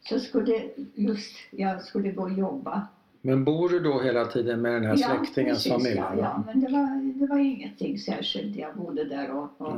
så 0.00 0.20
skulle 0.20 0.64
just, 0.94 1.36
jag 1.50 1.82
skulle 1.82 2.12
gå 2.12 2.22
och 2.22 2.32
jobba. 2.32 2.86
Men 3.20 3.44
bor 3.44 3.68
du 3.68 3.80
då 3.80 4.00
hela 4.00 4.24
tiden 4.24 4.62
med 4.62 4.72
den 4.72 4.84
här 4.84 4.96
släktingens 4.96 5.64
precis, 5.64 5.72
familj? 5.72 5.96
Ja, 5.96 6.08
va? 6.08 6.16
ja, 6.16 6.42
men 6.46 6.60
det 6.60 6.72
var, 6.72 7.18
det 7.20 7.26
var 7.26 7.38
ingenting 7.38 7.98
särskilt. 7.98 8.56
Jag 8.56 8.76
bodde 8.76 9.04
där 9.04 9.30
och, 9.30 9.48
och, 9.58 9.76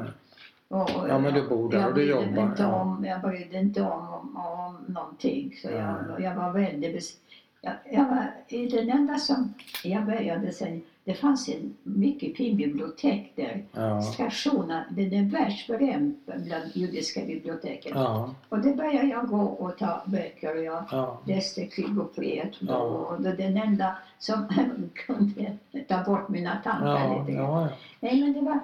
och, 0.68 0.80
och 0.80 1.08
Ja, 1.08 1.18
men 1.18 1.34
du 1.34 1.48
bor 1.48 1.70
där 1.70 1.88
och 1.88 1.94
du 1.94 2.04
jobbar, 2.04 2.42
Inte 2.42 2.62
ja. 2.62 2.82
om, 2.82 3.04
jag 3.04 3.20
brydde 3.20 3.58
inte 3.58 3.82
om, 3.82 4.08
om, 4.08 4.36
om 4.36 4.94
någonting. 4.94 5.54
Så 5.62 5.68
jag, 5.70 6.20
jag 6.20 6.34
var 6.34 6.52
väldigt 6.52 7.20
jag, 7.64 7.74
jag 7.90 8.04
var 8.04 8.32
den 8.76 8.90
enda 8.90 9.18
som 9.18 9.54
jag 9.84 10.06
började 10.06 10.52
sen. 10.52 10.82
Det 11.04 11.14
fanns 11.14 11.48
en 11.48 11.74
mycket 11.82 12.36
fin 12.36 12.56
bibliotek 12.56 13.32
där. 13.36 13.64
Ja. 13.72 14.02
Stationen, 14.02 14.82
den 14.90 15.12
är 15.12 15.22
världsberömd 15.22 16.14
bland 16.26 16.70
judiska 16.74 17.24
biblioteken. 17.24 17.92
Ja. 17.94 18.34
Och 18.48 18.58
det 18.58 18.72
började 18.72 19.06
jag 19.08 19.26
gå 19.28 19.40
och 19.40 19.78
ta 19.78 20.02
böcker. 20.06 20.56
Och 20.56 20.62
jag 20.64 20.84
Ja. 20.90 21.20
läste 21.26 21.66
Krig 21.66 21.98
och 21.98 22.14
fred. 22.14 22.56
Ja. 22.60 22.76
Och 22.76 23.20
den 23.22 23.56
enda 23.56 23.96
som 24.18 24.48
kunde 25.06 25.52
ta 25.88 26.02
bort 26.04 26.28
mina 26.28 26.56
tankar 26.64 26.86
Ja. 27.08 27.20
lite 27.20 27.32
grann. 27.32 27.68
Nej, 28.00 28.20
men 28.20 28.32
det 28.32 28.40
var, 28.40 28.58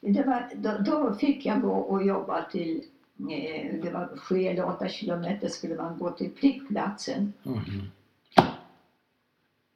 det 0.00 0.22
var, 0.22 0.48
då, 0.54 0.72
då 0.84 1.14
fick 1.14 1.46
jag 1.46 1.60
gå 1.60 1.72
och 1.72 2.02
jobba 2.06 2.42
till, 2.42 2.80
eh, 3.30 3.74
det 3.82 3.90
var 3.90 4.16
sju 4.16 4.42
eller 4.42 4.66
åtta 4.68 4.88
kilometer 4.88 5.48
skulle 5.48 5.74
man 5.76 5.98
gå 5.98 6.10
till 6.10 6.30
flygplatsen. 6.36 7.32
Mhm. 7.42 7.90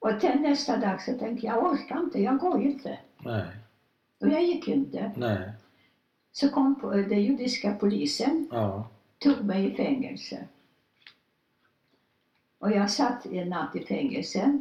Och 0.03 0.21
till 0.21 0.41
nästa 0.41 0.77
dag 0.77 1.03
så 1.03 1.19
tänkte 1.19 1.47
jag, 1.47 1.57
jag 1.57 1.73
orkar 1.73 1.99
inte, 2.01 2.19
jag 2.23 2.39
går 2.39 2.63
inte. 2.63 2.99
Nej. 3.19 3.47
Och 4.21 4.29
jag 4.29 4.43
gick 4.45 4.69
inte. 4.69 5.11
Nej. 5.17 5.53
Så 6.33 6.49
kom 6.49 6.81
den 7.09 7.23
judiska 7.23 7.75
polisen, 7.81 8.49
Ja. 8.53 8.89
tog 9.19 9.45
mig 9.45 9.73
i 9.73 9.75
fängelse. 9.75 10.45
Och 12.59 12.71
jag 12.71 12.91
satt 12.91 13.27
en 13.27 13.49
natt 13.49 13.77
i 13.77 13.85
fängelse. 13.85 14.59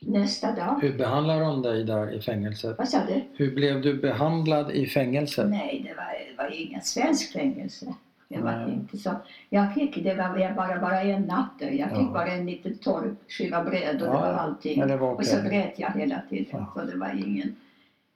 Nästa 0.00 0.52
dag, 0.52 0.78
Hur 0.82 0.98
behandlar 0.98 1.40
de 1.40 1.62
dig 1.62 1.84
där 1.84 2.12
i 2.14 2.20
fängelset? 2.20 2.78
vad 2.78 2.88
sa 2.88 3.04
du? 3.06 3.22
Hur 3.34 3.54
blev 3.54 3.82
du 3.82 3.94
behandlad 3.94 4.70
i 4.70 4.86
fängelset? 4.86 5.48
Nej, 5.50 5.84
det 5.88 5.94
var, 5.94 6.04
det 6.30 6.42
var 6.42 6.60
ingen 6.62 6.82
svensk 6.82 7.32
fängelse. 7.32 7.94
Det 8.28 8.38
var 8.40 8.52
Nej. 8.56 8.72
inte 8.72 8.98
så. 8.98 9.10
Jag 9.50 9.74
fick, 9.74 10.04
det 10.04 10.14
var 10.14 10.54
bara, 10.54 10.80
bara 10.80 11.00
en 11.02 11.22
natt 11.22 11.50
där. 11.58 11.70
Jag 11.70 11.88
fick 11.88 11.98
Ja. 11.98 12.10
bara 12.12 12.26
en 12.26 12.46
liten 12.46 12.78
torr 12.78 13.16
skiva 13.28 13.64
bröd 13.64 14.02
och 14.02 14.08
Ja, 14.08 14.12
det 14.12 14.18
var 14.20 14.28
ja. 14.28 14.34
allting. 14.34 14.86
Det 14.86 14.96
var 14.96 15.14
Och 15.14 15.26
så 15.26 15.36
grät 15.48 15.74
jag 15.78 15.90
hela 15.90 16.22
tiden. 16.30 16.46
Ja. 16.50 16.72
Så 16.74 16.84
det 16.84 16.96
var 16.96 17.24
ingen... 17.26 17.56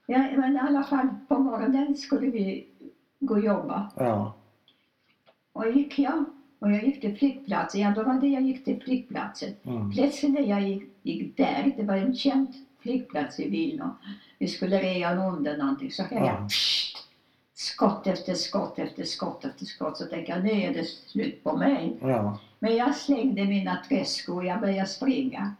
Ja, 0.06 0.18
men 0.36 0.56
i 0.56 0.58
alla 0.58 0.82
fall, 0.82 1.08
på 1.28 1.38
morgonen 1.38 1.96
skulle 1.96 2.26
vi 2.30 2.66
gå 3.20 3.34
och 3.34 3.40
jobba. 3.44 3.90
Ja. 3.96 4.34
Och 5.52 5.70
gick 5.70 5.98
jag. 5.98 6.24
Och 6.58 6.72
jag 6.72 6.84
gick 6.84 7.00
till 7.00 7.16
flygplatsen. 7.16 7.80
Ja, 7.80 7.90
då 7.96 8.02
var 8.02 8.14
det 8.20 8.26
jag 8.28 8.42
gick 8.42 8.64
till 8.64 8.82
flygplatsen. 8.82 9.50
Mm. 9.64 9.90
Plötsligt 9.90 10.32
när 10.32 10.40
jag 10.42 10.62
gick, 10.62 10.82
gick 11.02 11.36
där, 11.36 11.72
det 11.76 11.82
var 11.82 11.96
en 11.96 12.14
känd 12.14 12.48
flygplats 12.80 13.40
i 13.40 13.48
Vilna. 13.50 13.96
Vi 14.38 14.46
skulle 14.48 14.78
reja 14.82 15.26
under 15.28 15.56
någonting. 15.56 15.90
Så 15.90 16.02
Ja. 16.10 16.26
jag 16.26 16.48
pssst, 16.48 17.01
skott 17.62 18.06
efter 18.06 18.34
skott 18.34 18.78
efter 18.78 19.04
skott 19.04 19.44
efter 19.44 19.64
skott. 19.64 19.96
Så 19.96 20.06
tänkte 20.06 20.32
jag, 20.32 20.44
nu 20.44 20.50
är 20.50 20.74
det 20.74 20.84
slut 20.84 21.44
på 21.44 21.56
mig. 21.56 21.96
Ja. 22.00 22.38
Men 22.58 22.76
jag 22.76 22.96
slängde 22.96 23.44
mina 23.44 23.78
träskor 23.88 24.36
och 24.36 24.44
jag 24.44 24.60
började 24.60 24.88
springa. 24.88 25.54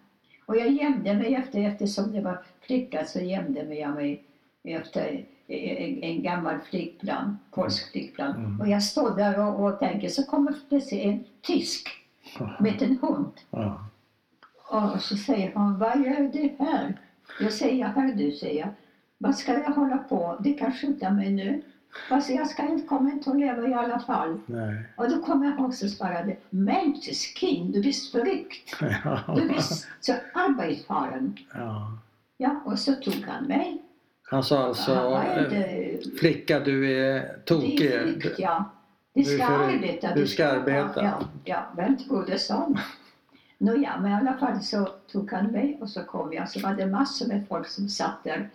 Och 0.47 0.57
jag 0.57 0.71
gömde 0.71 1.15
mig 1.15 1.35
efter, 1.35 1.61
eftersom 1.69 2.13
det 2.13 2.21
var 2.21 2.45
flygplats 2.61 3.13
så 3.13 3.21
gömde 3.21 3.65
mig 3.65 3.79
jag 3.79 3.95
mig 3.95 4.25
efter 4.65 5.25
en, 5.47 6.03
en 6.03 6.23
gammal 6.23 6.59
flygplan, 6.71 7.39
polsk 7.51 7.93
flygplan. 7.93 8.37
Mm. 8.37 8.61
Och 8.61 8.69
jag 8.69 8.83
stod 8.83 9.17
där 9.17 9.41
och, 9.41 9.65
och 9.65 9.79
tänkte, 9.79 10.09
så 10.09 10.25
kommer 10.25 10.55
plötsligt 10.69 11.05
en 11.05 11.25
tysk 11.41 11.89
med 12.61 12.83
en 12.83 12.99
hund. 13.03 13.33
Ja. 13.51 13.89
Och 14.71 15.01
så 15.01 15.17
säger 15.17 15.53
hon, 15.55 15.79
vad 15.79 15.97
gör 15.99 16.33
du 16.33 16.65
här? 16.65 17.01
Jag 17.41 17.53
säger, 17.53 17.87
hör 17.87 18.15
du, 18.15 18.33
säger 18.33 18.61
jag. 18.61 18.69
Vad 19.19 19.37
ska 19.37 19.53
jag 19.53 19.71
hålla 19.71 19.99
på? 19.99 20.37
Du 20.41 20.55
kan 20.55 20.73
skjuta 20.73 21.11
mig 21.11 21.31
nu. 21.31 21.63
Fast 22.09 22.31
jag 22.31 22.47
ska 22.51 22.63
inte, 22.63 22.87
kommer 22.87 23.11
inte 23.11 23.31
att 23.31 23.39
leva 23.39 23.69
i 23.69 23.75
alla 23.75 23.99
fall. 23.99 24.41
Nej. 24.47 24.83
Och 24.97 25.11
då 25.11 25.23
kommer 25.23 25.47
jag 25.47 25.67
också 25.67 25.89
svarade, 25.89 26.37
Mänskeskin, 26.51 27.73
du 27.73 27.81
blir 27.81 28.11
förryckt. 28.13 28.77
Ja. 29.05 29.35
Du 29.37 29.49
blir 29.49 29.61
så 30.01 30.15
arbetsfaren. 30.35 31.39
Ja. 31.55 31.99
Ja, 32.37 32.61
och 32.65 32.79
så 32.79 32.95
tog 32.95 33.25
han 33.27 33.45
mig. 33.45 33.83
Han 34.23 34.45
sa 34.45 34.67
alltså, 34.67 35.23
inte... 35.39 35.99
flicka 36.19 36.61
du 36.61 36.99
är 36.99 37.39
tokig. 37.45 37.79
Det 37.79 37.95
är 37.95 38.03
flykt, 38.03 38.39
ja. 38.39 38.71
Du 39.15 39.25
ska 39.25 39.47
arbeta. 39.47 40.15
du 40.15 40.27
ska 40.27 40.47
arbeta. 40.47 41.05
Ja, 41.05 41.21
ja, 41.45 41.73
vem 41.77 41.99
tror 41.99 42.25
det 42.27 42.39
sånt? 42.39 42.79
Nåja, 43.59 43.99
men 44.01 44.13
i 44.13 44.15
alla 44.15 44.35
fall 44.35 44.63
så 44.63 44.89
tog 45.13 45.33
han 45.33 45.47
mig 45.47 45.79
och 45.81 45.89
så 45.89 46.03
kom 46.03 46.33
jag. 46.33 46.49
Så 46.49 46.61
var 46.61 46.75
det 46.75 46.87
massor 46.87 47.27
med 47.27 47.49
folk 47.49 47.69
som 47.69 47.89
satt 47.89 48.25
där. 48.25 48.51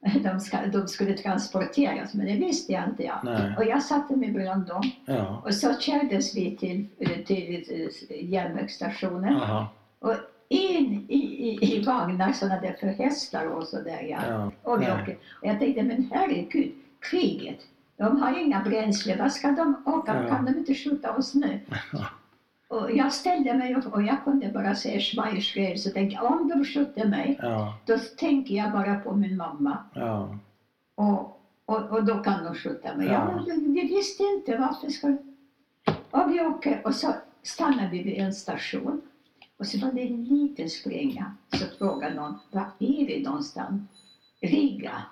De, 0.22 0.40
ska, 0.40 0.66
de 0.66 0.88
skulle 0.88 1.16
transporteras, 1.16 2.14
men 2.14 2.26
det 2.26 2.32
visste 2.32 2.72
jag 2.72 2.84
inte. 2.84 3.02
Ja. 3.02 3.20
Nej. 3.24 3.54
Och 3.56 3.64
jag 3.64 3.82
satte 3.82 4.16
mig 4.16 4.32
bland 4.32 4.66
dem. 4.66 4.90
Ja. 5.04 5.42
Och 5.44 5.54
så 5.54 5.80
kördes 5.80 6.36
vi 6.36 6.56
till, 6.56 6.86
eh, 6.98 7.24
till 7.24 7.64
eh, 8.08 8.24
järnvägsstationen. 8.24 9.36
Aha. 9.36 9.68
Och 9.98 10.14
in 10.48 11.06
i, 11.08 11.16
i, 11.16 11.76
i 11.76 11.84
vagnar, 11.84 12.32
sådana 12.32 12.60
där 12.60 12.76
för 12.80 12.86
hästar 12.86 13.46
och 13.46 13.68
sådär. 13.68 14.06
Ja. 14.10 14.18
Ja. 14.28 14.52
Och, 14.62 14.78
och 15.40 15.48
jag 15.48 15.58
tänkte, 15.58 15.82
men 15.82 16.10
herregud, 16.12 16.72
kriget. 17.00 17.58
De 17.96 18.22
har 18.22 18.38
inga 18.38 18.60
bränsle, 18.60 19.16
vad 19.16 19.32
ska 19.32 19.50
de 19.50 19.82
åka? 19.86 20.22
Ja. 20.22 20.28
Kan 20.28 20.44
de 20.44 20.58
inte 20.58 20.74
skjuta 20.74 21.16
oss 21.16 21.34
nu? 21.34 21.60
Och 22.68 22.90
jag 22.96 23.12
ställde 23.12 23.54
mig 23.54 23.76
och, 23.76 23.86
och 23.86 24.02
jag 24.02 24.24
kunde 24.24 24.48
bara 24.48 24.74
säga 24.74 25.00
Schweizschrel, 25.00 25.78
så 25.78 25.90
tänkte 25.90 26.14
jag, 26.14 26.32
om 26.32 26.48
de 26.48 26.64
skjuter 26.64 27.08
mig, 27.08 27.38
Ja. 27.42 27.78
då 27.86 27.98
tänker 27.98 28.54
jag 28.54 28.72
bara 28.72 28.98
på 28.98 29.14
min 29.16 29.36
mamma. 29.36 29.78
Ja. 29.94 30.38
Och, 30.94 31.40
och, 31.66 31.90
och 31.90 32.04
då 32.04 32.18
kan 32.18 32.44
de 32.44 32.54
skjuta 32.54 32.96
mig. 32.96 33.06
Ja. 33.06 33.12
Ja. 33.12 33.44
men 33.46 33.72
vi 33.74 33.80
visste 33.80 34.22
inte 34.22 34.56
varför 34.56 34.88
ska... 34.90 35.16
Och 36.10 36.30
vi 36.30 36.40
åker 36.40 36.86
och 36.86 36.94
så 36.94 37.14
stannar 37.42 37.90
vi 37.90 38.02
vid 38.02 38.18
en 38.18 38.34
station. 38.34 39.00
Och 39.58 39.66
så 39.66 39.78
var 39.86 39.92
det 39.92 40.02
en 40.02 40.24
liten 40.24 40.70
springa. 40.70 41.34
Så 41.52 41.64
frågade 41.78 42.14
någon, 42.14 42.38
var 42.50 42.66
är 42.78 43.06
vi 43.06 43.22
någonstans? 43.22 43.82
Riga. 44.40 45.02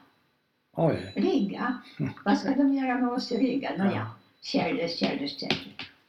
Oj. 0.77 1.13
Riga? 1.17 1.79
Vad 2.25 2.39
ska 2.39 2.51
de 2.55 2.75
göra 2.75 2.99
med 2.99 3.09
oss 3.13 3.33
i 3.33 3.37
Riga? 3.39 3.71
Nåja, 3.85 4.07
kärles, 4.43 4.99
kärles, 4.99 5.41
kärles. 5.41 5.67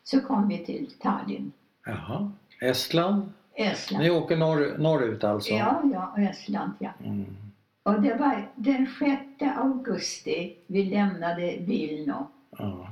Så 0.08 0.22
kom 0.22 0.48
vi 0.48 0.66
till 0.66 0.92
Tallinn, 1.02 1.52
Jaha. 1.86 2.32
Estland? 2.62 3.32
Estland. 3.56 4.04
Ni 4.04 4.10
åker 4.10 4.38
norr, 4.38 4.78
norrut 4.78 5.24
alltså? 5.24 5.54
Ja, 5.54 5.82
ja, 5.94 6.24
Estland, 6.24 6.72
ja. 6.80 6.90
Mm. 7.04 7.36
Och 7.84 8.02
det 8.02 8.14
var 8.16 8.48
den 8.56 8.88
6 9.00 9.58
augusti 9.58 10.56
vi 10.68 10.84
lämnade 10.84 11.58
Vilno. 11.60 12.28
Ja. 12.58 12.90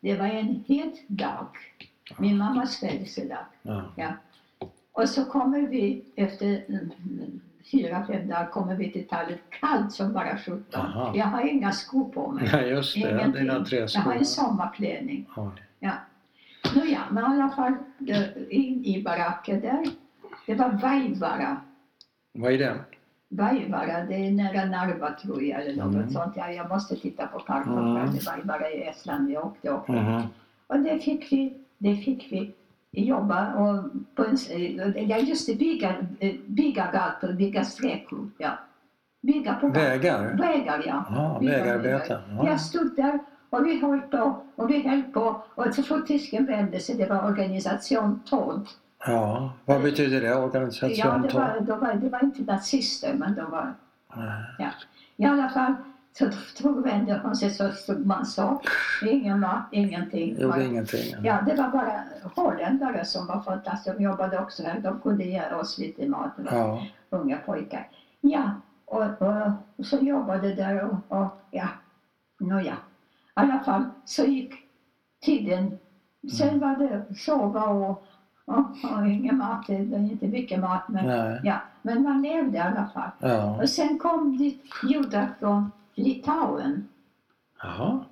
Det 0.00 0.16
var 0.16 0.26
en 0.26 0.64
het 0.68 1.08
dag. 1.08 1.46
Min 2.18 2.38
mammas 2.38 2.80
födelsedag. 2.80 3.44
Ja. 3.62 3.82
Ja. 3.96 4.12
Och 4.92 5.08
så 5.08 5.24
kommer 5.24 5.60
vi 5.60 6.04
efter 6.16 6.64
fyra, 7.72 8.06
fem 8.06 8.28
dagar 8.28 8.50
kommer 8.50 8.74
vi 8.74 8.92
till 8.92 9.08
Tallinn. 9.08 9.38
Kallt 9.60 9.92
som 9.92 10.12
bara 10.12 10.38
sjutton. 10.38 10.86
Jag 11.14 11.26
har 11.26 11.48
inga 11.48 11.72
skor 11.72 12.08
på 12.08 12.32
mig. 12.32 12.48
Nej, 12.52 12.68
just 12.68 12.94
det. 12.94 13.00
Ingenting. 13.00 13.32
Dina 13.32 13.64
tre 13.64 13.86
Jag 13.94 14.00
har 14.00 14.14
en 14.14 14.26
sommarklänning. 14.26 15.26
Oj. 15.80 15.90
Nåja, 16.76 17.00
men 17.10 17.22
i 17.22 17.26
alla 17.26 17.48
fall 17.50 17.74
in 18.50 18.84
i 18.84 19.02
baracken 19.02 19.60
där. 19.60 19.84
Det 20.46 20.54
var 20.54 20.68
Vaivara. 20.70 21.56
Vad 22.32 22.52
är 22.52 22.58
det? 22.58 22.76
Vaivara, 23.28 24.04
det 24.04 24.14
är 24.14 24.30
nära 24.30 24.64
Narva 24.64 25.10
tror 25.12 25.42
jag 25.42 25.60
eller 25.62 25.84
något 25.84 25.94
Mm. 25.94 26.10
sånt. 26.10 26.32
Ja, 26.36 26.50
jag 26.50 26.68
måste 26.68 26.96
titta 26.96 27.26
på 27.26 27.38
kartan. 27.38 27.78
Mm. 27.78 27.96
Mm. 27.96 28.18
Vaivara 28.26 28.70
i 28.70 28.82
Estland, 28.82 29.28
vi 29.28 29.36
åkte 29.38 29.68
upp. 29.68 29.88
Mhm. 29.88 30.22
Och 30.66 30.78
det 30.80 30.98
fick 30.98 31.32
vi, 31.32 31.54
det 31.78 31.96
fick 31.96 32.32
vi 32.32 32.54
jobba 32.92 33.54
och 33.54 33.84
på 34.14 34.24
en, 34.24 34.36
ja 35.08 35.18
just 35.18 35.58
bygga, 35.58 35.94
eh, 36.20 36.34
bygga 36.46 36.90
gator, 36.92 37.32
bygga 37.32 37.64
sträckor. 37.64 38.30
Ja. 38.38 38.50
bygga 39.22 39.54
på 39.54 39.68
Vägar? 39.68 40.36
Vägar, 40.38 40.82
ja. 40.86 41.04
Ja, 41.10 41.38
Bygga 41.40 41.52
vägarbeten. 41.52 41.82
vägar. 41.82 42.22
Ja. 42.44 42.46
Jag 42.50 42.60
stod 42.60 42.96
där 42.96 43.18
och 43.50 43.66
vi 43.66 43.80
höll 43.80 44.00
på 44.00 44.42
och 44.56 44.70
vi 44.70 44.88
höll 44.88 45.02
på 45.02 45.42
och 45.54 45.74
så 45.74 45.82
fort 45.82 46.06
tysken 46.06 46.46
vände 46.46 46.80
sig, 46.80 46.94
det 46.96 47.06
var 47.06 47.24
organisation 47.24 48.20
Todd. 48.26 48.68
ja. 49.06 49.52
Vad 49.64 49.82
betyder 49.82 50.20
det? 50.20 50.26
Ja, 50.26 50.36
Organisation 50.36 51.22
det 51.22 51.28
Todd? 51.30 51.40
var, 51.42 51.60
de 51.60 51.80
var, 51.80 51.94
det 51.94 52.08
var 52.08 52.24
inte 52.24 52.42
nazister 52.42 53.14
men 53.14 53.34
de 53.34 53.50
var 53.50 53.74
Nej. 54.16 54.70
I 55.16 55.24
alla 55.24 55.48
fall 55.48 55.74
så 56.12 56.26
tog 56.62 56.82
vände 56.84 57.20
hon 57.24 57.36
sig 57.36 57.50
så 57.50 57.70
stod 57.70 58.06
man 58.06 58.26
så. 58.26 58.60
Ingen 59.06 59.40
mat, 59.40 59.62
ingenting. 59.72 60.28
Gjorde 60.34 60.48
Bara- 60.48 60.62
ingenting? 60.62 61.14
Ja, 61.22 61.38
det 61.46 61.54
var 61.54 61.68
bara 61.68 62.00
holländare 62.34 63.04
som 63.04 63.26
var 63.26 63.40
fantastiska. 63.40 63.98
De 63.98 64.02
jobbade 64.04 64.38
också 64.38 64.62
här. 64.62 64.80
De 64.80 65.00
kunde 65.00 65.24
ge 65.24 65.52
oss 65.54 65.78
lite 65.78 66.08
mat. 66.08 66.30
Ja. 66.50 66.82
Unga 67.10 67.36
pojkar. 67.46 67.88
Ja, 68.20 68.50
och, 68.84 69.02
och, 69.22 69.50
och 69.76 69.86
så 69.86 69.96
jobbade 69.96 70.54
där 70.54 70.84
och, 70.84 71.18
och 71.18 71.40
ja, 71.50 71.68
nåja. 72.40 72.76
I 73.36 73.40
alla 73.40 73.60
fall 73.60 73.84
så 74.04 74.24
gick 74.24 74.52
tiden. 75.20 75.78
Sen 76.38 76.48
Mm. 76.48 76.60
var 76.60 76.76
det 76.76 77.14
sova 77.14 77.64
och, 77.64 78.04
och, 78.44 78.58
och 78.98 79.06
ingen 79.08 79.38
mat. 79.38 79.66
Det 79.66 79.84
var 79.84 79.98
inte 79.98 80.26
mycket 80.26 80.60
mat 80.60 80.88
men 80.88 81.06
Nej. 81.06 81.40
ja, 81.44 81.60
men 81.82 82.02
man 82.02 82.22
levde 82.22 82.56
i 82.58 82.60
alla 82.60 82.86
fall. 82.94 83.10
Ja. 83.18 83.62
Och 83.62 83.68
sen 83.68 83.98
kom 83.98 84.36
det 84.38 84.54
judar 84.88 85.28
från 85.38 85.70
Litauen. 85.94 86.88
Jaha. 87.62 88.04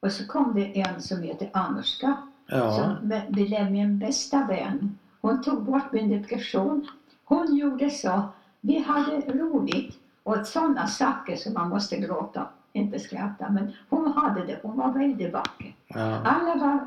Och 0.00 0.12
så 0.12 0.26
kom 0.26 0.54
det 0.54 0.80
en 0.80 1.02
som 1.02 1.22
heter 1.22 1.50
Anushka 1.52 2.16
Ja. 2.46 2.72
som 3.00 3.12
blev 3.28 3.70
min 3.72 3.98
bästa 3.98 4.46
vän. 4.46 4.98
Hon 5.20 5.42
tog 5.42 5.62
bort 5.62 5.92
min 5.92 6.08
depression. 6.08 6.88
Hon 7.24 7.56
gjorde 7.56 7.90
så. 7.90 8.22
Vi 8.60 8.78
hade 8.78 9.20
roligt 9.20 9.98
åt 10.24 10.46
sådana 10.46 10.86
saker 10.86 11.36
som 11.36 11.52
man 11.54 11.68
måste 11.68 11.96
gråta, 11.96 12.46
inte 12.74 12.98
skratta. 12.98 13.50
Men 13.50 13.72
hon 13.90 14.12
hade 14.12 14.46
det. 14.46 14.58
Hon 14.62 14.76
var 14.76 14.92
väldigt 14.92 15.32
vacker. 15.32 15.74
Ja. 15.88 16.20
Alla 16.24 16.54
var 16.54 16.78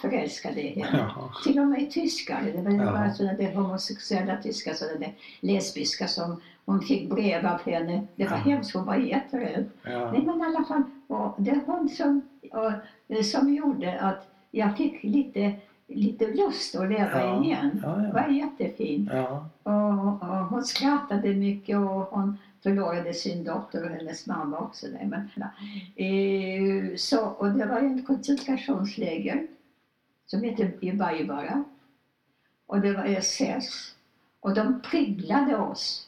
förälskade 0.00 0.62
i 0.62 0.80
henne. 0.80 1.10
Ja. 1.16 1.30
Till 1.44 1.58
och 1.58 1.66
med 1.66 1.90
tyskar. 1.90 2.40
Det 2.44 2.62
var, 2.62 2.70
det 2.70 2.76
Ja. 2.84 2.92
var 2.92 3.08
sådana 3.10 3.36
där 3.36 3.54
homosexuella 3.54 4.36
tyskar, 4.36 4.74
sådana 4.74 4.98
där 4.98 5.12
lesbiska 5.40 6.08
som 6.08 6.40
hon 6.64 6.80
fick 6.80 7.10
brev 7.10 7.46
av 7.46 7.60
henne. 7.60 8.06
Det 8.16 8.24
var 8.24 8.36
Ja. 8.36 8.42
hemskt. 8.50 8.74
Hon 8.74 8.84
var 8.86 8.94
jätterädd. 8.96 9.64
Ja. 9.82 10.12
Nej 10.12 10.22
men 10.26 10.40
i 10.40 10.44
alla 10.44 10.64
fall, 10.64 10.82
och 11.06 11.34
det 11.38 11.50
är 11.50 11.60
hon 11.66 11.88
som, 11.88 12.22
och, 12.52 12.72
eh, 13.16 13.22
som 13.22 13.54
gjorde 13.54 14.00
att 14.00 14.26
jag 14.50 14.76
fick 14.76 15.02
lite, 15.02 15.52
lite 15.88 16.26
lust 16.26 16.74
att 16.74 16.88
leva 16.88 17.20
Ja. 17.24 17.44
igen. 17.44 17.80
Ja, 17.82 17.88
Det 17.88 18.06
ja. 18.06 18.12
var 18.12 18.28
jättefint. 18.28 19.10
Ja. 19.12 19.48
Och, 19.62 20.28
och 20.30 20.36
hon 20.44 20.64
skrattade 20.64 21.34
mycket 21.34 21.76
och 21.76 21.84
hon 22.10 22.38
förlorade 22.62 23.14
sin 23.14 23.44
dotter 23.44 23.84
och 23.84 23.90
hennes 23.90 24.26
mamma 24.26 24.58
också. 24.58 24.86
Där. 24.86 25.04
Men, 25.06 25.42
eh, 25.96 26.96
så, 26.96 27.26
och 27.26 27.50
det 27.50 27.66
var 27.66 27.78
en 27.78 28.02
koncentrationsläger 28.02 29.46
som 30.26 30.42
hette 30.42 30.72
Ibaibara. 30.80 31.64
Och 32.66 32.80
det 32.80 32.92
var 32.92 33.04
SS. 33.04 33.94
Och 34.40 34.54
de 34.54 34.80
pryglade 34.82 35.56
oss. 35.56 36.06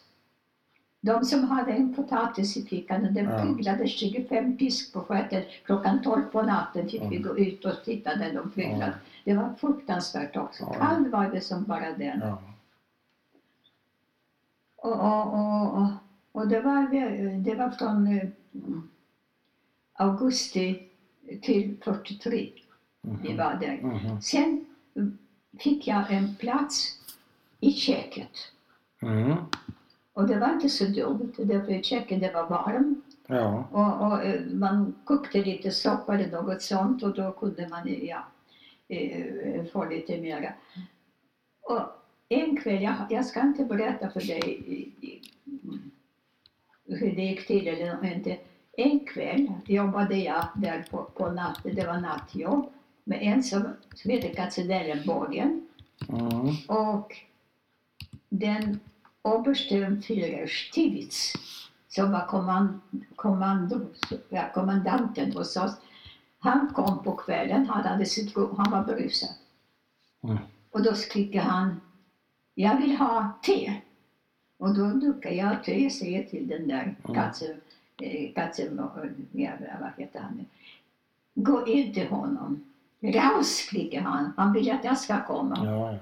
De 1.01 1.25
som 1.25 1.45
hade 1.45 1.73
en 1.73 1.95
potatis 1.95 2.57
i 2.57 2.63
fickan, 2.67 3.07
och 3.07 3.13
de 3.13 3.21
Ja. 3.21 3.43
pryglade 3.43 3.89
25 3.89 4.57
pisk 4.59 4.93
på 4.93 5.01
stjärten. 5.01 5.43
Klockan 5.65 6.03
12 6.03 6.23
på 6.23 6.43
natten 6.43 6.89
fick 6.89 7.03
vi 7.03 7.17
Ja. 7.17 7.23
gå 7.29 7.39
ut 7.39 7.65
och 7.65 7.85
titta 7.85 8.15
när 8.17 8.35
de 8.35 8.51
pryglade. 8.51 8.95
Det 9.25 9.35
var 9.35 9.55
fruktansvärt 9.61 10.37
också. 10.37 10.63
Ja. 10.65 10.73
Kall 10.73 11.09
var 11.09 11.31
det 11.31 11.41
som 11.41 11.65
bara 11.65 11.91
den. 11.93 12.21
Ja. 12.21 12.43
Och, 14.77 14.93
och, 15.01 15.35
och, 15.35 15.77
och, 15.83 15.87
och 16.33 16.49
det, 16.49 16.61
var, 16.61 16.89
det 17.45 17.55
var 17.55 17.70
från 17.70 18.07
eh, 18.07 18.28
augusti 19.93 20.89
till 21.43 21.76
43 21.85 22.51
vi 23.01 23.28
Mhm. 23.28 23.37
var 23.37 23.55
där. 23.61 23.80
Mhm. 23.83 24.20
Sen 24.22 24.64
fick 25.59 25.87
jag 25.87 26.12
en 26.12 26.35
plats 26.37 26.99
i 27.61 27.72
köket. 27.72 28.30
Mm. 29.03 29.37
Och 30.12 30.26
det 30.26 30.39
var 30.39 30.53
inte 30.53 30.68
så 30.68 30.85
dumt, 30.85 31.33
därför 31.39 31.72
i 31.72 31.83
köket 31.83 32.20
det 32.20 32.33
var 32.33 32.49
varmt. 32.49 33.05
Ja. 33.26 33.68
Och, 33.72 34.07
och 34.07 34.22
eh, 34.22 34.41
man 34.47 34.95
kokte 35.05 35.43
lite 35.45 35.70
soppa 35.70 36.14
eller 36.14 36.30
något 36.43 36.62
sånt 36.62 37.03
och 37.03 37.14
då 37.14 37.33
kunde 37.33 37.68
man 37.68 37.89
eh, 37.89 38.05
ja, 38.05 38.26
eh, 38.89 39.64
få 39.72 39.85
lite 39.85 40.20
mera. 40.20 40.53
Och 41.62 41.80
en 42.28 42.57
kväll, 42.57 42.83
jag, 42.83 42.95
jag 43.11 43.26
ska 43.26 43.41
inte 43.41 43.64
berätta 43.64 44.11
för 44.11 44.20
dig 44.20 44.91
det 47.15 47.23
gick 47.23 47.47
till 47.47 47.69
eller 47.69 48.15
inte. 48.15 48.39
En 48.77 49.01
kväll 49.01 49.53
jobbade 49.67 50.17
jag 50.17 50.45
där 50.55 50.85
på, 50.91 51.05
på 51.05 51.31
natten, 51.31 51.75
det 51.75 51.87
var 51.87 52.01
nattjobb, 52.01 52.73
med 53.05 53.23
en 53.23 53.43
som, 53.43 53.63
som 53.95 54.11
heter 54.11 54.35
Katzenellenborgen 54.35 55.67
Mm. 56.09 56.55
och 56.69 57.17
den 58.29 58.81
Obersturmführer 59.23 60.47
Stivitz 60.47 61.33
som 61.89 62.13
var 62.13 62.27
kommand, 62.27 62.81
kommando, 63.17 63.81
ja, 64.29 64.45
kommandanten 64.55 65.33
hos 65.33 65.57
oss. 65.57 65.73
Han 66.39 66.69
kom 66.75 67.03
på 67.03 67.13
kvällen, 67.17 67.67
han, 67.67 67.85
hade 67.85 68.07
sitt, 68.07 68.37
han 68.37 68.71
var 68.71 68.85
berusad. 68.85 69.29
Mm. 70.23 70.39
Och 70.71 70.83
då 70.83 70.95
skriker 70.95 71.41
han, 71.41 71.81
jag 72.55 72.81
vill 72.81 72.97
ha 72.97 73.39
te. 73.43 73.81
Och 74.63 74.75
då 74.75 74.87
duckar 74.87 75.31
jag 75.31 75.65
te, 75.65 75.91
säger 75.91 76.25
till 76.25 76.49
den 76.49 76.69
där 76.69 76.83
Mm. 76.83 77.15
katten, 77.15 77.51
eh, 78.03 78.31
vad 79.81 79.91
heter 79.97 80.21
han 80.21 80.35
nu? 80.37 80.45
Gå 81.35 81.67
in 81.67 81.95
till 81.95 82.07
honom. 82.07 82.65
Raus, 83.01 83.57
skriker 83.57 84.01
han, 84.01 84.33
han 84.37 84.53
vill 84.53 84.71
att 84.71 84.85
jag 84.85 84.99
ska 84.99 85.25
komma. 85.25 85.59
Ja, 85.65 85.93
ja. 85.93 85.99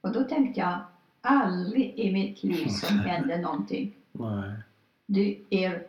Och 0.00 0.12
då 0.12 0.24
tänkte 0.24 0.60
jag, 0.60 0.78
aldrig 1.20 1.98
i 1.98 2.12
mitt 2.12 2.42
liv 2.42 2.66
som 2.68 2.98
hände 3.10 3.38
någonting. 3.38 3.92
Nej. 4.12 4.52
Du 5.06 5.38
är, 5.50 5.86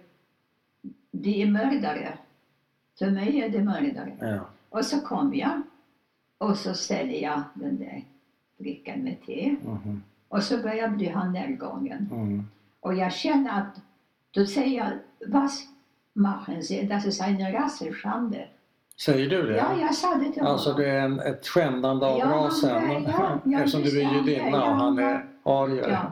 du 1.12 1.30
är 1.39 1.48
mördare. 1.52 2.18
För 3.00 3.12
mig 3.12 3.39
är 3.41 3.50
det 3.50 3.62
mördare. 3.64 4.18
Ja. 4.20 4.46
Och 4.70 4.86
så 4.86 5.02
kom 5.02 5.36
jag 5.36 5.62
och 6.38 6.58
så 6.58 6.74
ställde 6.74 7.18
jag 7.18 7.41
den 7.54 7.78
där 7.78 8.04
brickan 8.58 9.00
med 9.00 9.26
te. 9.26 9.56
Mhm. 9.66 10.04
Och 10.30 10.43
så 10.43 10.57
började 10.57 11.09
han 11.09 11.34
närgången. 11.34 12.09
Mm. 12.11 12.47
Och 12.80 12.93
jag 12.93 13.13
känner 13.13 13.59
att, 13.61 13.82
då 14.32 14.45
säger 14.45 14.78
jag, 14.78 14.91
was 15.32 15.63
machen 16.13 16.63
Sie? 16.63 16.84
Das 16.84 17.05
ist 17.05 17.21
eine 17.21 17.51
Rassenschande. 17.51 18.47
Säger 18.97 19.30
du 19.30 19.47
det? 19.47 19.57
Ja, 19.57 19.80
jag 19.82 19.95
sa 19.95 20.15
det 20.15 20.32
till 20.32 20.41
honom. 20.41 20.53
Alltså 20.53 20.73
det 20.73 20.89
är 20.89 21.01
en, 21.01 21.19
ett 21.19 21.47
skändande 21.47 22.05
av 22.05 22.19
Ja, 22.19 22.26
rasen 22.26 22.91
ja, 22.91 23.01
ja, 23.07 23.39
ja, 23.45 23.59
eftersom 23.59 23.82
du 23.82 24.01
är 24.01 24.13
judinna 24.13 24.57
Ja, 24.57 24.69
och 24.69 24.76
han 24.76 24.99
är 24.99 25.26
arier. 25.43 25.89
Ja. 25.89 26.11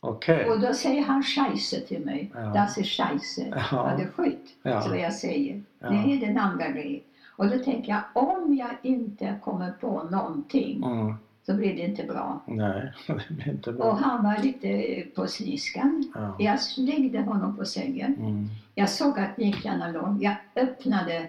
Okej. 0.00 0.50
Och 0.50 0.60
då 0.60 0.72
säger 0.72 1.02
han 1.02 1.22
scheisse 1.22 1.80
till 1.80 2.04
mig. 2.04 2.32
Ja. 2.34 2.40
Das 2.40 2.78
ist 2.78 2.90
scheisse. 2.90 3.42
Ja. 3.50 3.62
Ja. 3.72 3.94
det 3.96 4.02
är 4.02 4.08
skit. 4.08 4.56
Ja. 4.62 4.80
Så 4.80 4.96
jag 4.96 5.12
säger. 5.12 5.62
Ja. 5.78 5.88
Det 5.88 5.96
är 5.96 6.26
den 6.26 6.38
andra 6.38 6.68
grejen. 6.68 7.02
Och 7.36 7.48
då 7.48 7.58
tänker 7.58 7.92
jag, 7.92 8.02
om 8.24 8.54
jag 8.54 8.70
inte 8.82 9.38
kommer 9.44 9.72
på 9.72 10.02
någonting 10.10 10.84
Mm. 10.84 11.14
Så 11.46 11.54
blir 11.54 11.74
det 11.76 11.82
inte 11.82 12.04
bra. 12.04 12.40
Nej, 12.46 12.92
det 13.06 13.34
blir 13.34 13.48
inte 13.48 13.70
Och 13.70 13.76
bra. 13.76 13.92
han 13.92 14.24
var 14.24 14.38
lite 14.42 15.02
på 15.14 15.26
sniskan. 15.26 16.12
Ja. 16.14 16.36
Jag 16.38 16.60
slängde 16.60 17.20
honom 17.20 17.56
på 17.56 17.64
sängen. 17.64 18.14
Mm. 18.14 18.48
Jag 18.74 18.90
såg 18.90 19.18
att 19.18 19.36
nycklarna 19.36 19.88
låg. 19.90 20.22
Jag 20.22 20.34
öppnade 20.56 21.28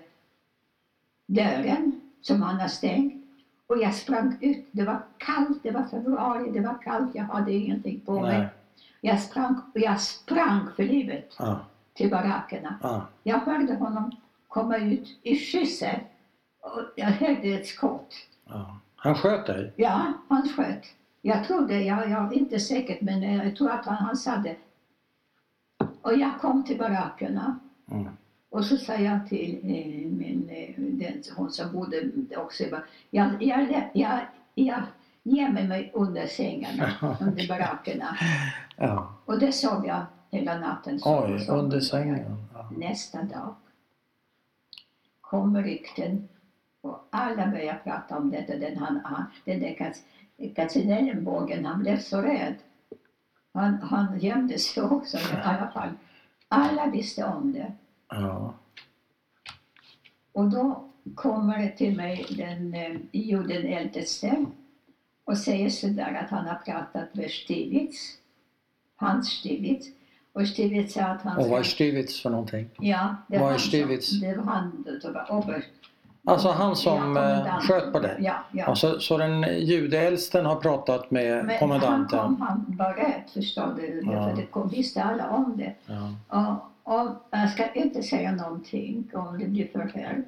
dörren 1.28 2.01
som 2.22 2.41
han 2.41 2.59
har 2.59 2.68
stängt. 2.68 3.13
Och 3.68 3.78
jag 3.78 3.95
sprang 3.95 4.38
ut. 4.41 4.66
Det 4.72 4.84
var 4.84 5.01
kallt, 5.18 5.63
det 5.63 5.72
var 5.72 5.84
februari, 5.84 6.51
det 6.51 6.59
var 6.59 6.82
kallt. 6.84 7.16
Jag 7.16 7.24
hade 7.24 7.53
ingenting 7.53 7.99
på 8.05 8.22
Nej. 8.22 8.38
mig. 8.39 8.47
Jag 9.01 9.22
sprang, 9.22 9.55
och 9.74 9.80
jag 9.80 10.01
sprang 10.01 10.68
för 10.76 10.84
livet 10.84 11.36
Ja. 11.39 11.59
till 11.93 12.09
barackerna. 12.09 12.76
Ja. 12.84 13.07
Jag 13.24 13.38
hörde 13.39 13.76
honom 13.76 14.11
komma 14.47 14.78
ut 14.78 15.20
i 15.24 15.36
skysset. 15.39 15.99
Och 16.61 16.82
jag 16.95 17.05
hörde 17.07 17.47
ett 17.47 17.68
skott. 17.68 18.13
Ja. 18.45 18.74
Han 19.05 19.15
sköt 19.15 19.45
dig? 19.45 19.73
Ja, 19.75 20.13
han 20.29 20.49
sköt. 20.49 20.83
Jag 21.21 21.43
trodde, 21.43 21.81
jag, 21.81 22.09
jag 22.09 22.33
inte 22.33 22.59
säker, 22.59 22.97
men 23.01 23.23
eh, 23.23 23.43
jag 23.45 23.55
tror 23.55 23.69
att 23.71 23.85
han, 23.85 23.95
han 23.95 24.17
sa 24.17 24.35
det. 24.35 24.55
Och 26.01 26.13
jag 26.17 26.39
kom 26.39 26.63
till 26.63 26.77
barackerna 26.77 27.59
Mm. 27.91 28.07
och 28.49 28.65
så 28.65 28.77
sa 28.77 28.93
jag 28.93 29.27
till 29.27 29.55
eh, 29.63 30.11
min, 30.11 30.49
eh, 30.49 30.73
den, 30.77 31.23
hon 31.35 31.51
som 31.51 31.71
bodde 31.71 32.09
också 32.37 32.63
i 32.63 32.73
jag, 33.09 33.43
jag, 33.43 33.89
jag, 33.93 34.19
jag 34.55 34.81
gömmer 35.23 35.67
mig 35.67 35.91
under 35.93 36.27
sängarna, 36.27 36.91
under 37.21 37.47
barackerna. 37.47 38.17
Ja. 38.77 39.13
Och 39.25 39.39
det 39.39 39.51
sov 39.51 39.85
jag 39.85 40.05
hela 40.31 40.57
natten. 40.59 40.99
Oj, 41.05 41.47
under 41.49 41.79
sängen. 41.79 42.35
Ja. 42.53 42.69
Nästa 42.77 43.23
dag 43.23 43.55
kommer 45.21 45.63
rykten 45.63 46.27
och 46.86 47.07
alla 47.09 47.47
börjar 47.47 47.81
prata 47.83 48.17
om 48.17 48.31
detta. 48.31 48.55
Den, 48.55 48.77
han, 48.77 49.01
han, 49.03 49.25
den 49.45 49.59
där 49.59 49.75
Katz- 49.75 50.53
Katzenellenbågen, 50.55 51.65
han 51.65 51.79
blev 51.79 51.99
så 51.99 52.21
rädd. 52.21 52.55
Han, 53.53 53.73
han 53.81 54.19
gömde 54.19 54.59
sig 54.59 54.83
också 54.83 55.17
i 55.17 55.21
alla 55.43 55.71
fall. 55.71 55.89
Alla 56.47 56.88
visste 56.88 57.25
om 57.25 57.53
det. 57.53 57.73
Ja. 58.09 58.53
Och 60.31 60.49
då 60.49 60.89
kommer 61.15 61.69
till 61.69 61.95
mig 61.95 62.25
den, 62.29 62.73
eh, 62.73 62.97
jo, 63.11 63.43
den 63.43 63.65
äldste 63.65 64.45
och 65.23 65.38
säger 65.38 65.69
sådär 65.69 66.21
att 66.23 66.29
han 66.29 66.45
har 66.47 66.55
pratat 66.55 67.15
med 67.15 67.31
Stiglitz, 67.31 68.17
Hans 68.95 69.29
Stiglitz. 69.29 69.88
Och 70.33 70.47
Stiglitz 70.47 70.93
sa 70.93 71.01
att 71.01 71.21
han 71.21 71.38
Och 71.38 71.49
vad 71.49 71.59
är 71.59 71.63
Stiglitz 71.63 72.21
för 72.21 72.29
någonting? 72.29 72.69
Ja, 72.79 73.15
det 73.27 73.38
vad 73.38 73.47
är 73.47 73.51
han 73.51 74.01
som-? 74.01 74.19
Det 74.21 74.36
var 74.36 74.43
han 74.43 74.86
som 75.01 75.13
var 75.13 75.31
oberst. 75.31 75.69
Alltså 76.28 76.49
han 76.51 76.76
som, 76.76 77.17
eh, 77.17 77.23
kommendant. 77.23 77.63
sköt 77.63 77.93
på 77.93 77.99
dig? 77.99 78.15
Ja, 78.19 78.34
ja. 78.51 78.65
Alltså, 78.65 78.99
så 78.99 79.17
den 79.17 79.43
judeäldsten 79.59 80.45
har 80.45 80.55
pratat 80.55 81.11
med 81.11 81.45
Men 81.45 81.59
kommendanten? 81.59 82.19
han 82.19 82.36
kom, 82.36 82.41
han 82.47 82.76
var 82.78 82.93
rädd 82.93 83.23
förstår 83.34 83.73
du, 83.78 84.01
Ja. 84.11 84.30
för 84.30 84.36
det 84.36 84.45
kom, 84.45 84.69
visste 84.69 85.03
alla 85.03 85.30
om 85.30 85.57
det. 85.57 85.73
Ja. 85.86 86.59
Och, 86.84 86.93
och 86.99 87.09
jag 87.32 87.49
ska 87.49 87.73
inte 87.73 88.03
säga 88.03 88.32
någonting 88.32 89.09
om 89.13 89.39
det 89.39 89.45
blir 89.45 89.67
förhör. 89.67 90.23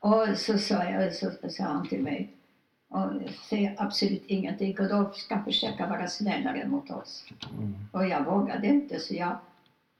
Och 0.00 0.38
så 0.38 0.58
sa, 0.58 0.84
jag, 0.84 1.14
så 1.14 1.30
sa 1.50 1.64
han 1.64 1.88
till 1.88 2.02
mig, 2.02 2.36
och 2.88 3.10
säg 3.48 3.74
absolut 3.78 4.22
ingenting 4.26 4.78
och 4.80 4.88
då 4.88 5.10
ska 5.14 5.42
försöka 5.44 5.86
vara 5.86 6.06
snällare 6.06 6.68
mot 6.68 6.90
oss. 6.90 7.24
Mm. 7.58 7.74
Och 7.92 8.06
jag 8.06 8.24
vågade 8.24 8.66
inte 8.66 8.98
så 9.00 9.14
jag... 9.14 9.36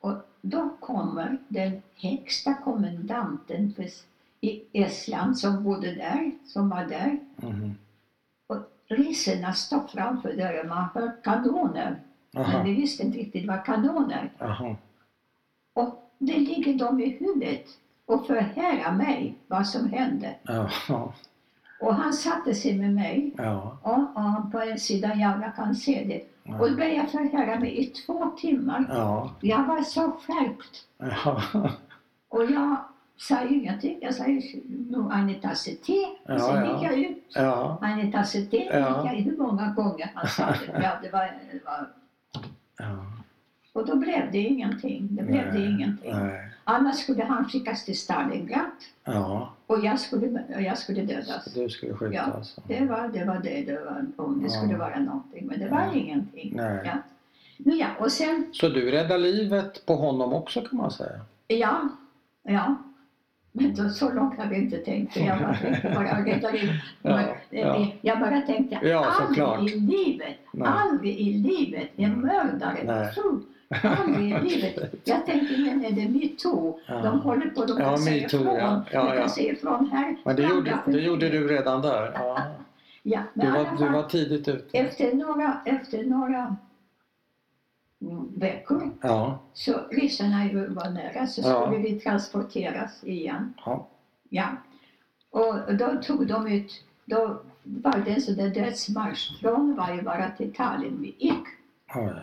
Och 0.01 0.13
då 0.41 0.69
kommer 0.81 1.39
den 1.49 1.83
högsta 1.97 2.55
kommendanten 2.55 3.75
för, 3.77 3.87
i 4.41 4.63
Estland 4.73 5.39
som 5.39 5.65
bodde 5.65 5.95
där, 5.95 6.31
som 6.47 6.69
var 6.69 6.85
där. 6.85 7.19
Mhm. 7.37 7.75
Och 8.47 8.57
ryssarna 8.87 9.53
står 9.53 9.81
framför 9.89 10.33
dörren, 10.37 10.69
man 10.69 10.89
hör 10.95 11.13
kanoner. 11.23 12.01
Men 12.31 12.43
Aha. 12.45 12.63
vi 12.63 12.75
visste 12.75 13.03
inte 13.03 13.19
riktigt 13.19 13.49
vad 13.49 13.65
kanoner. 13.65 14.31
Aha. 14.41 14.77
Och 15.73 16.11
det 16.19 16.39
ligger 16.39 16.75
dem 16.75 17.01
i 17.01 17.09
huvudet 17.09 17.67
och 18.07 18.27
förhöra 18.27 18.93
mig 18.93 19.35
vad 19.47 19.67
som 19.67 19.89
hände. 19.91 20.35
Ja. 20.43 20.71
Och 21.81 21.95
han 21.95 22.13
satte 22.13 22.55
sig 22.55 22.79
med 22.79 22.95
mig 22.95 23.35
Ja. 23.37 23.79
och, 23.83 23.99
och 24.01 24.53
på 24.53 24.61
en 24.61 24.79
sida, 24.79 25.15
ja, 25.15 25.43
jag 25.43 25.57
kan 25.57 25.75
se 25.75 26.05
det. 26.05 26.40
Och 26.59 26.71
då 26.71 26.77
började 26.77 26.95
jag 26.95 27.11
förhöra 27.11 27.61
mig 27.61 27.81
i 27.81 27.87
två 27.87 28.31
timmar. 28.41 28.87
Ja. 28.89 29.31
Jag 29.41 29.65
var 29.65 29.83
så 29.83 30.01
skärpt. 30.01 30.87
Ja. 30.99 31.43
Och 32.29 32.45
jag 32.45 32.77
sa 33.17 33.43
ingenting. 33.43 33.99
Jag 34.01 34.15
sa 34.15 34.25
nu 34.27 35.09
Anita 35.11 35.55
te. 35.87 36.07
Ja, 36.27 36.39
sen 36.39 36.65
ja. 36.65 36.75
gick 36.75 36.83
jag 36.83 36.99
ut. 36.99 37.25
Ja. 37.35 37.79
Anita 37.81 38.23
te. 38.23 38.69
Ja. 38.73 39.03
gick 39.03 39.13
jag 39.13 39.33
hur 39.33 39.37
många 39.37 39.73
gånger 39.73 40.11
han 40.15 40.29
sa 40.29 40.47
det. 40.47 40.81
Ja, 40.83 40.91
det, 41.03 41.11
var, 41.11 41.21
det 41.53 41.65
var. 41.65 41.89
Ja. 42.79 43.07
Och 43.73 43.87
då 43.87 43.97
blev 43.97 44.33
det 44.33 44.39
ingenting. 44.39 45.09
Det 45.11 45.23
blev 45.23 45.53
det 45.53 45.59
Nej, 45.59 45.71
ingenting. 45.71 46.13
Nej. 46.13 46.51
Annars 46.71 46.97
skulle 46.97 47.25
han 47.25 47.45
skickas 47.49 47.85
till 47.85 47.99
Stalingrad. 47.99 48.71
Ja. 49.05 49.55
Och 49.67 49.85
jag 49.85 50.01
skulle, 50.01 50.43
jag 50.59 50.79
skulle 50.79 51.03
dödas. 51.03 51.45
Du 51.55 51.69
skulle 51.69 51.95
skjutas. 51.95 52.57
Det 52.69 52.85
var 52.85 53.09
det, 53.13 53.25
var 53.25 53.39
det, 53.43 53.63
det 53.67 53.81
var, 53.85 54.07
om 54.27 54.39
det 54.43 54.45
Ja. 54.45 54.51
skulle 54.61 54.77
vara 54.79 54.99
någonting. 54.99 55.47
Men 55.47 55.61
det 55.61 55.69
var 55.69 55.81
Ja. 55.81 55.93
ingenting. 55.95 56.53
Nej. 56.57 56.81
Ja. 56.85 56.93
Nu 57.57 57.75
ja, 57.77 57.87
och 57.99 58.13
sen, 58.13 58.47
Så 58.53 58.69
du 58.69 58.91
räddade 58.91 59.19
livet 59.19 59.87
på 59.87 59.95
honom 59.97 60.33
också 60.33 60.61
kan 60.61 60.77
man 60.79 60.91
säga? 60.91 61.21
ja, 61.49 61.89
ja. 62.43 62.75
Men 63.53 63.75
då, 63.75 63.89
så 63.89 64.13
långt 64.13 64.39
hade 64.39 64.55
jag 64.55 64.65
inte 64.65 64.77
tänkt. 64.79 65.17
Jag 65.17 65.39
bara 65.39 65.55
tänkte 65.55 65.93
bara 65.95 66.25
rädda 66.25 66.51
livet. 66.51 66.77
Ja, 67.03 67.17
Men, 67.17 67.25
ja. 67.61 67.77
eh, 67.81 67.89
Jag 68.03 68.21
bara 68.21 68.41
tänkte, 68.41 68.79
Ja, 68.83 69.13
såklart. 69.29 69.59
aldrig 69.59 69.77
i 69.77 69.81
livet, 69.81 70.37
Nej. 70.53 70.69
aldrig 70.69 71.19
i 71.21 71.33
livet 71.33 71.89
en 71.97 72.05
Mm. 72.05 72.21
mördare. 72.21 72.79
Nej. 72.85 73.13
Aldrig 73.83 74.31
i 74.31 74.41
livet. 74.41 74.95
Jag 75.05 75.27
tänkte, 75.27 75.59
men 75.59 75.85
är 75.85 75.91
det 75.93 76.09
metoo? 76.09 76.79
Ja. 76.87 76.95
De 77.03 77.21
håller 77.21 77.51
på, 77.51 77.65
de 77.65 77.79
Ja, 77.79 77.85
kan 77.85 77.99
säga 77.99 78.23
metoo, 78.23 78.41
ifrån. 78.41 78.57
ja. 78.57 78.85
Ja, 78.93 79.03
de 79.05 79.09
ja. 79.09 79.21
kan 79.21 79.31
säga 79.31 79.53
ifrån 79.53 79.91
här. 79.93 80.17
Men 80.25 80.37
det 80.37 80.43
gjorde, 80.43 80.79
det 80.87 81.01
gjorde 81.01 81.29
du 81.29 81.49
redan 81.49 81.83
där? 81.83 82.13
Ja. 82.15 82.39
Ja, 83.03 83.21
Du 83.35 83.51
var, 83.51 83.67
du 83.79 83.89
var 83.93 84.03
tidigt 84.03 84.49
ute? 84.49 84.79
Efter 84.79 85.15
några, 85.15 85.61
efter 85.65 86.05
några 86.05 86.57
veckor 88.37 88.91
Ja. 89.03 89.39
så 89.53 89.73
ryssarna 89.91 90.45
var 90.69 90.91
nära 90.91 91.27
så 91.27 91.41
Ja. 91.41 91.67
skulle 91.67 91.83
vi 91.83 92.01
transporteras 92.01 93.05
igen. 93.05 93.55
ja. 93.67 93.87
Ja. 94.29 94.47
Och 95.31 95.75
då 95.75 95.97
tog 96.03 96.27
de 96.27 96.47
ut, 96.47 96.85
då 97.05 97.41
var 97.63 98.03
det 98.05 98.11
en 98.11 98.21
sån 98.21 98.35
där 98.37 98.49
dödsmarsch 98.49 99.41
från 99.41 99.75
Vaivara 99.77 100.31
till 100.31 100.53
Tallinn. 100.55 100.99
Vi 101.01 101.15
gick, 101.19 101.45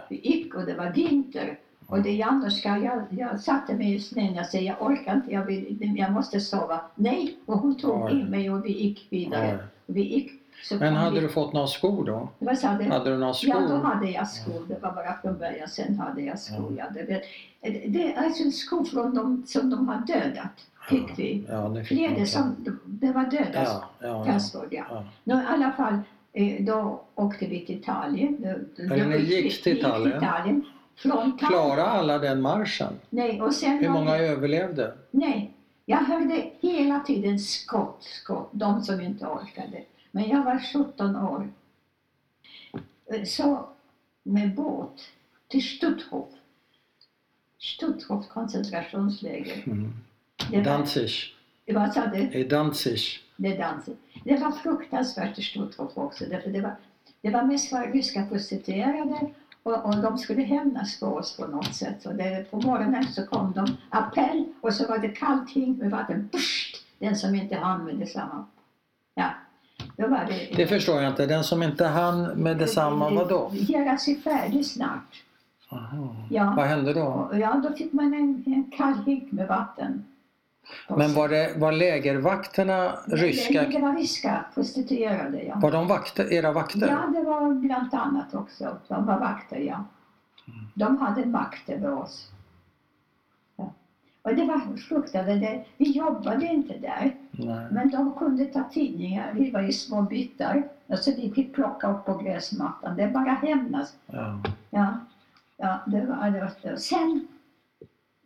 Vi 0.09 0.15
gick 0.27 0.55
och 0.55 0.65
det 0.65 0.73
var 0.73 0.89
vinter. 0.89 1.57
Och 1.87 2.01
det 2.01 2.11
Januska, 2.11 2.77
jag, 2.77 3.01
jag 3.09 3.39
satte 3.39 3.73
mig 3.73 3.95
i 3.95 3.99
snön, 3.99 4.35
jag 4.35 4.45
säger 4.45 4.67
jag 4.79 4.91
orkar 4.91 5.15
inte, 5.15 5.31
jag, 5.31 5.45
vill, 5.45 5.93
jag 5.97 6.11
måste 6.11 6.39
sova. 6.39 6.81
Nej, 6.95 7.37
och 7.45 7.57
hon 7.59 7.75
tog 7.77 8.03
Oj. 8.05 8.11
in 8.11 8.25
mig 8.25 8.51
och 8.51 8.65
vi 8.65 8.71
gick 8.71 9.07
vidare. 9.09 9.59
Vi 9.85 10.01
gick. 10.01 10.31
Men 10.79 10.93
hade 10.95 11.15
vi, 11.15 11.21
du 11.21 11.29
fått 11.29 11.53
några 11.53 11.67
skor 11.67 12.05
då? 12.05 12.29
Vad 12.39 12.57
sa 12.57 12.73
du? 12.73 12.83
Hade 12.83 13.09
du 13.09 13.17
några 13.17 13.33
Ja, 13.41 13.59
då 13.59 13.67
skor? 13.67 13.77
hade 13.77 14.09
jag 14.09 14.27
skor. 14.27 14.65
Det 14.67 14.79
var 14.81 14.91
bara 14.91 15.17
från 15.21 15.37
början. 15.37 15.67
Sen 15.67 15.99
hade 15.99 16.21
jag 16.21 16.39
skor. 16.39 16.75
Ja. 16.77 16.85
Det, 16.93 17.03
det, 17.03 17.21
det 17.87 18.13
är 18.13 18.23
alltså 18.25 18.51
skor 18.51 18.83
från 18.83 19.15
dem 19.15 19.43
som 19.47 19.69
de 19.69 19.87
har 19.87 20.01
dödat. 20.07 20.67
Fick 20.89 21.19
vi. 21.19 21.45
Ja, 21.49 21.75
Kläder 21.87 22.25
som 22.25 22.55
det 22.85 23.11
var 23.11 23.23
döda 23.23 23.63
Ja, 23.63 23.83
ja, 23.99 24.07
ja. 24.07 24.25
transport. 24.25 24.67
Ja. 24.71 24.83
ja. 24.89 25.03
Nå, 25.23 25.35
I 25.41 25.45
alla 25.47 25.71
fall, 25.71 25.99
då 26.59 27.01
åkte 27.15 27.45
vi 27.47 27.65
till 27.65 27.81
då- 28.39 28.83
Eller 28.93 29.05
ni 29.05 29.17
gick 29.17 29.63
till 29.63 29.75
vi 29.75 29.81
Tallinn? 29.81 30.19
Tallinn. 30.19 30.65
Från 30.95 31.11
Tallinn. 31.11 31.37
Klara 31.37 31.83
alla 31.85 32.17
den 32.19 32.41
marschen? 32.41 32.93
Nej, 33.09 33.41
och 33.41 33.53
sen 33.53 33.77
Hur 33.77 33.89
många 33.89 34.11
det- 34.11 34.27
överlevde? 34.27 34.97
Nej, 35.11 35.51
jag 35.85 35.97
hörde 35.97 36.49
hela 36.61 36.99
tiden 36.99 37.39
skott, 37.39 38.03
skott, 38.03 38.49
de 38.51 38.83
som 38.83 39.01
inte 39.01 39.25
orkade. 39.25 39.83
Men 40.11 40.29
jag 40.29 40.43
var 40.43 40.59
17 40.73 41.15
år. 41.15 41.49
Så 43.25 43.69
med 44.23 44.55
båt 44.55 45.01
till 45.47 45.63
Stutthof. 45.63 46.29
Stutthof 47.59 48.27
koncentrationsläger. 48.27 49.63
Mm. 49.65 49.93
Det 50.51 50.57
var, 50.57 50.63
Danzig. 50.63 51.09
vad 51.67 51.93
sa 51.93 52.05
du? 52.05 52.19
I 52.31 52.43
Danzig. 52.43 52.99
Det 53.37 53.57
dansen. 53.57 53.97
Det 54.23 54.37
var 54.37 54.51
fruktansvärt 54.51 55.39
i 55.39 55.41
Stutthof 55.41 55.91
också. 55.97 56.25
Därför 56.25 56.49
det, 56.49 56.61
var, 56.61 56.75
det 57.21 57.29
var 57.29 57.43
mest 57.43 57.73
ryska 57.93 58.25
prostituerade 58.25 59.31
och, 59.63 59.85
och 59.85 59.97
de 59.97 60.17
skulle 60.17 60.41
hämnas 60.41 60.99
på 60.99 61.05
oss 61.05 61.37
på 61.37 61.47
något 61.47 61.75
sätt. 61.75 62.01
Så 62.01 62.13
det, 62.13 62.51
på 62.51 62.57
morgonen 62.57 63.07
så 63.07 63.25
kom 63.25 63.53
de, 63.55 63.77
appell 63.89 64.45
och 64.61 64.73
så 64.73 64.87
var 64.87 64.97
det 64.97 65.07
kallt 65.07 65.49
hink 65.49 65.77
med 65.77 65.91
vatten. 65.91 66.29
Pssst, 66.31 66.83
den 66.99 67.15
som 67.15 67.35
inte 67.35 67.55
hann 67.55 67.85
med 67.85 67.95
detsamma. 67.95 68.45
Ja, 69.15 69.29
då 69.95 70.07
var 70.07 70.25
det... 70.29 70.55
Det 70.55 70.67
förstår 70.67 71.01
jag 71.01 71.11
inte. 71.11 71.25
Den 71.25 71.43
som 71.43 71.63
inte 71.63 71.85
hann 71.85 72.23
med 72.23 72.57
detsamma, 72.57 73.09
vadå? 73.09 73.51
Göra 73.53 73.97
sig 73.97 74.15
färdig 74.21 74.65
snart. 74.65 75.23
Aha. 75.69 76.15
Ja. 76.29 76.53
Vad 76.57 76.65
hände 76.65 76.93
då? 76.93 77.03
Och, 77.03 77.39
ja, 77.39 77.61
då 77.63 77.75
fick 77.75 77.93
man 77.93 78.13
en, 78.13 78.43
en 78.45 78.71
kall 78.77 79.03
hink 79.05 79.31
med 79.31 79.47
vatten. 79.47 80.05
Men 80.89 81.09
sig. 81.09 81.17
var, 81.17 81.29
det, 81.29 81.53
var 81.57 81.71
lägervakterna 81.71 82.91
ryska? 83.07 83.61
Det, 83.61 83.69
det 83.69 83.79
var 83.79 83.95
ryska 83.95 84.45
prostituerade, 84.53 85.43
ja. 85.43 85.59
Var 85.59 85.71
de 85.71 85.87
vakter, 85.87 86.33
era 86.33 86.51
vakter? 86.51 86.87
Ja, 86.87 87.19
det 87.19 87.23
var 87.23 87.53
bland 87.53 87.93
annat 87.93 88.35
också. 88.35 88.77
De 88.87 89.05
var 89.05 89.19
vakter, 89.19 89.59
ja. 89.59 89.85
De 90.73 90.97
hade 90.97 91.25
makt 91.25 91.69
över 91.69 91.93
oss. 91.93 92.31
Ja. 93.55 93.73
Och 94.21 94.35
det 94.35 94.45
var 94.45 94.77
fruktansvärt. 94.77 95.67
Vi 95.77 95.91
jobbade 95.91 96.45
inte 96.45 96.77
där, 96.77 97.15
Nej. 97.31 97.65
men 97.71 97.89
de 97.89 98.13
kunde 98.13 98.45
ta 98.45 98.63
tidningar. 98.63 99.33
Vi 99.33 99.51
var 99.51 99.61
i 99.61 99.73
små 99.73 100.01
byttar. 100.01 100.63
Alltså 100.89 101.11
vi 101.11 101.31
fick 101.35 101.53
plocka 101.53 101.91
upp 101.91 102.05
på 102.05 102.17
gräsmattan. 102.17 102.97
Det 102.97 103.03
är 103.03 103.11
bara 103.11 103.31
hämnas. 103.31 103.95
Ja. 104.05 104.39
Ja, 104.69 104.99
ja 105.57 105.79
det 105.85 106.05
var 106.05 106.31
det. 106.31 106.69
Var. 106.69 106.75
Sen, 106.75 107.27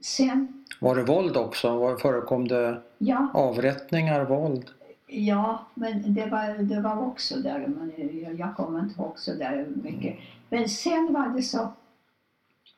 sen, 0.01 0.63
Var 0.79 0.95
det 0.95 1.03
våld 1.03 1.37
också? 1.37 1.77
Var, 1.77 1.97
förekom 1.97 2.47
det 2.47 2.81
ja, 2.97 3.27
avrättningar, 3.33 4.25
våld? 4.25 4.69
ja, 5.07 5.65
men 5.73 6.13
det 6.13 6.25
var, 6.25 6.57
det 6.63 6.81
var 6.81 6.97
också 7.05 7.35
där. 7.35 7.67
Men 7.67 8.37
jag, 8.37 8.55
kommer 8.55 8.79
inte 8.79 9.01
ihåg 9.01 9.19
så 9.19 9.33
där 9.33 9.67
mycket. 9.83 10.19
Men 10.49 10.69
sen 10.69 11.13
var 11.13 11.29
det 11.29 11.41
så. 11.43 11.69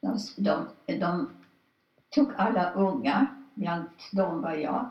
De, 0.02 0.20
de, 0.38 0.66
de 1.00 1.30
tog 2.10 2.28
alla 2.38 2.72
unga, 2.72 3.28
bland 3.54 3.84
dem 4.12 4.42
var 4.42 4.54
jag. 4.54 4.90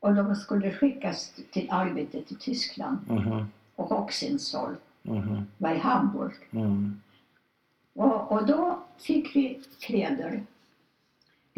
Och 0.00 0.14
de 0.14 0.36
skulle 0.36 0.70
skickas 0.72 1.32
till 1.52 1.66
arbete 1.70 2.22
till 2.22 2.36
Tyskland. 2.38 2.98
Mhm. 3.08 3.46
Och 3.76 3.88
Hoxensol 3.88 4.76
Mhm. 5.02 5.46
var 5.58 5.70
i 5.74 5.78
Hamburg. 5.78 6.32
Mm. 6.50 7.00
Och, 7.94 8.32
och 8.32 8.46
då 8.46 8.78
fick 8.98 9.36
vi 9.36 9.60
kläder. 9.80 10.42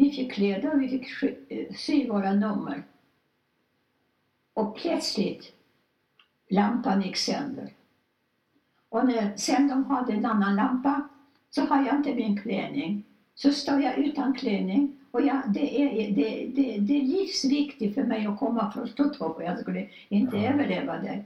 Vi 0.01 0.11
fick 0.11 0.31
kläder 0.31 0.73
och 0.73 0.81
vi 0.81 0.87
fick 0.89 1.09
sy, 1.09 1.33
eh, 1.49 1.73
sy 1.75 2.07
våra 2.09 2.33
nummer. 2.33 2.83
Och 4.53 4.75
plötsligt, 4.77 5.51
lampan 6.49 7.01
gick 7.01 7.17
sönder. 7.17 7.69
Och 8.89 9.05
när, 9.05 9.37
sen 9.37 9.67
de 9.67 9.85
hade 9.85 10.13
en 10.13 10.25
annan 10.25 10.55
lampa 10.55 11.07
så 11.49 11.61
har 11.61 11.85
jag 11.85 11.95
inte 11.95 12.15
min 12.15 12.41
klänning. 12.41 13.03
Så 13.35 13.51
står 13.51 13.81
jag 13.81 13.97
utan 13.97 14.33
klänning 14.33 14.95
och 15.11 15.21
jag, 15.21 15.41
det, 15.47 15.81
är, 15.81 16.11
det, 16.11 16.47
det, 16.55 16.77
det 16.77 16.97
är 16.97 17.01
livsviktigt 17.01 17.95
för 17.95 18.03
mig 18.03 18.25
att 18.25 18.39
komma 18.39 18.71
från 18.71 18.87
för 19.35 19.43
jag 19.43 19.59
skulle 19.59 19.87
inte 20.09 20.37
Ja. 20.37 20.53
överleva 20.53 20.97
där. 20.97 21.25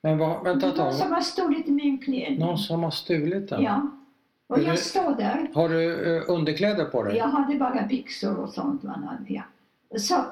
Men 0.00 0.18
vad, 0.18 0.44
vänta 0.44 0.68
ett 0.68 0.76
Någon 0.76 0.92
som 0.92 1.12
har 1.12 1.20
stulit 1.20 1.66
min 1.66 1.98
klänning. 1.98 2.38
Någon 2.38 2.58
som 2.58 2.82
har 2.82 2.90
stulit 2.90 3.48
den? 3.48 3.62
Ja. 3.62 3.90
Och 4.46 4.62
jag 4.62 4.78
står 4.78 5.14
där. 5.16 5.48
Har 5.54 5.68
du 5.68 6.16
eh, 6.16 6.22
underkläder 6.28 6.84
på 6.84 7.02
dig? 7.02 7.16
Jag 7.16 7.26
hade 7.28 7.58
bara 7.58 7.82
byxor 7.86 8.36
och 8.38 8.50
sånt. 8.50 8.82
Man 8.82 9.04
hade, 9.04 9.24
ja. 9.26 9.42
Så 9.98 10.24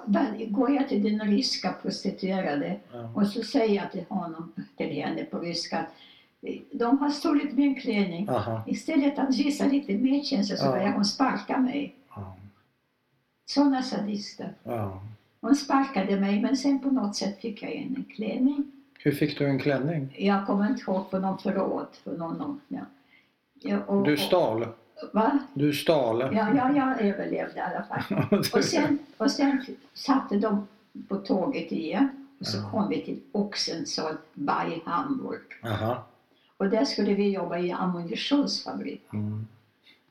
går 0.48 0.70
jag 0.70 0.88
till 0.88 1.02
den 1.02 1.30
ryska 1.30 1.72
prostituerade 1.82 2.76
Ja. 2.92 3.12
och 3.14 3.26
så 3.26 3.42
säger 3.42 3.74
jag 3.82 3.92
till 3.92 4.04
honom, 4.08 4.52
till 4.76 4.86
henne 5.02 5.24
på 5.24 5.38
ryska, 5.38 5.78
att 5.78 5.86
de 6.72 6.98
har 6.98 7.10
stulit 7.10 7.52
min 7.56 7.80
klänning. 7.80 8.28
Aha. 8.28 8.62
Istället 8.66 9.18
att 9.18 9.36
visa 9.36 9.66
lite 9.66 9.92
medkänsla 9.92 10.56
så 10.56 10.64
Ja. 10.66 10.70
börjar 10.72 10.92
hon 10.92 11.04
sparka 11.04 11.58
mig. 11.58 11.94
Ja. 12.16 12.36
Sådana 13.46 13.82
sadister. 13.82 14.52
Ja. 14.62 15.02
Hon 15.40 15.56
sparkade 15.56 16.20
mig 16.20 16.40
men 16.42 16.56
sen 16.56 16.78
på 16.78 16.90
något 16.90 17.16
sätt 17.16 17.40
fick 17.40 17.62
jag 17.62 17.72
en 17.72 18.04
klänning. 18.16 18.72
Hur 18.98 19.12
fick 19.12 19.38
du 19.38 19.46
en 19.46 19.58
klänning? 19.58 20.14
Jag 20.18 20.46
kommer 20.46 20.70
inte 20.70 20.82
ihåg 20.82 21.10
för 21.10 21.20
någon 21.20 21.38
förråd. 21.38 21.86
För 22.04 22.16
någon, 22.16 22.36
någon, 22.38 22.60
ja. 22.68 22.80
Ja, 23.62 23.78
och, 23.86 24.04
Du 24.04 24.16
stal? 24.16 24.66
Va? 25.12 25.38
Du 25.54 25.72
stal? 25.72 26.20
Ja, 26.20 26.48
ja, 26.56 26.76
jag 26.76 27.00
överlevde 27.00 27.58
i 27.58 27.60
alla 27.60 27.82
fall. 27.84 28.40
Och 28.58 28.64
sen, 28.64 28.98
och 29.16 29.30
sen 29.30 29.64
satte 29.94 30.36
de 30.36 30.66
på 31.08 31.16
tåget 31.16 31.72
igen. 31.72 32.08
Och 32.40 32.46
så 32.46 32.56
Ja. 32.58 32.70
kom 32.70 32.88
vi 32.88 33.02
till 33.04 33.20
Oxenzoll 33.32 34.14
by 34.34 34.80
Hamburg. 34.84 35.40
Aha. 35.64 36.06
Och 36.56 36.68
där 36.68 36.84
skulle 36.84 37.14
vi 37.14 37.30
jobba 37.30 37.58
i 37.58 37.72
ammunitionsfabrik. 37.72 39.02
Mm. 39.12 39.46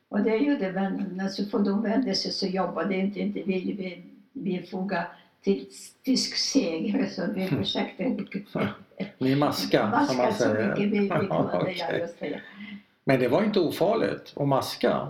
Och 0.08 0.20
det 0.20 0.36
gjorde 0.36 0.70
vännerna, 0.70 1.28
så 1.28 1.44
får 1.46 1.58
de 1.58 1.82
vände 1.82 2.14
sig 2.14 2.32
så 2.32 2.46
jobbade 2.46 2.96
inte, 2.96 3.20
inte 3.20 3.42
ville 3.42 3.72
vi, 3.72 4.02
vi 4.32 4.62
foga 4.70 5.06
till 5.42 5.66
tysk 6.04 6.36
seger 6.36 7.06
så 7.10 7.22
vi 7.34 7.46
försökte 7.48 8.04
Ni 9.18 9.36
maska, 9.36 9.80
som 9.80 10.16
man 10.16 10.26
maska 10.26 10.32
så 10.32 10.54
säger. 10.54 10.68
mycket 10.76 11.02
vi, 11.02 11.08
kunde. 11.08 11.26
Ja, 11.30 11.50
Okej. 11.60 11.98
just 12.00 12.20
det. 12.20 12.40
Men 13.04 13.20
det 13.20 13.28
var 13.28 13.42
inte 13.44 13.60
ofarligt 13.60 14.32
att 14.36 14.48
maska? 14.48 15.08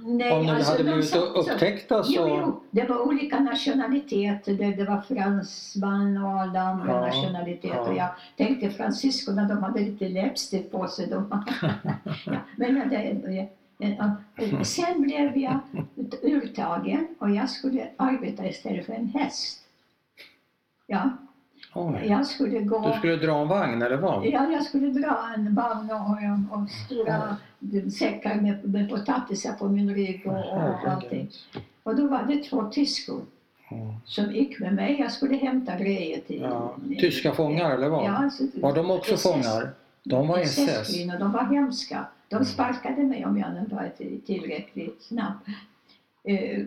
Nej, 0.00 0.32
Om 0.32 0.46
ni 0.46 0.50
alltså, 0.50 0.70
hade 0.72 0.82
de 0.82 0.90
blivit 0.90 1.08
sa- 1.10 1.16
så- 1.20 1.26
upptäckta 1.52 2.02
så... 2.04 2.12
Jo, 2.16 2.28
jo, 2.28 2.60
det 2.70 2.84
var 2.88 3.00
olika 3.06 3.40
nationaliteter. 3.40 4.52
Det, 4.54 4.66
det 4.70 4.84
var 4.84 5.00
fransman 5.00 6.24
och 6.24 6.30
alla 6.40 6.60
andra 6.60 6.92
Ja, 6.92 7.00
nationaliteter. 7.00 7.92
ja. 7.92 7.94
Jag 8.36 8.46
tänkte 8.46 8.70
fransyskorna, 8.70 9.48
de 9.48 9.62
hade 9.62 9.80
lite 9.80 10.08
läppstift 10.08 10.70
på 10.72 10.88
sig. 10.88 11.06
De, 11.06 11.44
ja, 12.26 12.36
men 12.56 12.88
det, 12.88 14.64
sen 14.64 15.02
blev 15.02 15.36
jag 15.38 15.58
urtagen 16.22 17.06
och 17.18 17.30
jag 17.30 17.50
skulle 17.50 17.88
arbeta 17.96 18.46
istället 18.46 18.86
för 18.86 18.92
en 18.92 19.06
häst. 19.14 19.58
Ja, 20.86 21.10
Oj. 21.78 22.06
jag 22.08 22.26
skulle 22.26 22.60
gå... 22.60 22.88
Du 22.92 22.98
skulle 22.98 23.16
dra 23.16 23.42
en 23.42 23.48
vagn 23.48 23.82
eller 23.82 23.96
vad? 23.96 24.26
Ja, 24.26 24.50
jag 24.52 24.62
skulle 24.64 24.86
dra 24.88 25.32
en 25.36 25.54
vagn 25.54 25.90
och, 25.90 26.58
och, 26.58 26.70
stora 26.70 27.36
säckar 27.98 28.34
med, 28.34 28.68
med 28.68 28.90
potatisar 28.90 29.52
på 29.52 29.68
min 29.68 29.94
rygg 29.94 30.22
och, 30.26 30.52
och 30.52 30.88
allting. 30.88 31.28
Och 31.82 31.96
då 31.96 32.08
var 32.08 32.22
det 32.28 32.42
två 32.44 32.62
tyskor 32.70 33.20
Mm. 33.70 33.94
som 34.04 34.32
gick 34.32 34.60
med 34.60 34.74
mig. 34.74 34.96
Jag 35.00 35.12
skulle 35.12 35.36
hämta 35.36 35.76
grejer 35.78 36.20
till... 36.20 36.40
Ja. 36.40 36.74
Tyska 37.00 37.32
fångar 37.32 37.70
eller 37.70 37.88
vad? 37.88 38.04
Ja, 38.04 38.10
alltså, 38.16 38.44
Var 38.54 38.74
de 38.74 38.90
också 38.90 39.14
SS 39.14 39.22
fångar? 39.22 39.70
De 40.02 40.28
var 40.28 40.38
SS? 40.38 40.68
SS-kvinnor, 40.68 41.18
de 41.18 41.32
var 41.32 41.44
hemska. 41.44 42.04
De 42.28 42.36
Mm. 42.36 42.46
sparkade 42.46 43.02
mig 43.02 43.26
om 43.26 43.38
jag 43.38 43.58
inte 43.62 43.74
var 43.74 43.90
till- 43.96 44.20
tillräckligt 44.26 45.02
snabb. 45.02 45.32
Eh, 46.24 46.62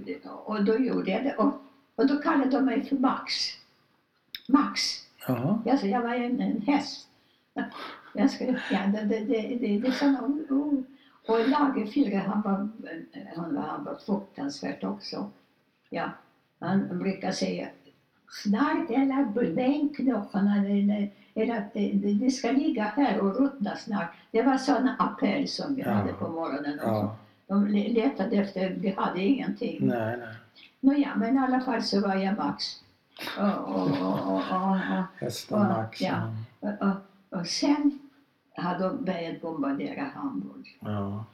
och 0.45 0.63
då 0.63 0.77
gjorde 0.77 1.11
jag 1.11 1.23
det. 1.23 1.35
Och, 1.37 1.53
och 1.95 2.07
då 2.07 2.15
kallade 2.17 2.51
de 2.51 2.65
mig 2.65 2.85
för 2.85 2.95
Max. 2.95 3.33
Max. 4.49 4.81
Jaha. 5.27 5.59
Alltså, 5.71 5.87
jag 5.87 6.01
var 6.01 6.13
en, 6.13 6.41
en 6.41 6.61
häst. 6.61 7.07
Jag 8.13 8.29
skulle, 8.31 8.61
ja, 8.71 8.79
det, 8.93 9.01
det, 9.03 9.19
det, 9.19 9.57
det, 9.79 9.87
är 9.87 9.91
såna, 9.91 10.21
oh, 10.21 10.57
oh. 10.57 10.79
Och 11.27 11.49
Lagerfyr, 11.49 12.15
han 12.15 12.41
var, 12.41 12.69
han 13.35 13.55
var, 13.55 13.61
han 13.61 13.83
var 13.83 13.95
fruktansvärt 13.95 14.83
också. 14.83 15.29
Ja, 15.89 16.11
han 16.59 16.99
brukar 16.99 17.31
säga 17.31 17.67
snart 18.43 18.89
eller, 18.89 19.27
eller, 21.35 21.69
det, 21.73 21.91
det 22.13 22.31
ska 22.31 22.51
ligga 22.51 22.83
här 22.83 23.19
och 23.19 23.39
ruttna 23.39 23.75
snart. 23.75 24.07
Det 24.31 24.41
var 24.41 24.57
sådana 24.57 24.95
appell 24.99 25.47
som 25.47 25.75
vi 25.75 25.81
Ja. 25.81 25.91
hade 25.91 26.13
på 26.13 26.27
morgonen. 26.29 26.73
också. 26.79 26.87
Ja. 26.89 27.15
De 27.47 27.67
le- 27.67 27.93
letade 27.93 28.35
efter, 28.35 28.69
vi 28.69 28.89
hade 28.97 29.21
ingenting. 29.21 29.77
Nej, 29.87 30.17
nej. 30.17 30.27
Nåja, 30.79 31.15
men 31.15 31.35
i 31.35 31.39
alla 31.39 31.59
fall 31.61 31.81
så 31.83 32.01
var 32.01 32.15
jag 32.15 32.37
Max. 32.37 32.63
Och, 33.37 33.75
och, 33.75 33.87
och, 33.87 34.35
och, 34.35 34.41
Ja, 34.49 34.77
Max. 35.49 36.01
ja. 36.01 36.31
och, 37.29 37.47
sen 37.47 37.99
har 38.57 38.79
de 38.79 39.05
börjat 39.05 39.41
bombardera 39.41 40.03
Hamburg. 40.15 40.77
Ja. 40.79 41.25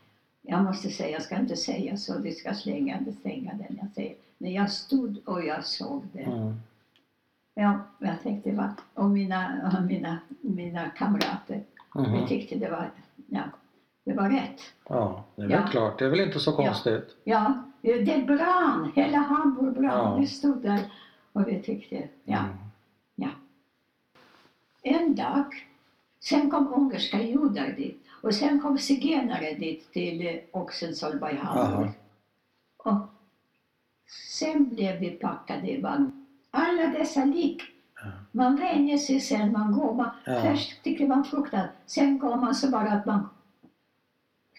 Jag 0.42 0.64
måste 0.64 0.90
säga, 0.90 1.10
jag 1.10 1.22
ska 1.22 1.36
inte 1.40 1.56
säga 1.56 1.98
så, 1.98 2.18
du 2.18 2.32
ska 2.32 2.54
slänga, 2.54 3.00
slänga 3.22 3.54
den 3.54 3.78
jag 3.82 3.90
säger. 3.96 4.16
Men 4.38 4.54
jag 4.54 4.72
stod 4.72 5.18
och 5.26 5.44
jag 5.46 5.66
såg 5.66 6.04
det. 6.14 6.20
Mm. 6.24 6.54
Ja, 7.54 7.80
jag 8.00 8.22
tänkte, 8.24 8.52
va? 8.52 8.70
och 8.94 9.10
mina, 9.10 9.72
och 9.78 9.84
mina, 9.88 10.18
mina 10.42 10.90
kamrater, 10.90 11.64
vi 11.96 12.02
Mhm. 12.02 12.28
tyckte 12.28 12.56
det 12.56 12.70
var, 12.72 12.90
ja, 13.28 13.42
det 14.06 14.14
var 14.14 14.30
rätt. 14.30 14.62
Ja, 14.90 15.24
det 15.36 15.42
är 15.42 15.48
väl 15.48 15.58
Ja. 15.62 15.68
klart. 15.72 16.00
Det 16.00 16.06
är 16.06 16.10
väl 16.10 16.20
inte 16.20 16.40
så 16.40 16.52
konstigt. 16.52 17.16
Ja, 17.24 17.54
det 17.82 18.26
brann, 18.28 18.92
hela 18.96 19.18
Hamburg 19.18 19.74
brann. 19.74 20.12
Ja. 20.12 20.16
Vi 20.18 20.28
stod 20.28 20.62
där 20.62 20.80
och 21.36 21.48
vi 21.48 21.62
tyckte, 21.62 22.08
ja. 22.24 22.40
Mm. 22.40 22.56
En 24.88 25.16
dag, 25.16 25.68
sen 26.20 26.52
kom 26.52 26.74
ungerska 26.74 27.22
judar 27.22 27.68
dit 27.68 28.04
och 28.22 28.36
sen 28.36 28.60
kom 28.60 28.78
zigenare 28.78 29.54
dit 29.54 29.92
till 29.92 30.28
eh, 30.28 30.36
Hamburg. 31.36 31.92
Och 32.78 32.98
sen 34.38 34.70
blev 34.70 35.00
vi 35.00 35.12
packade 35.12 35.72
i 35.72 35.82
vagn. 35.82 36.26
Alla 36.52 36.88
dessa 36.88 37.26
lik. 37.26 37.62
Ja. 37.96 38.12
Man 38.32 38.56
vänjer 38.56 38.98
sig 38.98 39.20
sen, 39.20 39.52
man 39.52 39.72
går. 39.72 39.94
Man, 39.94 40.10
Ja. 40.26 40.42
Först 40.42 40.84
tycker 40.84 41.08
man 41.08 41.24
fruktan, 41.24 41.68
sen 41.86 42.20
går 42.20 42.36
man 42.36 42.56
så 42.56 42.70
bara 42.70 42.92
att 42.92 43.06
man... 43.06 43.30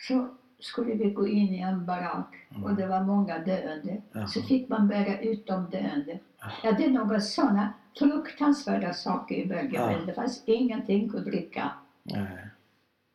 Så 0.08 0.28
skulle 0.58 0.94
vi 0.94 1.10
gå 1.10 1.28
in 1.28 1.54
i 1.54 1.60
en 1.60 1.84
barack 1.86 2.34
och 2.64 2.74
det 2.74 2.86
var 2.86 3.00
många 3.02 3.38
döende. 3.38 3.96
Jaha. 4.12 4.26
Så 4.26 4.42
fick 4.42 4.68
man 4.68 4.88
bära 4.88 5.20
ut 5.20 5.46
de 5.46 5.70
döende. 5.70 6.18
Ja, 6.62 6.72
det 6.72 6.84
är 6.84 6.90
några 6.90 7.20
sådana 7.20 7.72
fruktansvärda 7.98 8.92
saker 8.94 9.34
i 9.34 9.46
Belgien. 9.46 9.82
Ja. 9.82 9.96
men 9.96 10.06
Det 10.06 10.12
fanns 10.14 10.42
ingenting 10.46 11.12
att 11.16 11.24
dricka. 11.24 11.70
Nej. 12.02 12.26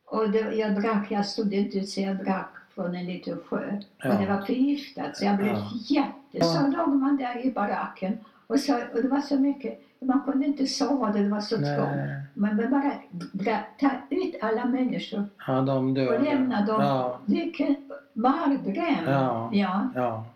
Och 0.04 0.30
det, 0.30 0.38
jag 0.54 0.80
drack, 0.82 1.10
jag 1.10 1.26
stod 1.26 1.54
inte 1.54 1.78
ut 1.78 1.88
så 1.88 2.00
jag 2.00 2.16
drack 2.24 2.50
från 2.74 2.94
en 2.94 3.06
liten 3.06 3.38
sjö. 3.48 3.80
Ja. 3.98 4.12
Och 4.12 4.20
det 4.20 4.26
var 4.26 4.40
förgiftat 4.42 5.16
så 5.16 5.24
jag 5.24 5.36
blev 5.36 5.48
Ja. 5.52 5.70
jätte... 5.88 6.44
Så 6.46 6.66
låg 6.66 6.88
man 6.88 7.16
där 7.16 7.46
i 7.46 7.50
baracken 7.50 8.18
och, 8.46 8.60
så, 8.60 8.74
och 8.76 9.02
det 9.02 9.08
var 9.08 9.20
så 9.20 9.38
mycket, 9.38 9.82
man 10.02 10.22
kunde 10.22 10.46
inte 10.46 10.66
sova, 10.66 11.12
det 11.12 11.28
var 11.28 11.40
så 11.40 11.56
trångt. 11.56 11.96
Man 12.34 12.56
behövde 12.56 12.76
bara 12.76 12.92
dra, 13.32 13.58
ta 13.80 13.90
ut 14.10 14.34
alla 14.42 14.64
människor 14.64 15.24
Ja, 15.46 15.60
de 15.60 15.94
döda. 15.94 16.16
och 16.18 16.24
lämna 16.24 16.66
dem. 16.66 16.80
Ja. 16.82 17.18
Vilken 17.26 17.76
mardröm! 18.12 19.04
Ja. 19.06 19.50
ja. 19.52 19.88
Ja. 19.94 20.26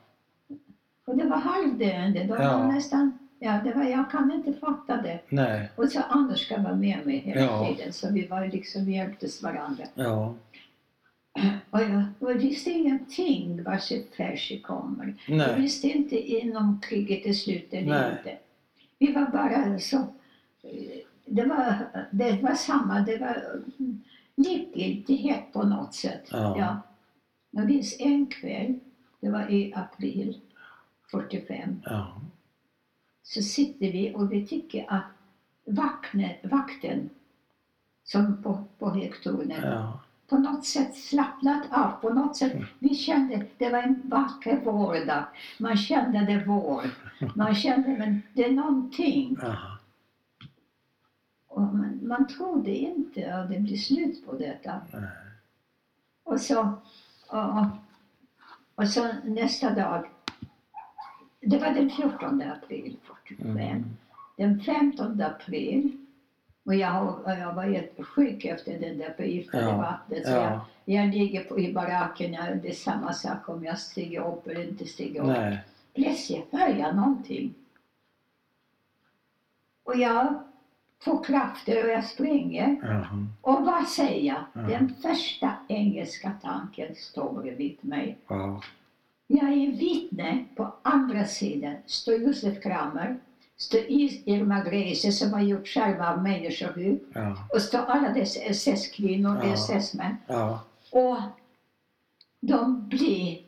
Och 1.07 1.17
det 1.17 1.25
var 1.25 1.37
halvdöende. 1.37 2.19
De 2.25 2.29
Ja. 2.43 2.59
var 2.59 2.73
nästan... 2.73 3.19
Ja, 3.39 3.61
det 3.65 3.73
var, 3.75 3.85
jag 3.85 4.11
kan 4.11 4.33
inte 4.33 4.53
fatta 4.53 4.97
det. 5.03 5.21
Nej. 5.29 5.71
Och 5.77 5.89
så 5.89 6.01
Anders 6.09 6.47
ska 6.47 6.63
vara 6.63 6.75
med 6.75 7.07
mig 7.07 7.17
hela 7.19 7.41
Ja. 7.41 7.67
tiden. 7.67 7.93
Så 7.93 8.13
vi 8.13 8.27
var 8.27 8.47
liksom, 8.47 8.85
vi 8.85 8.93
hjälptes 8.93 9.43
varandra. 9.43 9.85
Ja. 9.95 10.35
Och 11.71 11.81
jag, 11.81 12.03
och 12.19 12.31
jag 12.31 12.35
visste 12.37 12.71
ingenting 12.71 13.63
vart 13.63 13.89
Percy 14.17 14.61
kommer. 14.61 15.15
Jag 15.27 15.37
Nej. 15.37 15.61
visste 15.61 15.89
inte 15.89 16.17
inom 16.17 16.81
kriget 16.81 17.27
är 17.27 17.33
slut 17.33 17.69
Nej. 17.73 17.83
inte. 17.83 18.37
Vi 18.99 19.13
var 19.13 19.27
bara 19.27 19.79
så... 19.79 20.07
Det 21.27 21.45
var, 21.45 21.89
det 22.11 22.43
var 22.43 22.55
samma, 22.55 23.01
det 23.01 23.19
var 23.19 23.63
likgiltighet 24.37 25.53
på 25.53 25.63
något 25.63 25.95
sätt. 25.95 26.29
Ja. 26.31 26.59
Ja. 26.59 26.81
Jag 27.51 27.67
minns 27.67 27.97
en 28.01 28.27
kväll, 28.27 28.79
det 29.21 29.31
var 29.31 29.51
i 29.51 29.75
april 29.75 30.41
45, 31.11 31.83
Ja. 31.85 32.21
så 33.23 33.43
sitter 33.43 33.93
vi 33.93 34.15
och 34.15 34.33
vi 34.33 34.47
tycker 34.47 34.87
att 34.89 35.05
vakten, 35.65 36.31
vakten 36.43 37.11
som 38.05 38.43
på, 38.43 38.65
på 38.79 38.91
högtornet 38.91 39.65
Ja. 39.65 40.01
På 40.29 40.39
något 40.39 40.65
sätt 40.65 40.97
slappnat 40.97 41.63
av. 41.71 41.91
På 41.91 42.11
något 42.11 42.37
sätt, 42.37 42.53
vi 42.79 42.95
kände, 42.95 43.47
det 43.59 43.71
var 43.71 43.83
en 43.83 44.03
vacker 44.05 44.61
vårdag. 44.65 45.25
Man 45.59 45.77
kände 45.77 46.19
det 46.19 46.45
vår. 46.47 46.85
Man 47.35 47.55
kände, 47.55 47.89
men 47.89 48.23
det 48.33 48.45
är 48.45 48.53
någonting. 48.53 49.39
Och 51.49 51.63
man, 51.63 52.01
man 52.03 52.29
trodde 52.29 52.71
inte 52.71 53.35
att 53.35 53.51
det 53.51 53.59
blir 53.59 53.77
slut 53.77 54.27
på 54.27 54.37
detta. 54.37 54.81
Nej. 54.93 55.03
Och 56.23 56.41
så, 56.41 56.73
och, 57.29 57.67
och 58.75 58.89
så 58.89 59.13
nästa 59.25 59.75
dag, 59.75 60.11
det 61.41 61.59
var 61.59 61.71
den 61.75 61.91
14 61.91 62.43
april 62.43 62.97
45. 63.27 63.51
Mm. 63.51 63.85
Den 64.37 64.61
15 64.61 65.21
april, 65.21 66.06
och 66.67 66.75
jag, 66.75 67.15
jag 67.27 67.53
var 67.53 67.65
jättesjuk 67.65 68.45
efter 68.45 68.79
den 68.79 68.99
där 68.99 69.15
förgiftade 69.17 69.65
Ja, 69.65 69.77
vattnet. 69.77 70.27
Så 70.27 70.33
jag, 70.33 70.43
Ja. 70.43 70.67
jag 70.85 71.15
ligger 71.15 71.45
på, 71.45 71.59
i 71.61 71.73
baracken, 71.73 72.33
det 72.63 72.69
är 72.69 72.73
samma 72.75 73.13
sak 73.13 73.49
om 73.49 73.65
jag 73.65 73.79
stiger 73.79 74.27
upp 74.33 74.47
eller 74.47 74.69
inte 74.69 74.85
stiger 74.87 75.21
upp. 75.21 75.27
Nej. 75.27 75.59
Plötsligt 75.95 76.49
hör 76.53 76.69
jag 76.69 76.97
någonting. 76.97 77.55
Och 79.85 79.97
jag 79.97 80.35
får 80.99 81.25
krafter 81.25 81.85
och 81.85 81.91
jag 81.91 82.05
springer. 82.05 82.77
Jaha. 82.83 83.27
Och 83.41 83.65
vad 83.67 83.89
säger 83.89 84.23
jag? 84.35 84.45
Ja. 84.53 84.61
Den 84.61 84.95
första 85.03 85.53
engelska 85.69 86.33
tanken 86.43 86.95
står 86.95 87.33
bredvid 87.43 87.77
mig. 87.81 88.19
Ja. 88.29 88.63
Jag 89.27 89.49
är 89.53 89.73
vittne 89.73 90.45
på 90.57 90.73
andra 90.83 91.25
sidan. 91.25 91.75
Står 91.87 92.15
Josef 92.15 92.63
Kramer, 92.63 93.17
står 93.59 93.81
Is- 93.81 94.23
Irma 94.27 94.61
Grese 94.65 95.13
som 95.13 95.33
har 95.33 95.41
gjort 95.41 95.69
själva 95.69 96.13
av 96.13 96.23
människohud 96.23 97.01
Ja. 97.15 97.37
och 97.55 97.63
står 97.63 97.79
alla 97.79 98.09
dessa 98.09 98.41
SS-kvinnor 98.41 99.37
och 99.39 99.45
Ja. 99.47 99.53
SS-män. 99.53 100.17
Ja. 100.27 100.61
Och 100.93 101.17
de 102.41 102.89
blir 102.89 103.39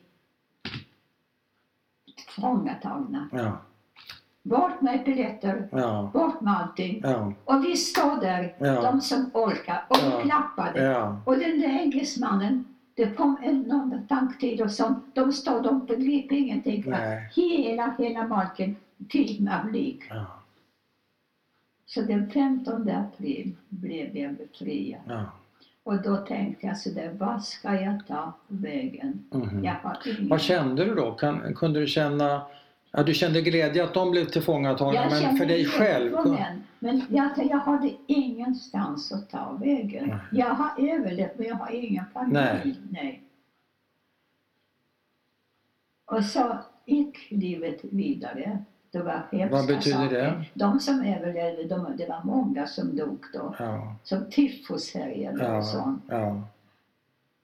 tillfångatagna. 2.16 3.28
Ja. 3.32 3.52
Bort 4.42 4.80
med 4.80 5.04
biljetter, 5.04 5.68
Ja. 5.72 6.10
bort 6.12 6.40
med 6.40 6.56
allting. 6.60 7.00
Ja. 7.04 7.32
Och 7.44 7.64
vi 7.64 7.76
står 7.76 8.20
där, 8.20 8.54
Ja. 8.58 8.82
de 8.82 9.00
som 9.00 9.30
orkar, 9.34 9.84
och 9.88 9.96
Ja. 9.96 10.20
klappade. 10.22 11.16
Och 11.24 11.38
den 11.38 11.60
där 11.60 11.68
engelsmannen, 11.80 12.64
det 12.94 13.16
kom 13.16 13.36
en 13.42 13.70
annan 13.72 14.06
tanktid 14.06 14.60
och 14.60 14.70
sånt. 14.70 15.14
De 15.14 15.32
stod, 15.32 15.62
de 15.62 15.86
begrep 15.86 16.32
ingenting. 16.32 16.92
Hela, 17.34 17.94
hela 17.98 18.26
marken 18.26 18.76
fylld 19.12 19.40
med 19.40 19.60
av 19.60 19.72
lik. 19.72 20.02
Ja. 20.10 20.26
Så 21.86 22.02
den 22.02 22.30
15 22.30 22.90
april 22.90 23.52
blev 23.68 24.16
jag 24.16 24.34
befriad. 24.34 25.00
Ja. 25.08 25.32
Och 25.82 26.02
då 26.02 26.16
tänkte 26.16 26.66
jag 26.66 26.78
sådär, 26.78 27.16
vad 27.18 27.44
ska 27.44 27.74
jag 27.80 28.06
ta 28.06 28.32
vägen? 28.48 29.24
Mhm. 29.30 29.64
Jag 29.64 29.74
har 29.74 29.98
ingen... 30.06 30.28
Vad 30.28 30.40
kände 30.40 30.84
du 30.84 30.94
då? 30.94 31.12
Kan, 31.12 31.54
kunde 31.54 31.80
du 31.80 31.86
känna... 31.86 32.42
Ja, 32.90 33.02
du 33.02 33.14
kände 33.14 33.42
glädje 33.42 33.84
att 33.84 33.94
de 33.94 34.10
blev 34.10 34.24
tillfångatagna, 34.24 34.94
Jag 34.94 35.22
men 35.22 35.36
för 35.36 35.46
dig 35.46 35.64
själv? 35.64 36.14
en, 36.14 36.64
Men 36.78 37.02
jag, 37.10 37.30
jag 37.36 37.58
hade 37.58 37.92
ingenstans 38.06 39.12
att 39.12 39.30
ta 39.30 39.52
vägen. 39.52 40.08
Nej. 40.08 40.18
Jag 40.32 40.54
har 40.54 40.90
överlevt 40.94 41.38
men 41.38 41.46
jag 41.46 41.54
har 41.54 41.70
ingen 41.70 42.04
familj. 42.12 42.34
Nej. 42.34 42.76
Nej. 42.90 43.22
Och 46.04 46.24
så 46.24 46.58
gick 46.86 47.30
livet 47.30 47.80
vidare. 47.82 48.64
Det 48.90 48.98
var 49.02 49.22
hemska 49.32 49.56
Vad 49.56 49.66
betyder 49.66 49.96
saker. 49.98 50.14
det? 50.22 50.44
De 50.54 50.80
som 50.80 51.00
överlevde, 51.02 51.64
de, 51.64 51.96
det 51.98 52.06
var 52.08 52.20
många 52.24 52.66
som 52.66 52.96
dog 52.96 53.18
då. 53.32 53.54
Ja. 53.58 53.94
Som 54.04 54.24
tyfushärjade 54.30 55.44
Ja. 55.44 55.56
och 55.58 55.64
sånt. 55.64 56.02
Ja. 56.08 56.42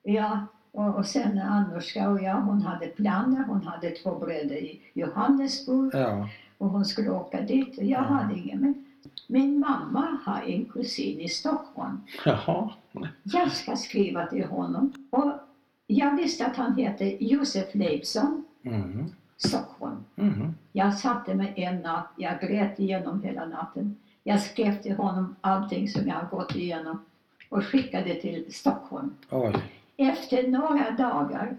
Ja, 0.03 0.47
och, 0.73 0.95
och 0.95 1.07
sen 1.07 1.39
Anushka 1.39 2.09
och 2.11 2.23
jag, 2.23 2.35
hon 2.41 2.63
hade 2.63 2.87
planer. 2.87 3.45
Hon 3.45 3.63
hade 3.63 3.91
två 3.91 4.15
bröder 4.19 4.57
i 4.57 4.81
Johannesburg 4.95 5.91
Ja. 5.95 6.29
och 6.59 6.69
hon 6.69 6.85
skulle 6.85 7.11
åka 7.11 7.41
dit. 7.41 7.79
Och 7.79 7.85
jag 7.85 8.01
Ja. 8.01 8.05
hade 8.05 8.39
ingen. 8.39 8.61
Men 8.61 8.85
min 9.27 9.59
mamma 9.59 10.19
har 10.25 10.43
en 10.47 10.65
kusin 10.65 11.21
i 11.21 11.29
Stockholm. 11.29 12.01
Jaha. 12.25 12.71
Jag 13.23 13.53
ska 13.53 13.77
skriva 13.77 14.27
till 14.27 14.45
honom. 14.45 14.93
Och 15.11 15.33
jag 15.87 16.17
visste 16.17 16.47
att 16.47 16.57
han 16.57 16.77
heter 16.77 17.17
Josef 17.21 17.75
Leifsson, 17.75 18.45
Mm. 18.63 19.05
Stockholm. 19.37 20.05
Mm. 20.17 20.55
Jag 20.73 20.95
satte 20.95 21.35
mig 21.35 21.53
en 21.57 21.81
natt, 21.81 22.09
jag 22.17 22.41
grät 22.41 22.79
igenom 22.81 23.23
hela 23.23 23.45
natten. 23.47 23.97
Jag 24.23 24.41
skrev 24.41 24.83
till 24.83 24.95
honom 24.97 25.37
allting 25.41 25.89
som 25.89 26.09
jag 26.09 26.29
gått 26.31 26.55
igenom 26.55 27.05
och 27.49 27.65
skickade 27.65 28.15
till 28.15 28.55
Stockholm. 28.55 29.15
Oj. 29.31 29.55
Efter 29.97 30.49
några 30.49 30.91
dagar, 30.91 31.57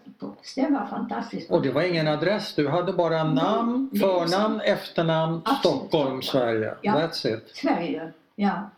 det 0.56 0.68
var 0.70 0.86
fantastiskt. 0.86 1.52
Och 1.52 1.62
det 1.62 1.72
var 1.72 1.82
ingen 1.82 2.08
adress? 2.08 2.56
Du 2.56 2.70
hade 2.70 2.94
bara 2.94 3.24
namn, 3.24 3.90
Nej, 3.92 4.02
förnamn, 4.02 4.62
efternamn, 4.62 5.42
Absolut, 5.46 5.78
Stockholm. 5.78 6.22
Sverige. 6.22 6.74
Ja. 6.82 6.94
That's 6.94 7.28
it. 7.38 7.52
Sverige, 7.56 8.12
ja. 8.36 8.70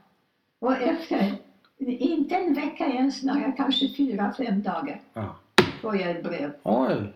Och 0.59 0.73
efter, 0.73 1.35
inte 1.77 2.35
en 2.35 2.53
vecka 2.53 2.85
ens, 2.85 3.23
några 3.23 3.51
kanske 3.51 3.89
fyra, 3.97 4.33
fem 4.37 4.61
dagar, 4.61 5.01
Ja. 5.13 5.35
får 5.81 5.95
jag 5.97 6.11
ett 6.11 6.23
brev. 6.23 6.51
Oj. 6.63 7.13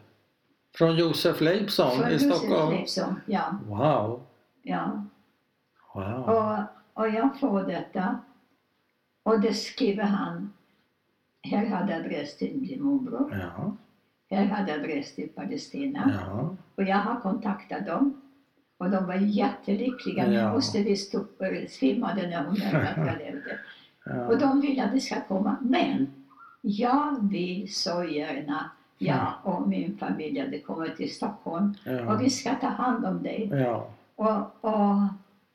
Från 0.77 0.95
Josef 0.95 1.41
Leifsson 1.41 1.91
Från 1.97 2.09
i 2.09 2.13
Josef 2.13 2.37
Stockholm? 2.37 2.69
Leifsson, 2.75 3.15
ja. 3.25 3.55
Wow. 3.67 4.21
ja. 4.63 5.03
Wow. 5.93 6.29
Och, 6.29 6.57
och 7.03 7.09
jag 7.09 7.39
får 7.39 7.63
detta. 7.63 8.19
Och 9.23 9.39
det 9.39 9.53
skriver 9.53 10.03
han. 10.03 10.53
Här 11.43 11.65
hade 11.65 11.95
adress 11.95 12.37
till 12.37 12.57
min 12.61 12.83
morbror. 12.83 13.39
Ja. 13.55 13.75
Här 14.37 14.45
hade 14.45 14.73
adress 14.73 15.15
till 15.15 15.29
Palestina. 15.29 16.19
Ja. 16.25 16.55
Och 16.75 16.83
jag 16.83 16.97
har 16.97 17.19
kontaktat 17.19 17.85
dem. 17.85 18.21
Och 18.77 18.89
de 18.89 19.05
var 19.07 19.15
jättelyckliga. 19.15 20.23
Min 20.23 20.33
Ja. 20.33 20.53
moster 20.53 20.83
visst 20.83 21.15
upp, 21.15 21.41
svimmade 21.69 22.27
när 22.29 22.45
hon 22.45 22.57
hörde 22.57 22.89
att 22.95 22.97
jag 22.97 23.17
levde. 23.17 23.59
Och 24.27 24.33
Ja. 24.33 24.39
de 24.39 24.61
vill 24.61 24.79
att 24.79 24.91
det 24.91 24.99
ska 24.99 25.21
komma. 25.21 25.55
Men 25.61 26.13
jag 26.61 27.29
vill 27.29 27.73
så 27.75 28.03
gärna, 28.03 28.71
jag 29.01 29.33
och 29.43 29.67
min 29.67 29.97
familj, 29.97 30.39
att 30.39 30.51
det 30.51 30.59
kommer 30.59 30.89
till 30.89 31.15
Stockholm. 31.15 31.73
Ja. 31.83 32.13
Och 32.13 32.21
vi 32.21 32.29
ska 32.29 32.55
ta 32.55 32.67
hand 32.67 33.05
om 33.05 33.23
dig. 33.23 33.49
Ja. 33.51 33.89
Och, 34.15 34.65
och 34.65 34.97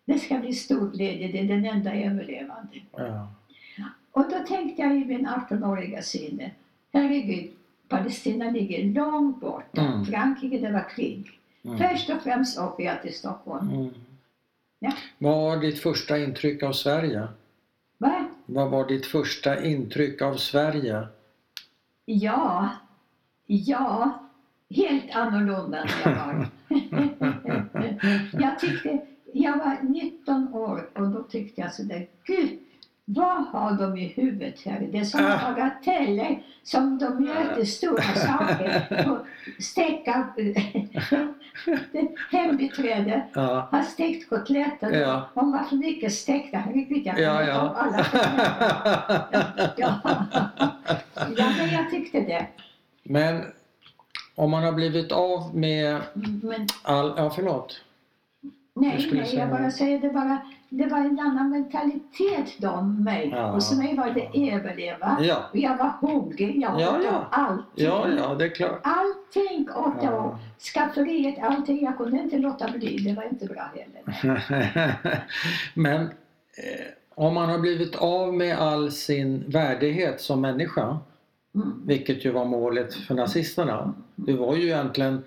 det 0.05 0.19
ska 0.19 0.39
bli 0.39 0.53
stor 0.53 0.91
glädje. 0.91 1.29
Det 1.29 1.39
är 1.39 1.45
den 1.45 1.65
enda 1.65 1.95
överlevande. 1.95 2.77
Ja. 2.97 3.29
Och 4.13 4.25
då 4.31 4.39
tänkte 4.49 4.83
jag 4.83 4.97
i 4.97 5.05
min 5.05 5.29
18-åriga 5.29 6.03
sinne, 6.03 6.51
herregud, 6.93 7.51
Palestina 7.89 8.51
ligger 8.51 8.85
långt 8.85 9.41
borta. 9.41 9.81
Mm. 9.81 10.05
Frankrike, 10.05 10.59
det 10.59 10.73
var 10.73 10.89
krig. 10.91 11.41
Mm. 11.65 11.79
Först 11.79 12.11
och 12.11 12.23
främst 12.23 12.59
åker 12.59 12.85
jag 12.85 13.03
till 13.03 13.15
Stockholm. 13.15 13.71
Mm. 13.71 13.91
Ja. 14.79 14.93
Vad 15.19 15.37
var 15.37 15.57
ditt 15.57 15.79
första 15.79 16.19
intryck 16.19 16.63
av 16.63 16.73
Sverige? 16.73 17.29
Va? 17.99 18.29
Vad 18.47 18.71
var 18.71 18.89
ditt 18.89 19.07
första 19.07 19.65
intryck 19.65 20.23
av 20.23 20.35
Sverige? 20.35 21.07
Ja, 22.05 22.69
ja, 23.47 24.21
helt 24.71 25.17
annorlunda 25.17 25.79
än 25.83 25.89
jag 26.05 26.15
var. 26.15 26.47
jag 28.41 28.59
tyckte, 28.59 28.99
jag 29.33 29.57
var 29.57 29.77
19 29.83 30.55
år 30.55 30.89
och 30.95 31.09
då 31.09 31.23
tyckte 31.23 31.61
jag 31.61 31.73
sådär, 31.75 32.07
gud, 32.25 32.59
vad 33.09 33.45
har 33.47 33.73
de 33.73 33.97
i 33.97 34.07
huvudet 34.07 34.61
här? 34.65 34.89
Det 34.93 34.99
är 34.99 35.05
som 35.05 35.21
Ah. 35.25 35.39
bagateller 35.51 36.43
som 36.63 36.99
de 36.99 37.25
gör 37.25 37.55
till 37.55 37.73
stora 37.73 38.03
saker. 38.03 38.87
Och 39.11 39.19
Steka, 39.63 40.29
hembiträde 42.31 43.23
Ja. 43.35 43.69
har 43.73 43.83
stekt 43.83 44.29
kotletter. 44.29 44.91
Ja. 44.93 45.29
Var 45.35 45.65
för 45.65 45.77
mycket 45.77 46.13
stekta. 46.13 46.59
Herregud, 46.59 47.07
jag 47.07 47.15
kan 47.17 47.25
Ja, 47.25 47.43
ja. 47.43 47.75
alla. 47.77 48.07
ja. 49.77 50.01
ja, 51.37 51.51
men 51.59 51.71
jag 51.71 51.91
tyckte 51.91 52.21
det. 52.21 52.47
Men 53.09 53.45
om 54.35 54.51
man 54.51 54.63
har 54.63 54.73
blivit 54.73 55.13
av 55.13 55.57
med 55.57 56.01
Men 56.43 56.67
all... 56.83 57.15
Ja, 57.17 57.31
förlåt. 57.31 57.81
Nej, 58.75 59.09
nej 59.13 59.37
jag 59.37 59.51
bara 59.51 59.71
säger 59.71 60.01
det 60.01 60.09
bara. 60.09 60.39
Det 60.69 60.87
var 60.87 60.99
en 60.99 61.21
annan 61.21 61.51
mentalitet 61.51 62.59
då 62.59 62.83
med 62.83 63.01
mig. 63.01 63.29
Ja. 63.33 63.53
Och 63.53 63.65
för 63.65 63.77
mig 63.77 63.97
var 63.97 64.11
det 64.11 64.51
överleva. 64.53 65.19
Ja. 65.21 65.37
Och 65.53 65.57
jag 65.57 65.77
var 65.77 65.93
hungrig. 66.01 66.63
Jag 66.63 66.81
Ja, 66.81 66.99
åt 66.99 67.05
ja. 67.05 67.29
allting. 67.31 67.85
Ja, 67.87 68.09
ja, 68.19 68.35
det 68.35 68.45
är 68.45 68.55
klart. 68.55 68.81
Allting 68.83 69.71
åt 69.71 70.03
jag 70.03 70.13
Ja. 70.13 70.39
Skafferiet, 70.59 71.39
allting. 71.43 71.85
Jag 71.85 71.97
kunde 71.97 72.19
inte 72.19 72.39
låta 72.39 72.69
bli. 72.69 72.97
Det 72.97 73.13
var 73.13 73.23
inte 73.23 73.47
bra 73.47 73.71
heller. 73.75 74.45
Men 75.75 76.03
eh, 76.03 76.87
om 77.15 77.35
man 77.35 77.49
har 77.49 77.59
blivit 77.59 77.97
av 77.97 78.35
med 78.35 78.59
all 78.59 78.93
sin 78.93 79.45
värdighet 79.51 80.21
som 80.21 80.41
människa. 80.41 80.99
Vilket 81.87 82.25
ju 82.25 82.31
var 82.33 82.45
målet 82.45 82.95
för 82.95 83.15
nazisterna. 83.15 83.93
Du 84.15 84.33
var 84.37 84.57
ju 84.57 84.63
egentligen 84.63 85.23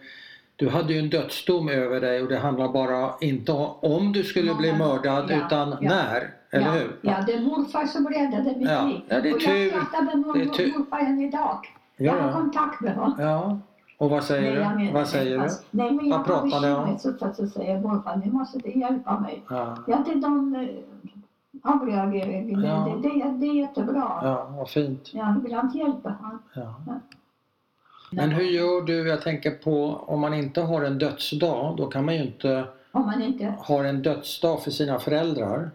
du 0.55 0.69
hade 0.69 0.93
ju 0.93 0.99
en 0.99 1.09
dödsdom 1.09 1.69
över 1.69 2.01
dig 2.01 2.21
och 2.21 2.29
det 2.29 2.37
handlar 2.39 2.69
bara 2.69 3.09
inte 3.21 3.51
om 3.81 4.11
du 4.13 4.23
skulle 4.23 4.53
bli 4.55 4.73
mördad 4.73 5.25
ja, 5.29 5.45
utan 5.45 5.69
ja. 5.69 5.89
när, 5.89 6.33
eller 6.51 6.65
ja, 6.65 6.71
hur? 6.71 6.95
Ja, 7.01 7.15
det 7.27 7.33
är 7.33 7.41
morfar 7.41 7.85
som 7.85 8.07
räddade 8.07 8.55
mitt 8.57 8.69
Ja, 8.69 8.85
liv. 8.85 9.01
ja, 9.07 9.21
det 9.21 9.29
är 9.29 9.33
och 9.33 9.39
tur. 9.41 9.55
jag 9.65 9.71
pratar 9.73 10.01
med 10.01 10.17
mor- 10.17 10.33
Det 10.33 10.41
är 10.41 10.45
tur. 10.45 10.77
morfar 10.77 10.99
än 10.99 11.21
idag. 11.21 11.59
Ja, 11.97 12.15
Jag 12.15 12.23
har 12.23 12.31
kontakt 12.41 12.81
med 12.81 12.95
honom. 12.95 13.15
ja. 13.19 13.59
Och 13.97 14.09
vad 14.09 14.23
säger 14.23 14.59
jag 14.61 14.71
du? 14.71 14.75
menar 14.77 14.93
Vad 14.93 15.07
säger 15.07 15.37
du? 15.37 15.47
Nej, 15.71 15.91
men 15.91 16.07
jag 16.09 16.17
Vad 16.17 16.25
pratar 16.27 16.61
ni 16.61 16.71
om? 16.91 16.99
så, 16.99 17.13
så, 17.19 17.33
så 17.33 17.47
säger 17.47 17.81
morfar, 17.81 18.21
ni 18.25 18.31
måste 18.31 18.79
hjälpa 18.79 19.19
mig. 19.19 19.41
Ja. 19.49 19.77
Ja, 19.87 20.03
det 20.05 20.11
är 20.11 20.15
de, 20.15 20.67
eh, 21.65 21.71
avreagering. 21.71 22.61
Det, 22.61 22.67
Ja. 22.67 22.97
det, 23.03 23.09
det, 23.09 23.31
det 23.39 23.45
är 23.47 23.53
jättebra. 23.53 24.19
Ja, 24.23 24.53
vad 24.57 24.69
fint. 24.69 25.09
Ja, 25.13 25.35
ibland 25.45 25.75
hjälper 25.75 26.09
han. 26.09 26.39
Ja. 26.55 26.75
Ja. 26.87 26.99
Men 28.11 28.29
hur 28.31 28.43
gör 28.43 28.81
du? 28.81 29.07
Jag 29.07 29.21
tänker 29.21 29.51
på 29.51 29.85
om 30.07 30.19
man 30.19 30.33
inte 30.33 30.61
har 30.61 30.81
en 30.81 30.97
dödsdag, 30.97 31.75
då 31.77 31.87
kan 31.87 32.05
man 32.05 32.15
ju 32.15 32.21
inte 32.23 32.65
Om 32.91 33.05
man 33.05 33.21
inte... 33.21 33.45
ha 33.59 33.85
en 33.85 34.01
dödsdag 34.01 34.63
för 34.63 34.71
sina 34.71 34.99
föräldrar 34.99 35.71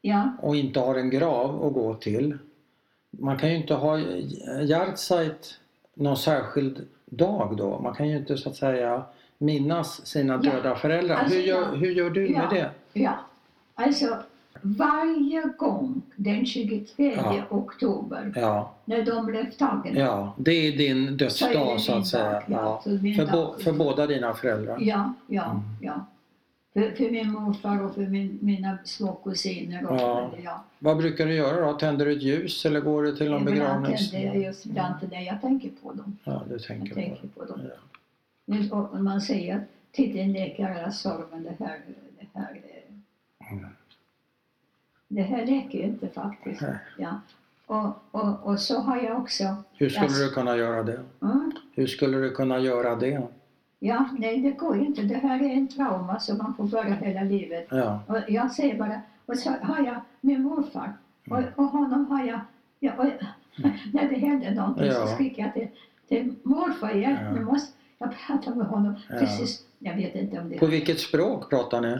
Ja, 0.00 0.32
och 0.42 0.56
inte 0.56 0.80
har 0.80 0.94
en 0.94 1.10
grav 1.10 1.66
att 1.66 1.72
gå 1.72 1.94
till. 1.94 2.38
Man 3.10 3.36
kan 3.38 3.50
ju 3.50 3.56
inte 3.56 3.74
ha 3.74 3.98
Yardsite 4.60 5.48
någon 5.94 6.16
särskild 6.16 6.86
dag 7.04 7.56
då. 7.56 7.78
Man 7.80 7.94
kan 7.94 8.08
ju 8.08 8.16
inte 8.16 8.36
så 8.36 8.48
att 8.50 8.56
säga 8.56 9.02
minnas 9.38 10.06
sina 10.06 10.40
Ja. 10.42 10.50
döda 10.50 10.74
föräldrar. 10.74 11.16
Alltså, 11.16 11.34
hur, 11.36 11.42
gör, 11.42 11.60
ja. 11.60 11.66
hur 11.76 11.90
gör 11.90 12.10
du 12.10 12.20
med 12.28 12.30
Ja. 12.30 12.48
det? 12.50 12.70
ja. 13.00 13.12
Alltså, 13.74 14.16
varje 14.62 15.42
gång 15.58 16.02
den 16.16 16.46
23 16.46 17.14
Ja. 17.16 17.42
oktober, 17.50 18.32
Ja, 18.36 18.74
när 18.84 19.04
de 19.04 19.26
blev 19.26 19.50
tagna. 19.50 19.90
ja, 20.00 20.34
det 20.38 20.50
är 20.52 20.72
din 20.76 21.06
Så 21.06 21.12
är 21.12 21.16
dödsdag 21.16 21.74
det 21.76 21.80
så 21.80 21.92
min 21.92 22.00
att 22.00 22.06
säga. 22.06 22.30
dag, 22.32 22.42
ja. 22.46 22.80
Så 22.84 22.90
För, 22.90 23.32
bo, 23.32 23.58
för 23.62 23.72
båda 23.72 24.06
dina 24.06 24.34
föräldrar? 24.34 24.78
Ja, 24.80 25.12
ja, 25.26 25.44
Mm. 25.50 25.62
ja. 25.80 26.06
För, 26.72 26.90
för 26.90 27.10
min 27.10 27.30
morfar 27.32 27.82
och 27.84 27.94
för 27.94 28.06
min, 28.06 28.38
mina 28.42 28.78
små 28.84 29.12
kusiner. 29.12 29.86
Och 29.86 29.96
Ja. 30.00 30.30
ja. 30.44 30.64
Vad 30.78 30.96
brukar 30.96 31.26
du 31.26 31.34
göra 31.34 31.66
då? 31.66 31.72
Tänder 31.78 32.06
du 32.06 32.12
ett 32.12 32.22
ljus 32.22 32.66
eller 32.66 32.80
går 32.80 33.02
du 33.02 33.16
till 33.16 33.30
någon 33.30 33.40
Ibland 33.42 33.58
begravnings... 33.58 34.10
tänder 34.10 34.26
jag 34.28 34.42
just 34.42 34.66
ibland 34.66 34.94
när 35.10 35.20
jag 35.22 35.40
tänker 35.40 35.70
på 35.82 35.92
dem. 35.92 36.16
Ja, 36.24 36.42
du 36.48 36.54
Jag 36.54 36.62
tänker 36.62 36.88
på 36.88 36.94
tänker 36.94 37.22
det. 37.22 37.28
på 37.28 37.44
dem. 37.44 37.60
Ja. 38.70 38.98
Man 38.98 39.20
säger 39.20 39.56
att 39.56 39.62
titeln 39.92 40.32
läker 40.32 40.74
alla 40.78 40.90
sår, 40.92 41.26
men 41.32 41.42
det 41.42 41.56
här, 41.58 41.78
det 42.20 42.38
här, 42.38 42.60
eh, 42.64 43.52
Mm. 43.52 43.66
Det 45.08 45.22
här 45.22 45.46
läker 45.46 45.78
ju 45.78 45.84
inte 45.84 46.08
faktiskt. 46.08 46.60
Nej. 46.60 46.76
Ja. 46.98 47.20
Och, 47.66 47.86
och, 48.10 48.46
och 48.46 48.58
så 48.60 48.80
har 48.80 48.96
jag 48.96 49.18
också, 49.18 49.44
Hur 49.76 49.88
skulle 49.88 50.04
Alltså- 50.06 50.22
du 50.24 50.30
kunna 50.30 50.56
göra 50.56 50.82
det? 50.82 51.00
mm, 51.22 51.52
Hur 51.74 51.86
skulle 51.86 52.18
du 52.18 52.30
kunna 52.30 52.58
göra 52.58 52.96
det? 52.96 53.22
ja, 53.78 54.08
nej 54.18 54.40
det 54.40 54.50
går 54.50 54.76
ju 54.76 54.86
inte. 54.86 55.02
Det 55.02 55.14
här 55.14 55.42
är 55.42 55.48
en 55.52 55.68
trauma 55.68 56.20
som 56.20 56.38
man 56.38 56.54
får 56.54 56.64
bära 56.64 56.94
hela 56.94 57.22
livet. 57.22 57.66
Ja, 57.70 58.00
Och 58.06 58.16
jag 58.28 58.52
säger 58.52 58.78
bara, 58.78 59.00
och 59.26 59.36
så 59.38 59.50
har 59.62 59.86
jag 59.86 60.00
min 60.20 60.42
morfar 60.42 60.92
och, 61.30 61.38
Mm. 61.38 61.50
och 61.56 61.64
honom 61.64 62.06
har 62.06 62.24
jag, 62.24 62.40
ja, 62.80 62.92
och, 62.98 63.04
när 63.92 64.08
det 64.08 64.16
hände 64.18 64.54
någonting 64.54 64.86
Ja. 64.86 64.92
så 64.94 65.06
skriker 65.14 65.42
jag 65.42 65.52
till, 65.54 65.68
till 66.08 66.34
morfar, 66.42 66.90
hjälp 66.90 67.18
Ja. 67.36 67.40
måste 67.42 67.72
jag 67.98 68.10
prata 68.26 68.54
med 68.54 68.66
honom. 68.66 68.94
Precis, 69.08 69.64
jag 69.78 69.94
vet 69.96 70.14
inte 70.14 70.40
om 70.40 70.48
det 70.48 70.58
På 70.58 70.66
vilket 70.66 71.00
språk 71.00 71.50
pratar 71.50 71.80
ni? 71.80 71.98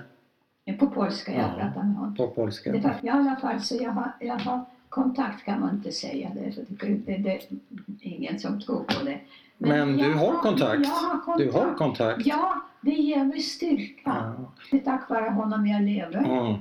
På 0.72 0.86
polska 0.86 1.32
jag 1.32 1.40
Ja. 1.42 1.48
pratar 1.58 1.82
med 1.82 1.96
honom. 1.96 2.14
På 2.14 2.26
polska? 2.28 2.72
Det 2.72 2.78
var, 2.78 2.94
I 3.02 3.08
alla 3.08 3.36
fall 3.36 3.60
så 3.60 3.74
jag 3.80 3.90
har, 3.90 4.12
jag 4.20 4.38
har 4.38 4.64
kontakt 4.88 5.44
kan 5.44 5.60
man 5.60 5.74
inte 5.74 5.92
säga 5.92 6.30
det, 6.34 6.52
det, 6.68 6.94
det, 7.06 7.40
det 7.86 8.08
är 8.08 8.12
ingen 8.14 8.38
som 8.38 8.60
tror 8.60 8.84
på 8.84 9.04
det. 9.04 9.20
Men 9.58 9.96
du 9.96 10.02
jag 10.10 10.16
har 10.16 10.42
kontakt? 10.42 10.86
Har 10.86 11.20
kontakt. 11.20 11.38
Du 11.38 11.50
har 11.58 11.74
kontakt? 11.74 12.26
Ja, 12.26 12.54
det 12.80 12.90
ger 12.90 13.24
mig 13.24 13.40
styrka. 13.40 14.00
Ja. 14.04 14.52
Det 14.70 14.76
är 14.76 14.80
tack 14.80 15.10
vare 15.10 15.30
honom 15.30 15.66
jag 15.66 15.82
lever. 15.82 16.18
Mm. 16.18 16.58